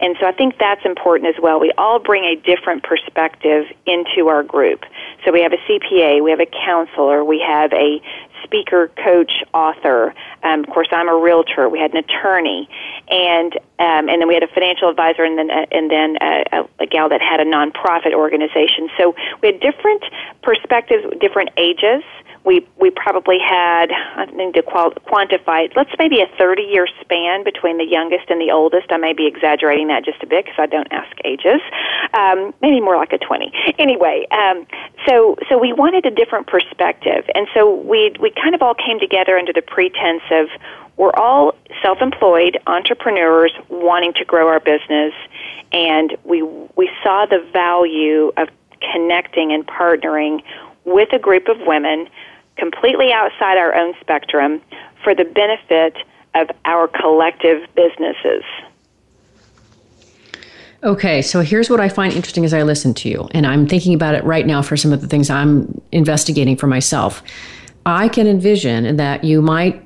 And 0.00 0.16
so 0.20 0.26
I 0.26 0.32
think 0.32 0.58
that's 0.58 0.84
important 0.84 1.34
as 1.34 1.40
well. 1.42 1.60
We 1.60 1.72
all 1.78 1.98
bring 1.98 2.24
a 2.24 2.36
different 2.36 2.82
perspective 2.82 3.66
into 3.86 4.28
our 4.28 4.42
group. 4.42 4.84
So 5.24 5.32
we 5.32 5.42
have 5.42 5.52
a 5.52 5.58
CPA, 5.68 6.22
we 6.22 6.30
have 6.30 6.40
a 6.40 6.46
counselor, 6.46 7.24
we 7.24 7.40
have 7.40 7.72
a 7.72 8.00
speaker, 8.44 8.90
coach, 9.02 9.32
author. 9.54 10.14
Um, 10.42 10.60
of 10.60 10.70
course, 10.70 10.88
I'm 10.92 11.08
a 11.08 11.16
realtor. 11.16 11.68
We 11.68 11.78
had 11.78 11.92
an 11.92 11.98
attorney, 11.98 12.68
and 13.08 13.54
um, 13.78 14.08
and 14.08 14.20
then 14.20 14.28
we 14.28 14.34
had 14.34 14.42
a 14.42 14.48
financial 14.48 14.88
advisor, 14.88 15.24
and 15.24 15.38
then 15.38 15.50
uh, 15.50 15.66
and 15.70 15.90
then 15.90 16.16
uh, 16.20 16.44
a, 16.52 16.82
a 16.82 16.86
gal 16.86 17.08
that 17.08 17.20
had 17.20 17.40
a 17.40 17.44
nonprofit 17.44 18.12
organization. 18.12 18.88
So 18.98 19.14
we 19.42 19.52
had 19.52 19.60
different 19.60 20.04
perspectives, 20.42 21.04
different 21.20 21.50
ages 21.56 22.02
we 22.44 22.66
we 22.80 22.90
probably 22.90 23.38
had 23.38 23.92
I 23.92 24.26
need 24.26 24.54
to 24.54 24.62
quantify. 24.62 25.70
Let's 25.76 25.90
maybe 25.98 26.20
a 26.20 26.26
30 26.38 26.62
year 26.62 26.86
span 27.00 27.44
between 27.44 27.78
the 27.78 27.84
youngest 27.84 28.30
and 28.30 28.40
the 28.40 28.50
oldest. 28.50 28.90
I 28.90 28.96
may 28.96 29.12
be 29.12 29.26
exaggerating 29.26 29.88
that 29.88 30.04
just 30.04 30.22
a 30.22 30.26
bit 30.26 30.44
because 30.44 30.58
I 30.58 30.66
don't 30.66 30.88
ask 30.90 31.16
ages. 31.24 31.60
Um, 32.14 32.52
maybe 32.60 32.80
more 32.80 32.96
like 32.96 33.12
a 33.12 33.18
20. 33.18 33.52
Anyway, 33.78 34.26
um, 34.30 34.66
so 35.06 35.36
so 35.48 35.58
we 35.58 35.72
wanted 35.72 36.04
a 36.06 36.10
different 36.10 36.46
perspective, 36.46 37.24
and 37.34 37.46
so 37.54 37.74
we 37.74 38.14
we 38.20 38.30
kind 38.30 38.54
of 38.54 38.62
all 38.62 38.74
came 38.74 38.98
together 38.98 39.36
under 39.36 39.52
the 39.52 39.62
pretense 39.62 40.22
of 40.30 40.48
we're 40.96 41.14
all 41.14 41.54
self-employed 41.82 42.58
entrepreneurs 42.66 43.52
wanting 43.68 44.12
to 44.14 44.24
grow 44.24 44.48
our 44.48 44.60
business, 44.60 45.14
and 45.72 46.16
we 46.24 46.42
we 46.42 46.90
saw 47.02 47.26
the 47.26 47.44
value 47.52 48.32
of 48.36 48.48
connecting 48.92 49.52
and 49.52 49.66
partnering 49.66 50.42
with 50.84 51.12
a 51.12 51.18
group 51.18 51.48
of 51.48 51.56
women 51.60 52.08
completely 52.56 53.12
outside 53.12 53.58
our 53.58 53.74
own 53.74 53.94
spectrum 54.00 54.60
for 55.02 55.14
the 55.14 55.24
benefit 55.24 55.96
of 56.34 56.50
our 56.64 56.88
collective 56.88 57.66
businesses. 57.74 58.44
Okay, 60.84 61.22
so 61.22 61.40
here's 61.42 61.70
what 61.70 61.78
I 61.78 61.88
find 61.88 62.12
interesting 62.12 62.44
as 62.44 62.52
I 62.52 62.62
listen 62.62 62.92
to 62.94 63.08
you, 63.08 63.28
and 63.32 63.46
I'm 63.46 63.68
thinking 63.68 63.94
about 63.94 64.16
it 64.16 64.24
right 64.24 64.46
now 64.46 64.62
for 64.62 64.76
some 64.76 64.92
of 64.92 65.00
the 65.00 65.06
things 65.06 65.30
I'm 65.30 65.80
investigating 65.92 66.56
for 66.56 66.66
myself. 66.66 67.22
I 67.86 68.08
can 68.08 68.26
envision 68.26 68.96
that 68.96 69.22
you 69.22 69.42
might 69.42 69.80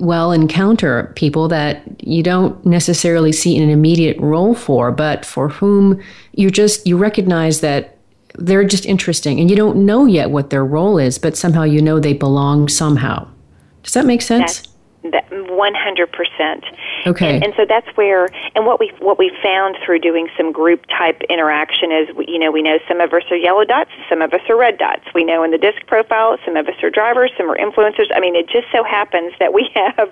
well 0.00 0.30
encounter 0.32 1.12
people 1.16 1.48
that 1.48 1.82
you 2.02 2.22
don't 2.22 2.64
necessarily 2.64 3.32
see 3.32 3.56
an 3.56 3.70
immediate 3.70 4.18
role 4.18 4.54
for, 4.54 4.92
but 4.92 5.24
for 5.24 5.48
whom 5.48 6.00
you 6.32 6.50
just 6.50 6.86
you 6.86 6.96
recognize 6.96 7.60
that 7.60 7.95
they're 8.38 8.64
just 8.64 8.86
interesting. 8.86 9.40
And 9.40 9.50
you 9.50 9.56
don't 9.56 9.84
know 9.84 10.06
yet 10.06 10.30
what 10.30 10.50
their 10.50 10.64
role 10.64 10.98
is 10.98 11.18
but 11.18 11.36
somehow 11.36 11.62
you 11.62 11.80
know 11.82 12.00
they 12.00 12.12
belong 12.12 12.68
somehow. 12.68 13.28
Does 13.82 13.94
that 13.94 14.06
make 14.06 14.22
sense? 14.22 14.62
That 15.04 15.28
100%. 15.30 16.62
Okay. 17.06 17.36
And, 17.36 17.44
and, 17.44 17.54
so 17.56 17.64
that's 17.68 17.88
where, 17.96 18.28
and 18.54 18.66
what 18.66 18.80
we 18.80 18.92
what 19.00 19.18
we 19.18 19.30
found 19.42 19.76
through 19.84 20.00
doing 20.00 20.28
some 20.36 20.52
group 20.52 20.84
type 20.86 21.20
interaction 21.28 21.92
is, 21.92 22.08
you 22.26 22.38
know, 22.38 22.50
we 22.50 22.62
know 22.62 22.78
some 22.88 23.00
of 23.00 23.12
us 23.12 23.22
are 23.30 23.36
yellow 23.36 23.64
dots, 23.64 23.90
some 24.08 24.22
of 24.22 24.32
us 24.32 24.40
are 24.48 24.56
red 24.56 24.78
dots. 24.78 25.02
We 25.14 25.24
know 25.24 25.42
in 25.42 25.50
the 25.50 25.58
disc 25.58 25.86
profile, 25.86 26.38
some 26.44 26.56
of 26.56 26.66
us 26.68 26.74
are 26.82 26.90
drivers, 26.90 27.30
some 27.36 27.50
are 27.50 27.56
influencers. 27.56 28.06
I 28.14 28.20
mean, 28.20 28.34
it 28.34 28.48
just 28.48 28.66
so 28.72 28.84
happens 28.84 29.32
that 29.38 29.52
we 29.52 29.70
have 29.74 30.10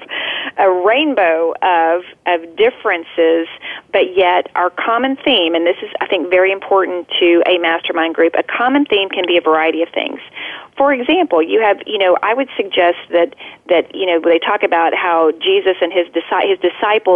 a 0.58 0.70
rainbow 0.70 1.54
of 1.62 2.02
of 2.26 2.56
differences, 2.56 3.48
but 3.92 4.16
yet 4.16 4.50
our 4.54 4.70
common 4.70 5.16
theme, 5.24 5.54
and 5.54 5.66
this 5.66 5.76
is, 5.82 5.90
I 6.00 6.06
think, 6.06 6.30
very 6.30 6.52
important 6.52 7.08
to 7.20 7.42
a 7.46 7.58
mastermind 7.58 8.14
group. 8.14 8.34
A 8.38 8.42
common 8.42 8.84
theme 8.84 9.08
can 9.08 9.24
be 9.26 9.36
a 9.36 9.40
variety 9.40 9.82
of 9.82 9.88
things 9.90 10.20
for 10.76 10.92
example, 10.92 11.42
you 11.42 11.60
have, 11.62 11.78
you 11.86 11.98
know, 11.98 12.16
I 12.22 12.34
would 12.34 12.48
suggest 12.56 12.98
that 13.10 13.34
that 13.68 13.94
you 13.94 14.06
know 14.06 14.20
they 14.20 14.38
talk 14.38 14.62
about 14.62 14.94
how 14.94 15.30
Jesus 15.40 15.76
and 15.80 15.92
his 15.92 16.06
his 16.12 16.58
disciples 16.58 16.74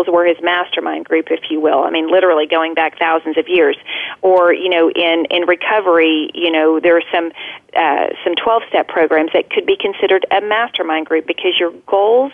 were 0.08 0.24
his 0.24 0.36
mastermind 0.42 1.04
group, 1.04 1.26
if 1.30 1.50
you 1.50 1.60
will. 1.60 1.84
I 1.84 1.90
mean, 1.90 2.10
literally 2.10 2.46
going 2.46 2.74
back 2.74 2.98
thousands 2.98 3.36
of 3.36 3.48
years. 3.48 3.76
Or 4.22 4.52
you 4.52 4.68
know, 4.68 4.90
in 4.90 5.26
in 5.30 5.42
recovery, 5.46 6.30
you 6.34 6.50
know, 6.50 6.80
there 6.80 6.96
are 6.96 7.02
some 7.12 7.30
uh, 7.76 8.08
some 8.24 8.34
twelve 8.34 8.62
step 8.68 8.88
programs 8.88 9.30
that 9.34 9.50
could 9.50 9.66
be 9.66 9.76
considered 9.76 10.26
a 10.30 10.40
mastermind 10.40 11.06
group 11.06 11.26
because 11.26 11.58
your 11.58 11.72
goals 11.86 12.32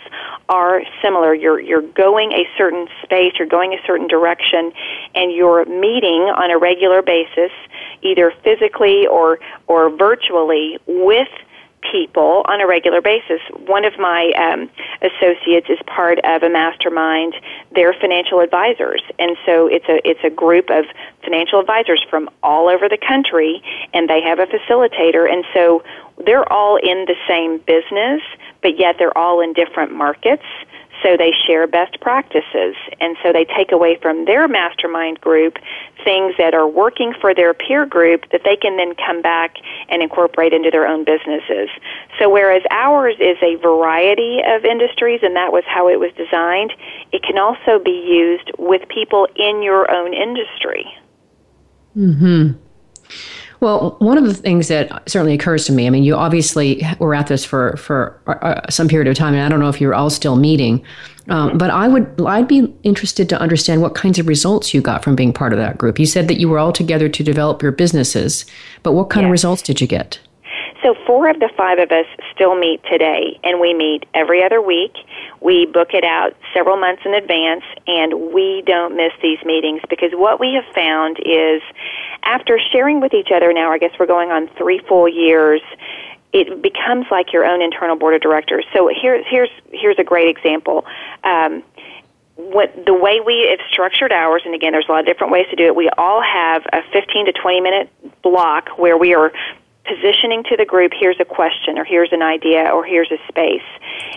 are 0.49 0.81
similar. 1.01 1.33
You're 1.33 1.59
you're 1.59 1.81
going 1.81 2.31
a 2.31 2.47
certain 2.57 2.87
space, 3.03 3.33
you're 3.37 3.47
going 3.47 3.73
a 3.73 3.85
certain 3.85 4.07
direction, 4.07 4.71
and 5.13 5.31
you're 5.31 5.65
meeting 5.65 6.21
on 6.35 6.51
a 6.51 6.57
regular 6.57 7.01
basis 7.01 7.51
either 8.01 8.33
physically 8.43 9.07
or 9.07 9.39
or 9.67 9.89
virtually 9.89 10.77
with 10.87 11.27
people 11.91 12.43
on 12.45 12.61
a 12.61 12.67
regular 12.67 13.01
basis. 13.01 13.41
One 13.65 13.85
of 13.85 13.97
my 13.99 14.31
um, 14.37 14.69
associates 15.01 15.67
is 15.69 15.79
part 15.85 16.19
of 16.23 16.43
a 16.43 16.49
mastermind. 16.49 17.35
They're 17.73 17.93
financial 17.93 18.39
advisors, 18.39 19.01
and 19.19 19.37
so 19.45 19.67
it's 19.67 19.85
a 19.89 19.99
it's 20.07 20.23
a 20.23 20.29
group 20.29 20.69
of 20.69 20.85
financial 21.23 21.59
advisors 21.59 22.03
from 22.09 22.29
all 22.43 22.69
over 22.69 22.87
the 22.87 22.97
country, 22.97 23.61
and 23.93 24.09
they 24.09 24.21
have 24.21 24.39
a 24.39 24.45
facilitator, 24.45 25.31
and 25.31 25.45
so 25.53 25.83
they're 26.25 26.51
all 26.51 26.77
in 26.77 27.05
the 27.05 27.15
same 27.27 27.57
business, 27.59 28.21
but 28.61 28.79
yet 28.79 28.95
they're 28.97 29.17
all 29.17 29.41
in 29.41 29.53
different 29.53 29.91
markets. 29.91 30.45
So 31.03 31.17
they 31.17 31.31
share 31.45 31.67
best 31.67 31.99
practices. 32.01 32.75
And 32.99 33.17
so 33.23 33.31
they 33.31 33.45
take 33.45 33.71
away 33.71 33.97
from 34.01 34.25
their 34.25 34.47
mastermind 34.47 35.21
group 35.21 35.57
things 36.03 36.35
that 36.37 36.53
are 36.53 36.67
working 36.67 37.13
for 37.19 37.33
their 37.33 37.53
peer 37.53 37.85
group 37.85 38.29
that 38.31 38.41
they 38.43 38.55
can 38.55 38.77
then 38.77 38.93
come 38.95 39.21
back 39.21 39.55
and 39.89 40.01
incorporate 40.01 40.53
into 40.53 40.69
their 40.71 40.87
own 40.87 41.03
businesses. 41.03 41.69
So 42.19 42.29
whereas 42.29 42.61
ours 42.69 43.15
is 43.19 43.37
a 43.41 43.55
variety 43.55 44.41
of 44.45 44.63
industries 44.63 45.21
and 45.23 45.35
that 45.35 45.51
was 45.51 45.63
how 45.67 45.89
it 45.89 45.99
was 45.99 46.11
designed, 46.15 46.73
it 47.11 47.23
can 47.23 47.37
also 47.37 47.83
be 47.83 47.91
used 47.91 48.51
with 48.57 48.87
people 48.87 49.27
in 49.35 49.61
your 49.61 49.91
own 49.91 50.13
industry. 50.13 50.85
Mhm. 51.97 52.55
Well, 53.59 53.95
one 53.99 54.17
of 54.17 54.25
the 54.25 54.33
things 54.33 54.67
that 54.67 55.09
certainly 55.09 55.33
occurs 55.33 55.65
to 55.65 55.71
me, 55.71 55.87
I 55.87 55.89
mean, 55.89 56.03
you 56.03 56.15
obviously 56.15 56.85
were 56.99 57.15
at 57.15 57.27
this 57.27 57.45
for 57.45 57.75
for 57.77 58.19
uh, 58.27 58.69
some 58.69 58.87
period 58.87 59.07
of 59.07 59.15
time, 59.15 59.33
and 59.33 59.43
I 59.43 59.49
don't 59.49 59.59
know 59.59 59.69
if 59.69 59.79
you're 59.79 59.95
all 59.95 60.09
still 60.09 60.35
meeting, 60.35 60.83
um, 61.29 61.57
but 61.57 61.69
I 61.69 61.87
would 61.87 62.21
I'd 62.25 62.47
be 62.47 62.73
interested 62.83 63.29
to 63.29 63.39
understand 63.39 63.81
what 63.81 63.95
kinds 63.95 64.19
of 64.19 64.27
results 64.27 64.73
you 64.73 64.81
got 64.81 65.03
from 65.03 65.15
being 65.15 65.33
part 65.33 65.53
of 65.53 65.59
that 65.59 65.77
group. 65.77 65.99
You 65.99 66.05
said 66.05 66.27
that 66.27 66.39
you 66.39 66.49
were 66.49 66.59
all 66.59 66.73
together 66.73 67.09
to 67.09 67.23
develop 67.23 67.61
your 67.61 67.71
businesses, 67.71 68.45
but 68.83 68.93
what 68.93 69.09
kind 69.09 69.23
yes. 69.23 69.29
of 69.29 69.31
results 69.31 69.61
did 69.61 69.81
you 69.81 69.87
get? 69.87 70.19
So, 70.85 70.93
four 71.07 71.27
of 71.27 71.39
the 71.39 71.49
five 71.57 71.79
of 71.79 71.91
us 71.91 72.05
still 72.31 72.53
meet 72.53 72.79
today, 72.83 73.39
and 73.43 73.59
we 73.59 73.73
meet 73.73 74.05
every 74.13 74.43
other 74.43 74.61
week. 74.61 74.93
We 75.41 75.65
book 75.65 75.95
it 75.95 76.03
out 76.03 76.35
several 76.53 76.77
months 76.77 77.01
in 77.05 77.15
advance, 77.15 77.63
and 77.87 78.31
we 78.31 78.61
don't 78.67 78.95
miss 78.95 79.11
these 79.19 79.39
meetings 79.43 79.81
because 79.89 80.11
what 80.13 80.39
we 80.39 80.53
have 80.53 80.75
found 80.75 81.17
is 81.25 81.63
after 82.25 82.59
sharing 82.71 82.99
with 82.99 83.13
each 83.13 83.29
other 83.33 83.53
now, 83.53 83.71
I 83.71 83.77
guess 83.77 83.91
we're 83.99 84.07
going 84.07 84.31
on 84.31 84.47
three 84.57 84.79
full 84.87 85.07
years, 85.07 85.61
it 86.33 86.61
becomes 86.61 87.05
like 87.09 87.31
your 87.31 87.45
own 87.45 87.61
internal 87.61 87.95
board 87.95 88.15
of 88.15 88.21
directors. 88.21 88.65
So, 88.73 88.89
here's, 88.89 89.25
here's, 89.29 89.49
here's 89.71 89.97
a 89.99 90.03
great 90.03 90.27
example. 90.27 90.85
Um, 91.23 91.63
what 92.35 92.85
the 92.85 92.93
way 92.93 93.21
we 93.21 93.47
have 93.49 93.65
structured 93.71 94.11
ours, 94.11 94.41
and 94.45 94.53
again, 94.53 94.73
there's 94.73 94.87
a 94.89 94.91
lot 94.91 94.99
of 94.99 95.05
different 95.05 95.31
ways 95.31 95.45
to 95.51 95.55
do 95.55 95.65
it. 95.67 95.75
We 95.75 95.89
all 95.97 96.21
have 96.21 96.65
a 96.73 96.81
15 96.91 97.27
to 97.27 97.31
20 97.31 97.61
minute 97.61 97.89
block 98.21 98.77
where 98.77 98.97
we 98.97 99.13
are 99.13 99.31
positioning 99.85 100.43
to 100.43 100.57
the 100.57 100.65
group 100.65 100.91
here's 100.99 101.19
a 101.19 101.25
question 101.25 101.77
or 101.77 101.85
here's 101.85 102.11
an 102.11 102.21
idea 102.21 102.69
or 102.73 102.83
here's 102.83 103.11
a 103.11 103.19
space 103.27 103.61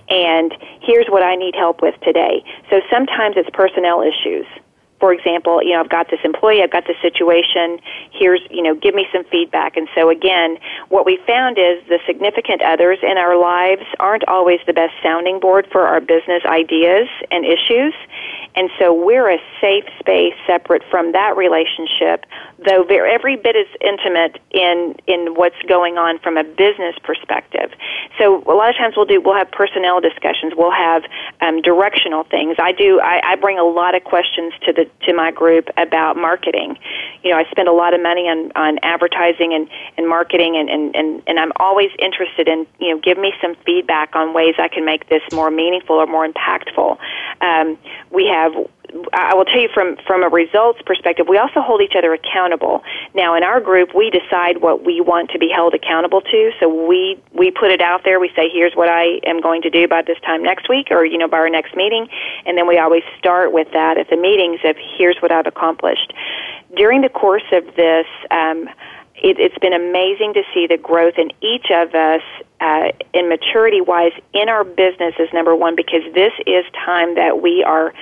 and 0.08 0.56
here's 0.80 1.06
what 1.08 1.22
I 1.22 1.36
need 1.36 1.54
help 1.54 1.82
with 1.82 1.94
today. 2.00 2.42
So 2.70 2.80
sometimes 2.90 3.36
it's 3.36 3.50
personnel 3.50 4.02
issues. 4.02 4.46
For 5.00 5.12
example, 5.12 5.62
you 5.62 5.72
know, 5.72 5.80
I've 5.80 5.88
got 5.88 6.10
this 6.10 6.20
employee, 6.24 6.62
I've 6.62 6.72
got 6.72 6.86
this 6.86 6.96
situation, 7.00 7.78
here's, 8.10 8.40
you 8.50 8.62
know, 8.62 8.74
give 8.74 8.94
me 8.94 9.06
some 9.12 9.24
feedback. 9.24 9.76
And 9.76 9.88
so 9.94 10.10
again, 10.10 10.58
what 10.88 11.06
we 11.06 11.18
found 11.26 11.58
is 11.58 11.82
the 11.88 12.00
significant 12.06 12.62
others 12.62 12.98
in 13.02 13.16
our 13.16 13.40
lives 13.40 13.82
aren't 14.00 14.26
always 14.26 14.60
the 14.66 14.72
best 14.72 14.94
sounding 15.02 15.38
board 15.38 15.68
for 15.70 15.86
our 15.86 16.00
business 16.00 16.42
ideas 16.44 17.08
and 17.30 17.44
issues. 17.44 17.94
And 18.58 18.70
so 18.76 18.92
we're 18.92 19.30
a 19.30 19.38
safe 19.60 19.84
space 20.00 20.34
separate 20.44 20.82
from 20.90 21.12
that 21.12 21.36
relationship, 21.36 22.26
though 22.58 22.82
every 22.82 23.36
bit 23.36 23.54
as 23.54 23.68
intimate 23.80 24.42
in, 24.50 24.96
in 25.06 25.34
what's 25.34 25.62
going 25.68 25.96
on 25.96 26.18
from 26.18 26.36
a 26.36 26.42
business 26.42 26.96
perspective. 27.04 27.70
So 28.18 28.42
a 28.48 28.56
lot 28.58 28.68
of 28.68 28.74
times 28.74 28.94
we'll 28.96 29.06
do, 29.06 29.20
we'll 29.20 29.36
have 29.36 29.52
personnel 29.52 30.00
discussions, 30.00 30.54
we'll 30.56 30.72
have 30.72 31.04
um, 31.40 31.62
directional 31.62 32.24
things. 32.24 32.56
I 32.58 32.72
do, 32.72 32.98
I, 32.98 33.20
I 33.22 33.36
bring 33.36 33.60
a 33.60 33.64
lot 33.64 33.94
of 33.94 34.02
questions 34.02 34.52
to 34.66 34.72
the, 34.72 34.90
to 35.06 35.14
my 35.14 35.30
group 35.30 35.68
about 35.76 36.16
marketing. 36.16 36.76
You 37.22 37.30
know, 37.30 37.38
I 37.38 37.44
spend 37.52 37.68
a 37.68 37.72
lot 37.72 37.94
of 37.94 38.02
money 38.02 38.22
on, 38.22 38.50
on 38.56 38.80
advertising 38.82 39.54
and, 39.54 39.70
and 39.96 40.08
marketing 40.08 40.56
and, 40.56 40.68
and, 40.68 40.96
and, 40.96 41.22
and 41.28 41.38
I'm 41.38 41.52
always 41.60 41.90
interested 42.00 42.48
in, 42.48 42.66
you 42.80 42.90
know, 42.92 43.00
give 43.00 43.18
me 43.18 43.32
some 43.40 43.54
feedback 43.64 44.16
on 44.16 44.34
ways 44.34 44.56
I 44.58 44.66
can 44.66 44.84
make 44.84 45.08
this 45.08 45.22
more 45.32 45.52
meaningful 45.52 45.94
or 45.94 46.06
more 46.06 46.26
impactful. 46.26 46.98
Um, 47.40 47.78
we 48.10 48.26
have 48.26 48.47
I 49.12 49.34
will 49.34 49.44
tell 49.44 49.60
you 49.60 49.68
from 49.72 49.96
from 50.06 50.22
a 50.22 50.28
results 50.28 50.80
perspective, 50.84 51.26
we 51.28 51.36
also 51.36 51.60
hold 51.60 51.82
each 51.82 51.94
other 51.96 52.14
accountable. 52.14 52.82
Now, 53.14 53.34
in 53.34 53.42
our 53.42 53.60
group, 53.60 53.94
we 53.94 54.10
decide 54.10 54.62
what 54.62 54.84
we 54.84 55.00
want 55.00 55.30
to 55.30 55.38
be 55.38 55.50
held 55.54 55.74
accountable 55.74 56.22
to. 56.22 56.50
So 56.58 56.68
we 56.88 57.20
we 57.32 57.50
put 57.50 57.70
it 57.70 57.82
out 57.82 58.04
there. 58.04 58.18
We 58.18 58.30
say, 58.34 58.48
"Here's 58.48 58.74
what 58.74 58.88
I 58.88 59.20
am 59.24 59.40
going 59.40 59.62
to 59.62 59.70
do 59.70 59.88
by 59.88 60.02
this 60.02 60.18
time 60.20 60.42
next 60.42 60.68
week, 60.68 60.88
or 60.90 61.04
you 61.04 61.18
know, 61.18 61.28
by 61.28 61.38
our 61.38 61.50
next 61.50 61.76
meeting," 61.76 62.08
and 62.46 62.56
then 62.56 62.66
we 62.66 62.78
always 62.78 63.02
start 63.18 63.52
with 63.52 63.70
that 63.72 63.98
at 63.98 64.08
the 64.08 64.16
meetings 64.16 64.60
of, 64.64 64.76
"Here's 64.96 65.20
what 65.20 65.32
I've 65.32 65.46
accomplished." 65.46 66.12
During 66.74 67.02
the 67.02 67.10
course 67.10 67.48
of 67.52 67.64
this. 67.76 68.06
Um, 68.30 68.68
it, 69.20 69.38
has 69.38 69.58
been 69.60 69.72
amazing 69.72 70.34
to 70.34 70.42
see 70.54 70.66
the 70.66 70.76
growth 70.76 71.14
in 71.18 71.32
each 71.40 71.70
of 71.70 71.94
us 71.94 72.22
uh, 72.60 72.92
in 73.12 73.28
maturity 73.28 73.80
wise 73.80 74.12
in 74.32 74.48
our 74.48 74.64
business 74.64 75.14
is 75.18 75.28
number 75.32 75.54
one 75.54 75.76
because 75.76 76.02
this 76.14 76.32
is 76.46 76.64
time 76.84 77.14
that 77.14 77.42
we 77.42 77.64
are 77.64 77.92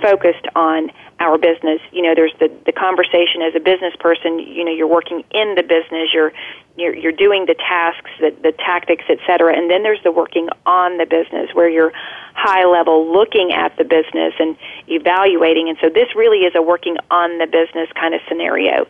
focused 0.00 0.46
on 0.54 0.90
our 1.20 1.38
business. 1.38 1.80
You 1.92 2.02
know, 2.02 2.14
there's 2.14 2.34
the 2.38 2.52
the 2.66 2.72
conversation 2.72 3.42
as 3.42 3.54
a 3.54 3.60
business 3.60 3.94
person. 3.98 4.38
You 4.38 4.64
know, 4.64 4.72
you're 4.72 4.86
working 4.86 5.24
in 5.30 5.54
the 5.54 5.62
business. 5.62 6.10
You're 6.12 6.32
you're, 6.76 6.94
you're 6.94 7.12
doing 7.12 7.46
the 7.46 7.54
tasks, 7.54 8.10
the, 8.20 8.30
the 8.42 8.52
tactics, 8.52 9.04
et 9.08 9.18
cetera, 9.26 9.56
and 9.56 9.70
then 9.70 9.82
there's 9.82 10.02
the 10.02 10.12
working 10.12 10.48
on 10.66 10.98
the 10.98 11.06
business 11.06 11.48
where 11.54 11.70
you're 11.70 11.92
high 12.34 12.66
level 12.66 13.10
looking 13.10 13.52
at 13.52 13.74
the 13.78 13.84
business 13.84 14.34
and 14.38 14.56
evaluating. 14.86 15.70
And 15.70 15.78
so 15.80 15.88
this 15.88 16.14
really 16.14 16.40
is 16.40 16.54
a 16.54 16.60
working 16.60 16.98
on 17.10 17.38
the 17.38 17.46
business 17.46 17.88
kind 17.94 18.14
of 18.14 18.20
scenario. 18.28 18.86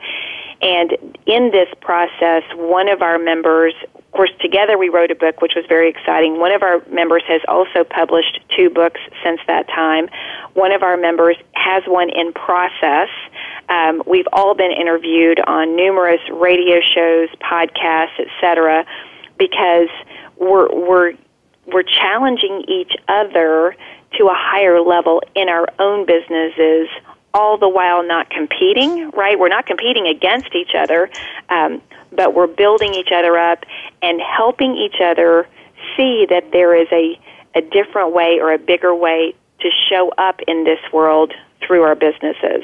And 0.61 0.93
in 1.27 1.53
this 1.53 1.69
process, 1.81 2.43
one 2.55 2.89
of 2.89 3.03
our 3.03 3.19
members 3.19 3.75
of 3.95 4.19
course, 4.19 4.33
together 4.41 4.79
we 4.79 4.89
wrote 4.89 5.11
a 5.11 5.15
book, 5.15 5.43
which 5.43 5.53
was 5.55 5.67
very 5.69 5.91
exciting. 5.91 6.41
One 6.41 6.51
of 6.51 6.63
our 6.63 6.83
members 6.89 7.23
has 7.29 7.43
also 7.49 7.85
published 7.85 8.41
two 8.57 8.71
books 8.71 8.99
since 9.23 9.41
that 9.47 9.69
time. 9.69 10.09
One 10.55 10.73
of 10.73 10.83
our 10.83 10.96
members 10.97 11.37
has 11.55 11.83
one 11.87 12.11
in 12.11 12.33
process. 12.33 13.09
Um, 13.69 14.03
we've 14.07 14.29
all 14.33 14.55
been 14.55 14.73
interviewed 14.73 15.41
on 15.47 15.77
numerous 15.77 16.21
radio 16.33 16.81
shows, 16.81 17.29
podcasts, 17.41 18.19
etc., 18.19 18.87
because 19.39 19.89
we're 20.39 20.69
we're 20.73 21.13
we're 21.67 21.83
challenging 21.83 22.65
each 22.69 22.93
other 23.09 23.77
to 24.19 24.27
a 24.27 24.35
higher 24.35 24.81
level 24.81 25.23
in 25.35 25.49
our 25.49 25.67
own 25.79 26.07
businesses 26.07 26.89
all 27.37 27.59
the 27.59 27.69
while 27.69 28.03
not 28.03 28.31
competing, 28.31 29.11
right? 29.11 29.39
We're 29.39 29.49
not 29.49 29.67
competing 29.67 30.07
against 30.07 30.55
each 30.55 30.75
other, 30.75 31.11
um, 31.51 31.83
but 32.11 32.35
we're 32.35 32.47
building 32.47 32.95
each 32.95 33.11
other 33.13 33.37
up 33.37 33.65
and 34.01 34.21
helping 34.23 34.75
each 34.75 35.03
other 35.03 35.47
see 35.97 36.27
that 36.31 36.51
there 36.53 36.75
is 36.75 36.89
a, 36.93 37.21
a 37.55 37.61
different 37.61 38.13
way 38.13 38.39
or 38.41 38.55
a 38.55 38.59
bigger 38.59 38.95
way 38.95 39.35
to 39.67 39.77
show 39.89 40.13
up 40.19 40.41
in 40.47 40.65
this 40.65 40.79
world 40.93 41.33
through 41.67 41.83
our 41.83 41.95
businesses. 41.95 42.63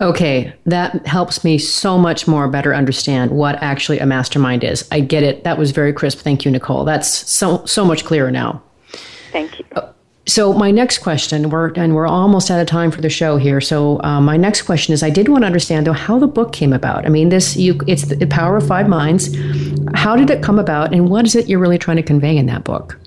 Okay, 0.00 0.52
that 0.66 1.06
helps 1.06 1.44
me 1.44 1.58
so 1.58 1.96
much 1.96 2.26
more 2.26 2.48
better 2.48 2.74
understand 2.74 3.30
what 3.30 3.62
actually 3.62 4.00
a 4.00 4.06
mastermind 4.06 4.64
is. 4.64 4.88
I 4.90 5.00
get 5.00 5.22
it. 5.22 5.44
That 5.44 5.58
was 5.58 5.70
very 5.70 5.92
crisp. 5.92 6.18
Thank 6.18 6.44
you, 6.44 6.50
Nicole. 6.50 6.84
That's 6.84 7.08
so 7.08 7.64
so 7.66 7.84
much 7.84 8.04
clearer 8.04 8.30
now. 8.30 8.62
Thank 9.30 9.60
you. 9.60 9.64
Uh, 9.76 9.92
so 10.26 10.52
my 10.52 10.70
next 10.70 10.98
question, 10.98 11.50
we're 11.50 11.72
and 11.74 11.94
we're 11.94 12.06
almost 12.06 12.50
out 12.50 12.60
of 12.60 12.66
time 12.66 12.90
for 12.90 13.00
the 13.00 13.10
show 13.10 13.36
here. 13.36 13.60
So 13.60 14.02
uh, 14.02 14.20
my 14.20 14.36
next 14.36 14.62
question 14.62 14.92
is, 14.92 15.04
I 15.04 15.10
did 15.10 15.28
want 15.28 15.42
to 15.42 15.46
understand 15.46 15.86
though 15.86 15.92
how 15.92 16.18
the 16.18 16.26
book 16.26 16.52
came 16.52 16.72
about. 16.72 17.06
I 17.06 17.08
mean, 17.08 17.28
this 17.28 17.56
you 17.56 17.78
it's 17.86 18.06
the 18.06 18.26
power 18.26 18.56
of 18.56 18.66
five 18.66 18.88
minds. 18.88 19.36
How 19.94 20.16
did 20.16 20.30
it 20.30 20.42
come 20.42 20.58
about, 20.58 20.92
and 20.92 21.10
what 21.10 21.26
is 21.26 21.36
it 21.36 21.48
you're 21.48 21.60
really 21.60 21.78
trying 21.78 21.98
to 21.98 22.02
convey 22.02 22.36
in 22.36 22.46
that 22.46 22.64
book? 22.64 22.98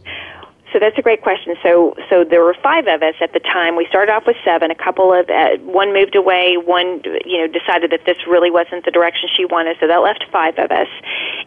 So 0.76 0.80
that's 0.80 0.98
a 0.98 1.02
great 1.02 1.22
question. 1.22 1.56
So, 1.64 1.96
so 2.10 2.26
there 2.26 2.44
were 2.44 2.54
five 2.62 2.88
of 2.88 3.02
us 3.02 3.16
at 3.22 3.32
the 3.32 3.40
time. 3.40 3.78
We 3.78 3.86
started 3.88 4.12
off 4.12 4.28
with 4.28 4.36
seven. 4.44 4.72
A 4.72 4.76
couple 4.76 5.14
of 5.14 5.30
uh, 5.30 5.56
one 5.64 5.94
moved 5.94 6.18
away. 6.18 6.58
One, 6.58 7.00
you 7.24 7.38
know, 7.40 7.48
decided 7.48 7.92
that 7.92 8.02
this 8.06 8.18
really 8.28 8.52
wasn't 8.52 8.84
the 8.84 8.92
direction 8.92 9.30
she 9.34 9.46
wanted. 9.46 9.78
So 9.80 9.88
that 9.88 10.00
left 10.04 10.26
five 10.34 10.60
of 10.60 10.72
us. 10.72 10.90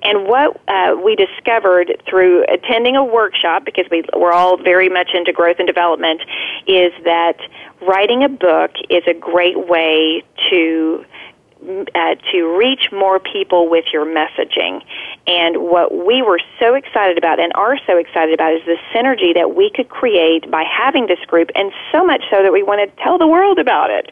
And 0.02 0.26
what 0.26 0.58
uh, 0.66 0.96
we 1.04 1.14
discovered 1.14 2.00
through 2.08 2.46
attending 2.48 2.96
a 2.96 3.04
workshop, 3.04 3.66
because 3.66 3.84
we 3.90 4.02
we're 4.16 4.32
all 4.32 4.56
very 4.56 4.88
much 4.88 5.10
into 5.12 5.34
growth 5.34 5.56
and 5.58 5.66
development, 5.66 6.22
is 6.66 6.94
that 7.04 7.36
writing 7.86 8.24
a 8.24 8.30
book 8.30 8.70
is 8.88 9.02
a 9.06 9.12
great 9.12 9.68
way 9.68 10.22
to 10.48 11.04
uh, 11.94 12.14
to 12.32 12.56
reach 12.56 12.90
more 12.92 13.18
people 13.18 13.68
with 13.68 13.84
your 13.92 14.06
messaging. 14.06 14.82
And 15.26 15.56
what 15.58 15.92
we 15.92 16.22
were 16.22 16.40
so 16.60 16.74
excited 16.74 17.18
about 17.18 17.40
and 17.40 17.52
are 17.54 17.76
so 17.86 17.96
excited 17.96 18.32
about 18.32 18.54
is 18.54 18.62
the 18.64 18.76
synergy 18.94 19.34
that 19.34 19.54
we 19.54 19.70
could 19.74 19.88
create 19.88 20.50
by 20.50 20.64
having 20.64 21.06
this 21.06 21.18
group, 21.26 21.50
and 21.54 21.72
so 21.92 22.04
much 22.04 22.22
so 22.30 22.42
that 22.42 22.52
we 22.52 22.62
want 22.62 22.80
to 22.88 23.02
tell 23.02 23.18
the 23.18 23.26
world 23.26 23.58
about 23.58 23.90
it. 23.90 24.10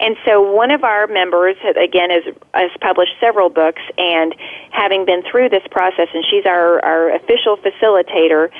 And 0.00 0.16
so 0.24 0.40
one 0.40 0.70
of 0.70 0.84
our 0.84 1.06
members, 1.06 1.56
again, 1.76 2.10
has, 2.10 2.24
has 2.54 2.70
published 2.80 3.12
several 3.20 3.50
books, 3.50 3.82
and 3.98 4.34
having 4.70 5.04
been 5.04 5.22
through 5.30 5.48
this 5.48 5.64
process, 5.70 6.08
and 6.14 6.24
she's 6.30 6.46
our, 6.46 6.84
our 6.84 7.14
official 7.14 7.56
facilitator, 7.58 8.50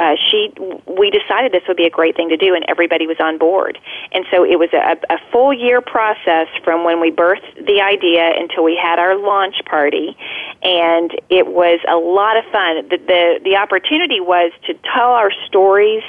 uh, 0.00 0.14
she 0.30 0.52
we 0.86 1.10
decided 1.10 1.52
this 1.52 1.62
would 1.66 1.76
be 1.76 1.86
a 1.86 1.90
great 1.90 2.16
thing 2.16 2.28
to 2.28 2.36
do 2.36 2.54
and 2.54 2.64
everybody 2.68 3.06
was 3.06 3.16
on 3.20 3.38
board. 3.38 3.78
And 4.12 4.24
so 4.30 4.44
it 4.44 4.58
was 4.58 4.70
a, 4.72 4.96
a 5.12 5.18
full 5.32 5.52
year 5.52 5.80
process 5.80 6.46
from 6.64 6.84
when 6.84 7.00
we 7.00 7.10
birthed 7.10 7.66
the 7.66 7.80
idea 7.80 8.32
until 8.36 8.64
we 8.64 8.78
had 8.80 8.98
our 8.98 9.16
launch 9.16 9.56
party. 9.64 10.16
And 10.62 11.10
it 11.30 11.46
was 11.46 11.80
a 11.88 11.96
lot 11.96 12.36
of 12.36 12.44
fun. 12.52 12.88
The 12.88 12.98
the, 12.98 13.40
the 13.44 13.56
opportunity 13.56 14.20
was 14.20 14.52
to 14.66 14.74
tell 14.94 15.10
our 15.10 15.32
stories 15.46 16.02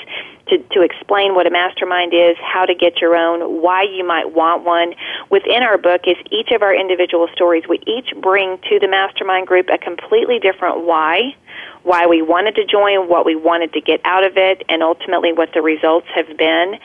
to, 0.49 0.57
to 0.57 0.81
explain 0.81 1.35
what 1.35 1.47
a 1.47 1.49
mastermind 1.49 2.13
is, 2.13 2.35
how 2.41 2.65
to 2.65 2.75
get 2.75 3.01
your 3.01 3.15
own, 3.15 3.61
why 3.61 3.83
you 3.83 4.05
might 4.05 4.33
want 4.33 4.63
one. 4.63 4.93
Within 5.29 5.63
our 5.63 5.77
book 5.77 6.01
is 6.05 6.17
each 6.31 6.51
of 6.51 6.61
our 6.61 6.73
individual 6.73 7.27
stories. 7.33 7.63
We 7.67 7.79
each 7.87 8.13
bring 8.21 8.57
to 8.69 8.79
the 8.79 8.87
mastermind 8.87 9.47
group 9.47 9.67
a 9.69 9.77
completely 9.77 10.39
different 10.39 10.85
why, 10.85 11.35
why 11.83 12.07
we 12.07 12.21
wanted 12.21 12.55
to 12.55 12.65
join, 12.65 13.07
what 13.07 13.25
we 13.25 13.35
wanted 13.35 13.73
to 13.73 13.81
get 13.81 14.01
out 14.03 14.23
of 14.23 14.33
it, 14.37 14.63
and 14.69 14.83
ultimately 14.83 15.33
what 15.33 15.49
the 15.53 15.61
results 15.61 16.07
have 16.13 16.37
been. 16.37 16.79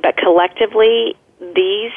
But 0.00 0.16
collectively, 0.16 1.16
these 1.54 1.92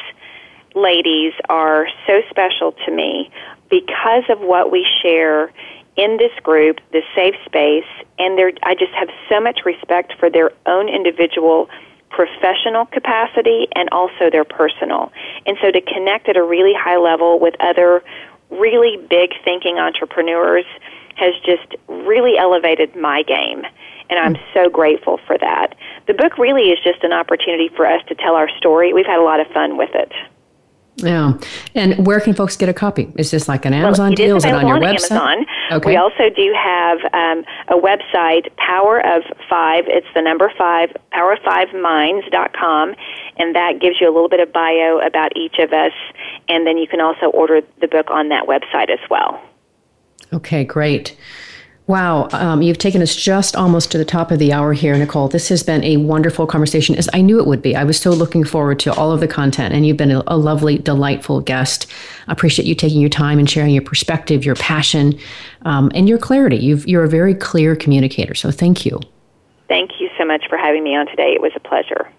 ladies 0.76 1.34
are 1.50 1.88
so 2.06 2.22
special 2.30 2.74
to 2.86 2.92
me 2.92 3.32
because 3.70 4.24
of 4.30 4.40
what 4.40 4.72
we 4.72 4.88
share 5.02 5.52
in 5.98 6.18
this 6.18 6.32
group, 6.44 6.80
this 6.92 7.04
safe 7.16 7.36
space, 7.46 7.90
and 8.20 8.40
I 8.64 8.76
just 8.76 8.94
have 8.94 9.10
so 9.30 9.42
much 9.42 9.62
respect 9.66 10.14
for 10.20 10.30
their 10.30 10.52
own 10.66 10.88
individual 10.88 11.70
professional 12.10 12.86
capacity 12.86 13.68
and 13.76 13.90
also 13.92 14.30
their 14.32 14.46
personal. 14.46 15.12
And 15.46 15.58
so 15.62 15.72
to 15.72 15.82
connect 15.82 16.30
at 16.30 16.38
a 16.38 16.44
really 16.44 16.74
high 16.74 16.98
level 16.98 17.40
with 17.40 17.56
other 17.60 18.04
really 18.50 18.98
big 19.10 19.32
thinking 19.44 19.78
entrepreneurs 19.78 20.66
has 21.16 21.34
just 21.46 21.76
really 21.88 22.38
elevated 22.38 22.96
my 22.96 23.24
game. 23.24 23.64
And 24.10 24.20
I'm 24.20 24.38
so 24.54 24.70
grateful 24.70 25.20
for 25.28 25.38
that. 25.38 25.76
The 26.06 26.14
book 26.14 26.38
really 26.38 26.70
is 26.70 26.80
just 26.84 27.04
an 27.04 27.12
opportunity 27.12 27.70
for 27.76 27.86
us 27.86 28.02
to 28.08 28.16
tell 28.16 28.36
our 28.36 28.50
story. 28.58 28.94
We've 28.94 29.06
had 29.06 29.20
a 29.20 29.24
lot 29.24 29.40
of 29.40 29.48
fun 29.48 29.78
with 29.78 29.90
it. 29.94 30.14
Yeah. 30.98 31.34
And 31.76 32.08
where 32.08 32.20
can 32.20 32.34
folks 32.34 32.58
get 32.58 32.70
a 32.70 32.74
copy? 32.74 33.12
Is 33.18 33.30
this 33.30 33.48
like 33.48 33.66
an 33.66 33.74
Amazon 33.74 34.10
well, 34.10 34.16
deal? 34.16 34.38
Is 34.38 34.46
it 34.46 34.54
on 34.54 34.66
your 34.66 34.78
on 34.78 34.82
website? 34.82 35.12
Amazon. 35.12 35.46
Okay. 35.72 35.92
We 35.92 35.96
also 35.96 36.30
do 36.36 36.56
have 36.58 37.00
um, 37.14 37.46
a 37.68 37.80
website, 37.80 38.56
Power 38.58 39.06
of 39.06 39.22
Five. 39.48 39.86
It's 39.88 40.08
the 40.16 40.22
number 40.22 40.52
five, 40.58 40.90
power5minds.com, 41.14 42.96
and 43.38 43.56
that 43.56 43.80
gives 43.80 43.98
you 44.02 44.10
a 44.10 44.14
little 44.14 44.30
bit 44.30 44.40
of 44.40 44.52
bio 44.52 45.00
about 45.06 45.38
each 45.38 45.60
of 45.60 45.72
us. 45.72 45.94
And 46.50 46.66
then 46.66 46.78
you 46.78 46.88
can 46.88 47.00
also 47.00 47.28
order 47.28 47.62
the 47.80 47.88
book 47.88 48.10
on 48.10 48.30
that 48.30 48.48
website 48.48 48.90
as 48.90 49.00
well. 49.10 49.40
Okay, 50.34 50.64
great. 50.64 51.16
Wow, 51.88 52.28
um, 52.34 52.62
you've 52.62 52.78
taken 52.78 53.02
us 53.02 53.16
just 53.16 53.56
almost 53.56 53.92
to 53.92 53.98
the 53.98 54.04
top 54.04 54.30
of 54.30 54.40
the 54.40 54.52
hour 54.52 54.74
here, 54.74 54.98
Nicole. 54.98 55.30
This 55.30 55.48
has 55.48 55.64
been 55.64 55.82
a 55.86 55.96
wonderful 55.96 56.46
conversation, 56.46 56.96
as 56.96 57.10
I 57.14 57.22
knew 57.22 57.40
it 57.40 57.48
would 57.48 57.62
be. 57.62 57.78
I 57.78 57.86
was 57.86 57.98
so 57.98 58.12
looking 58.12 58.44
forward 58.44 58.78
to 58.82 58.94
all 58.94 59.14
of 59.14 59.22
the 59.22 59.28
content, 59.28 59.74
and 59.74 59.88
you've 59.88 59.96
been 59.96 60.12
a, 60.12 60.22
a 60.28 60.36
lovely, 60.36 60.80
delightful 60.80 61.40
guest. 61.40 61.88
I 62.28 62.34
appreciate 62.34 62.66
you 62.66 62.76
taking 62.76 63.00
your 63.00 63.10
time 63.10 63.40
and 63.40 63.50
sharing 63.50 63.74
your 63.74 63.84
perspective, 63.84 64.44
your 64.44 64.56
passion, 64.56 65.18
um, 65.62 65.90
and 65.96 66.10
your 66.10 66.18
clarity. 66.18 66.58
You've, 66.58 66.86
you're 66.90 67.06
a 67.06 67.10
very 67.10 67.34
clear 67.34 67.74
communicator, 67.74 68.36
so 68.36 68.52
thank 68.52 68.86
you. 68.86 69.00
Thank 69.70 69.92
you 70.02 70.10
so 70.18 70.26
much 70.26 70.44
for 70.50 70.58
having 70.58 70.84
me 70.84 70.94
on 70.94 71.08
today. 71.08 71.32
It 71.34 71.42
was 71.42 71.54
a 71.56 71.62
pleasure. 71.62 72.12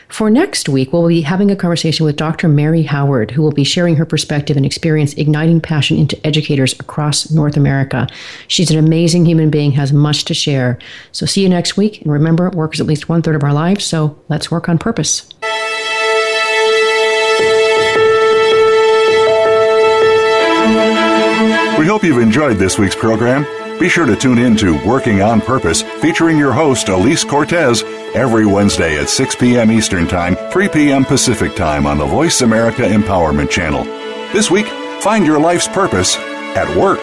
For 0.09 0.31
next 0.31 0.67
week, 0.67 0.91
we'll 0.91 1.07
be 1.07 1.21
having 1.21 1.51
a 1.51 1.55
conversation 1.55 2.03
with 2.03 2.15
Dr. 2.15 2.47
Mary 2.47 2.81
Howard, 2.81 3.29
who 3.31 3.43
will 3.43 3.51
be 3.51 3.63
sharing 3.63 3.95
her 3.95 4.05
perspective 4.05 4.57
and 4.57 4.65
experience 4.65 5.13
igniting 5.13 5.61
passion 5.61 5.97
into 5.97 6.19
educators 6.25 6.73
across 6.79 7.29
North 7.29 7.55
America. 7.55 8.07
She's 8.47 8.71
an 8.71 8.79
amazing 8.79 9.27
human 9.27 9.51
being, 9.51 9.71
has 9.73 9.93
much 9.93 10.25
to 10.25 10.33
share. 10.33 10.79
So 11.11 11.27
see 11.27 11.43
you 11.43 11.49
next 11.49 11.77
week. 11.77 12.01
And 12.01 12.11
remember, 12.11 12.49
work 12.49 12.73
is 12.73 12.81
at 12.81 12.87
least 12.87 13.07
one 13.07 13.21
third 13.21 13.35
of 13.35 13.43
our 13.43 13.53
lives, 13.53 13.85
so 13.85 14.19
let's 14.29 14.49
work 14.49 14.67
on 14.67 14.79
purpose. 14.79 15.29
We 21.77 21.85
hope 21.85 22.03
you've 22.03 22.21
enjoyed 22.21 22.57
this 22.57 22.79
week's 22.79 22.95
program. 22.95 23.45
Be 23.79 23.87
sure 23.87 24.05
to 24.05 24.15
tune 24.17 24.37
in 24.39 24.57
to 24.57 24.85
Working 24.85 25.21
on 25.21 25.39
Purpose, 25.39 25.83
featuring 26.01 26.37
your 26.37 26.51
host, 26.51 26.87
Alise 26.87 27.25
Cortez, 27.25 27.81
every 28.13 28.45
Wednesday 28.45 28.99
at 28.99 29.07
6 29.07 29.35
p.m. 29.37 29.71
Eastern 29.71 30.05
Time, 30.05 30.35
3 30.51 30.67
p.m. 30.67 31.05
Pacific 31.05 31.55
Time 31.55 31.87
on 31.87 31.97
the 31.97 32.05
Voice 32.05 32.41
America 32.41 32.81
Empowerment 32.81 33.49
Channel. 33.49 33.85
This 34.33 34.51
week, 34.51 34.67
find 35.01 35.25
your 35.25 35.39
life's 35.39 35.69
purpose 35.69 36.17
at 36.17 36.75
work. 36.75 36.99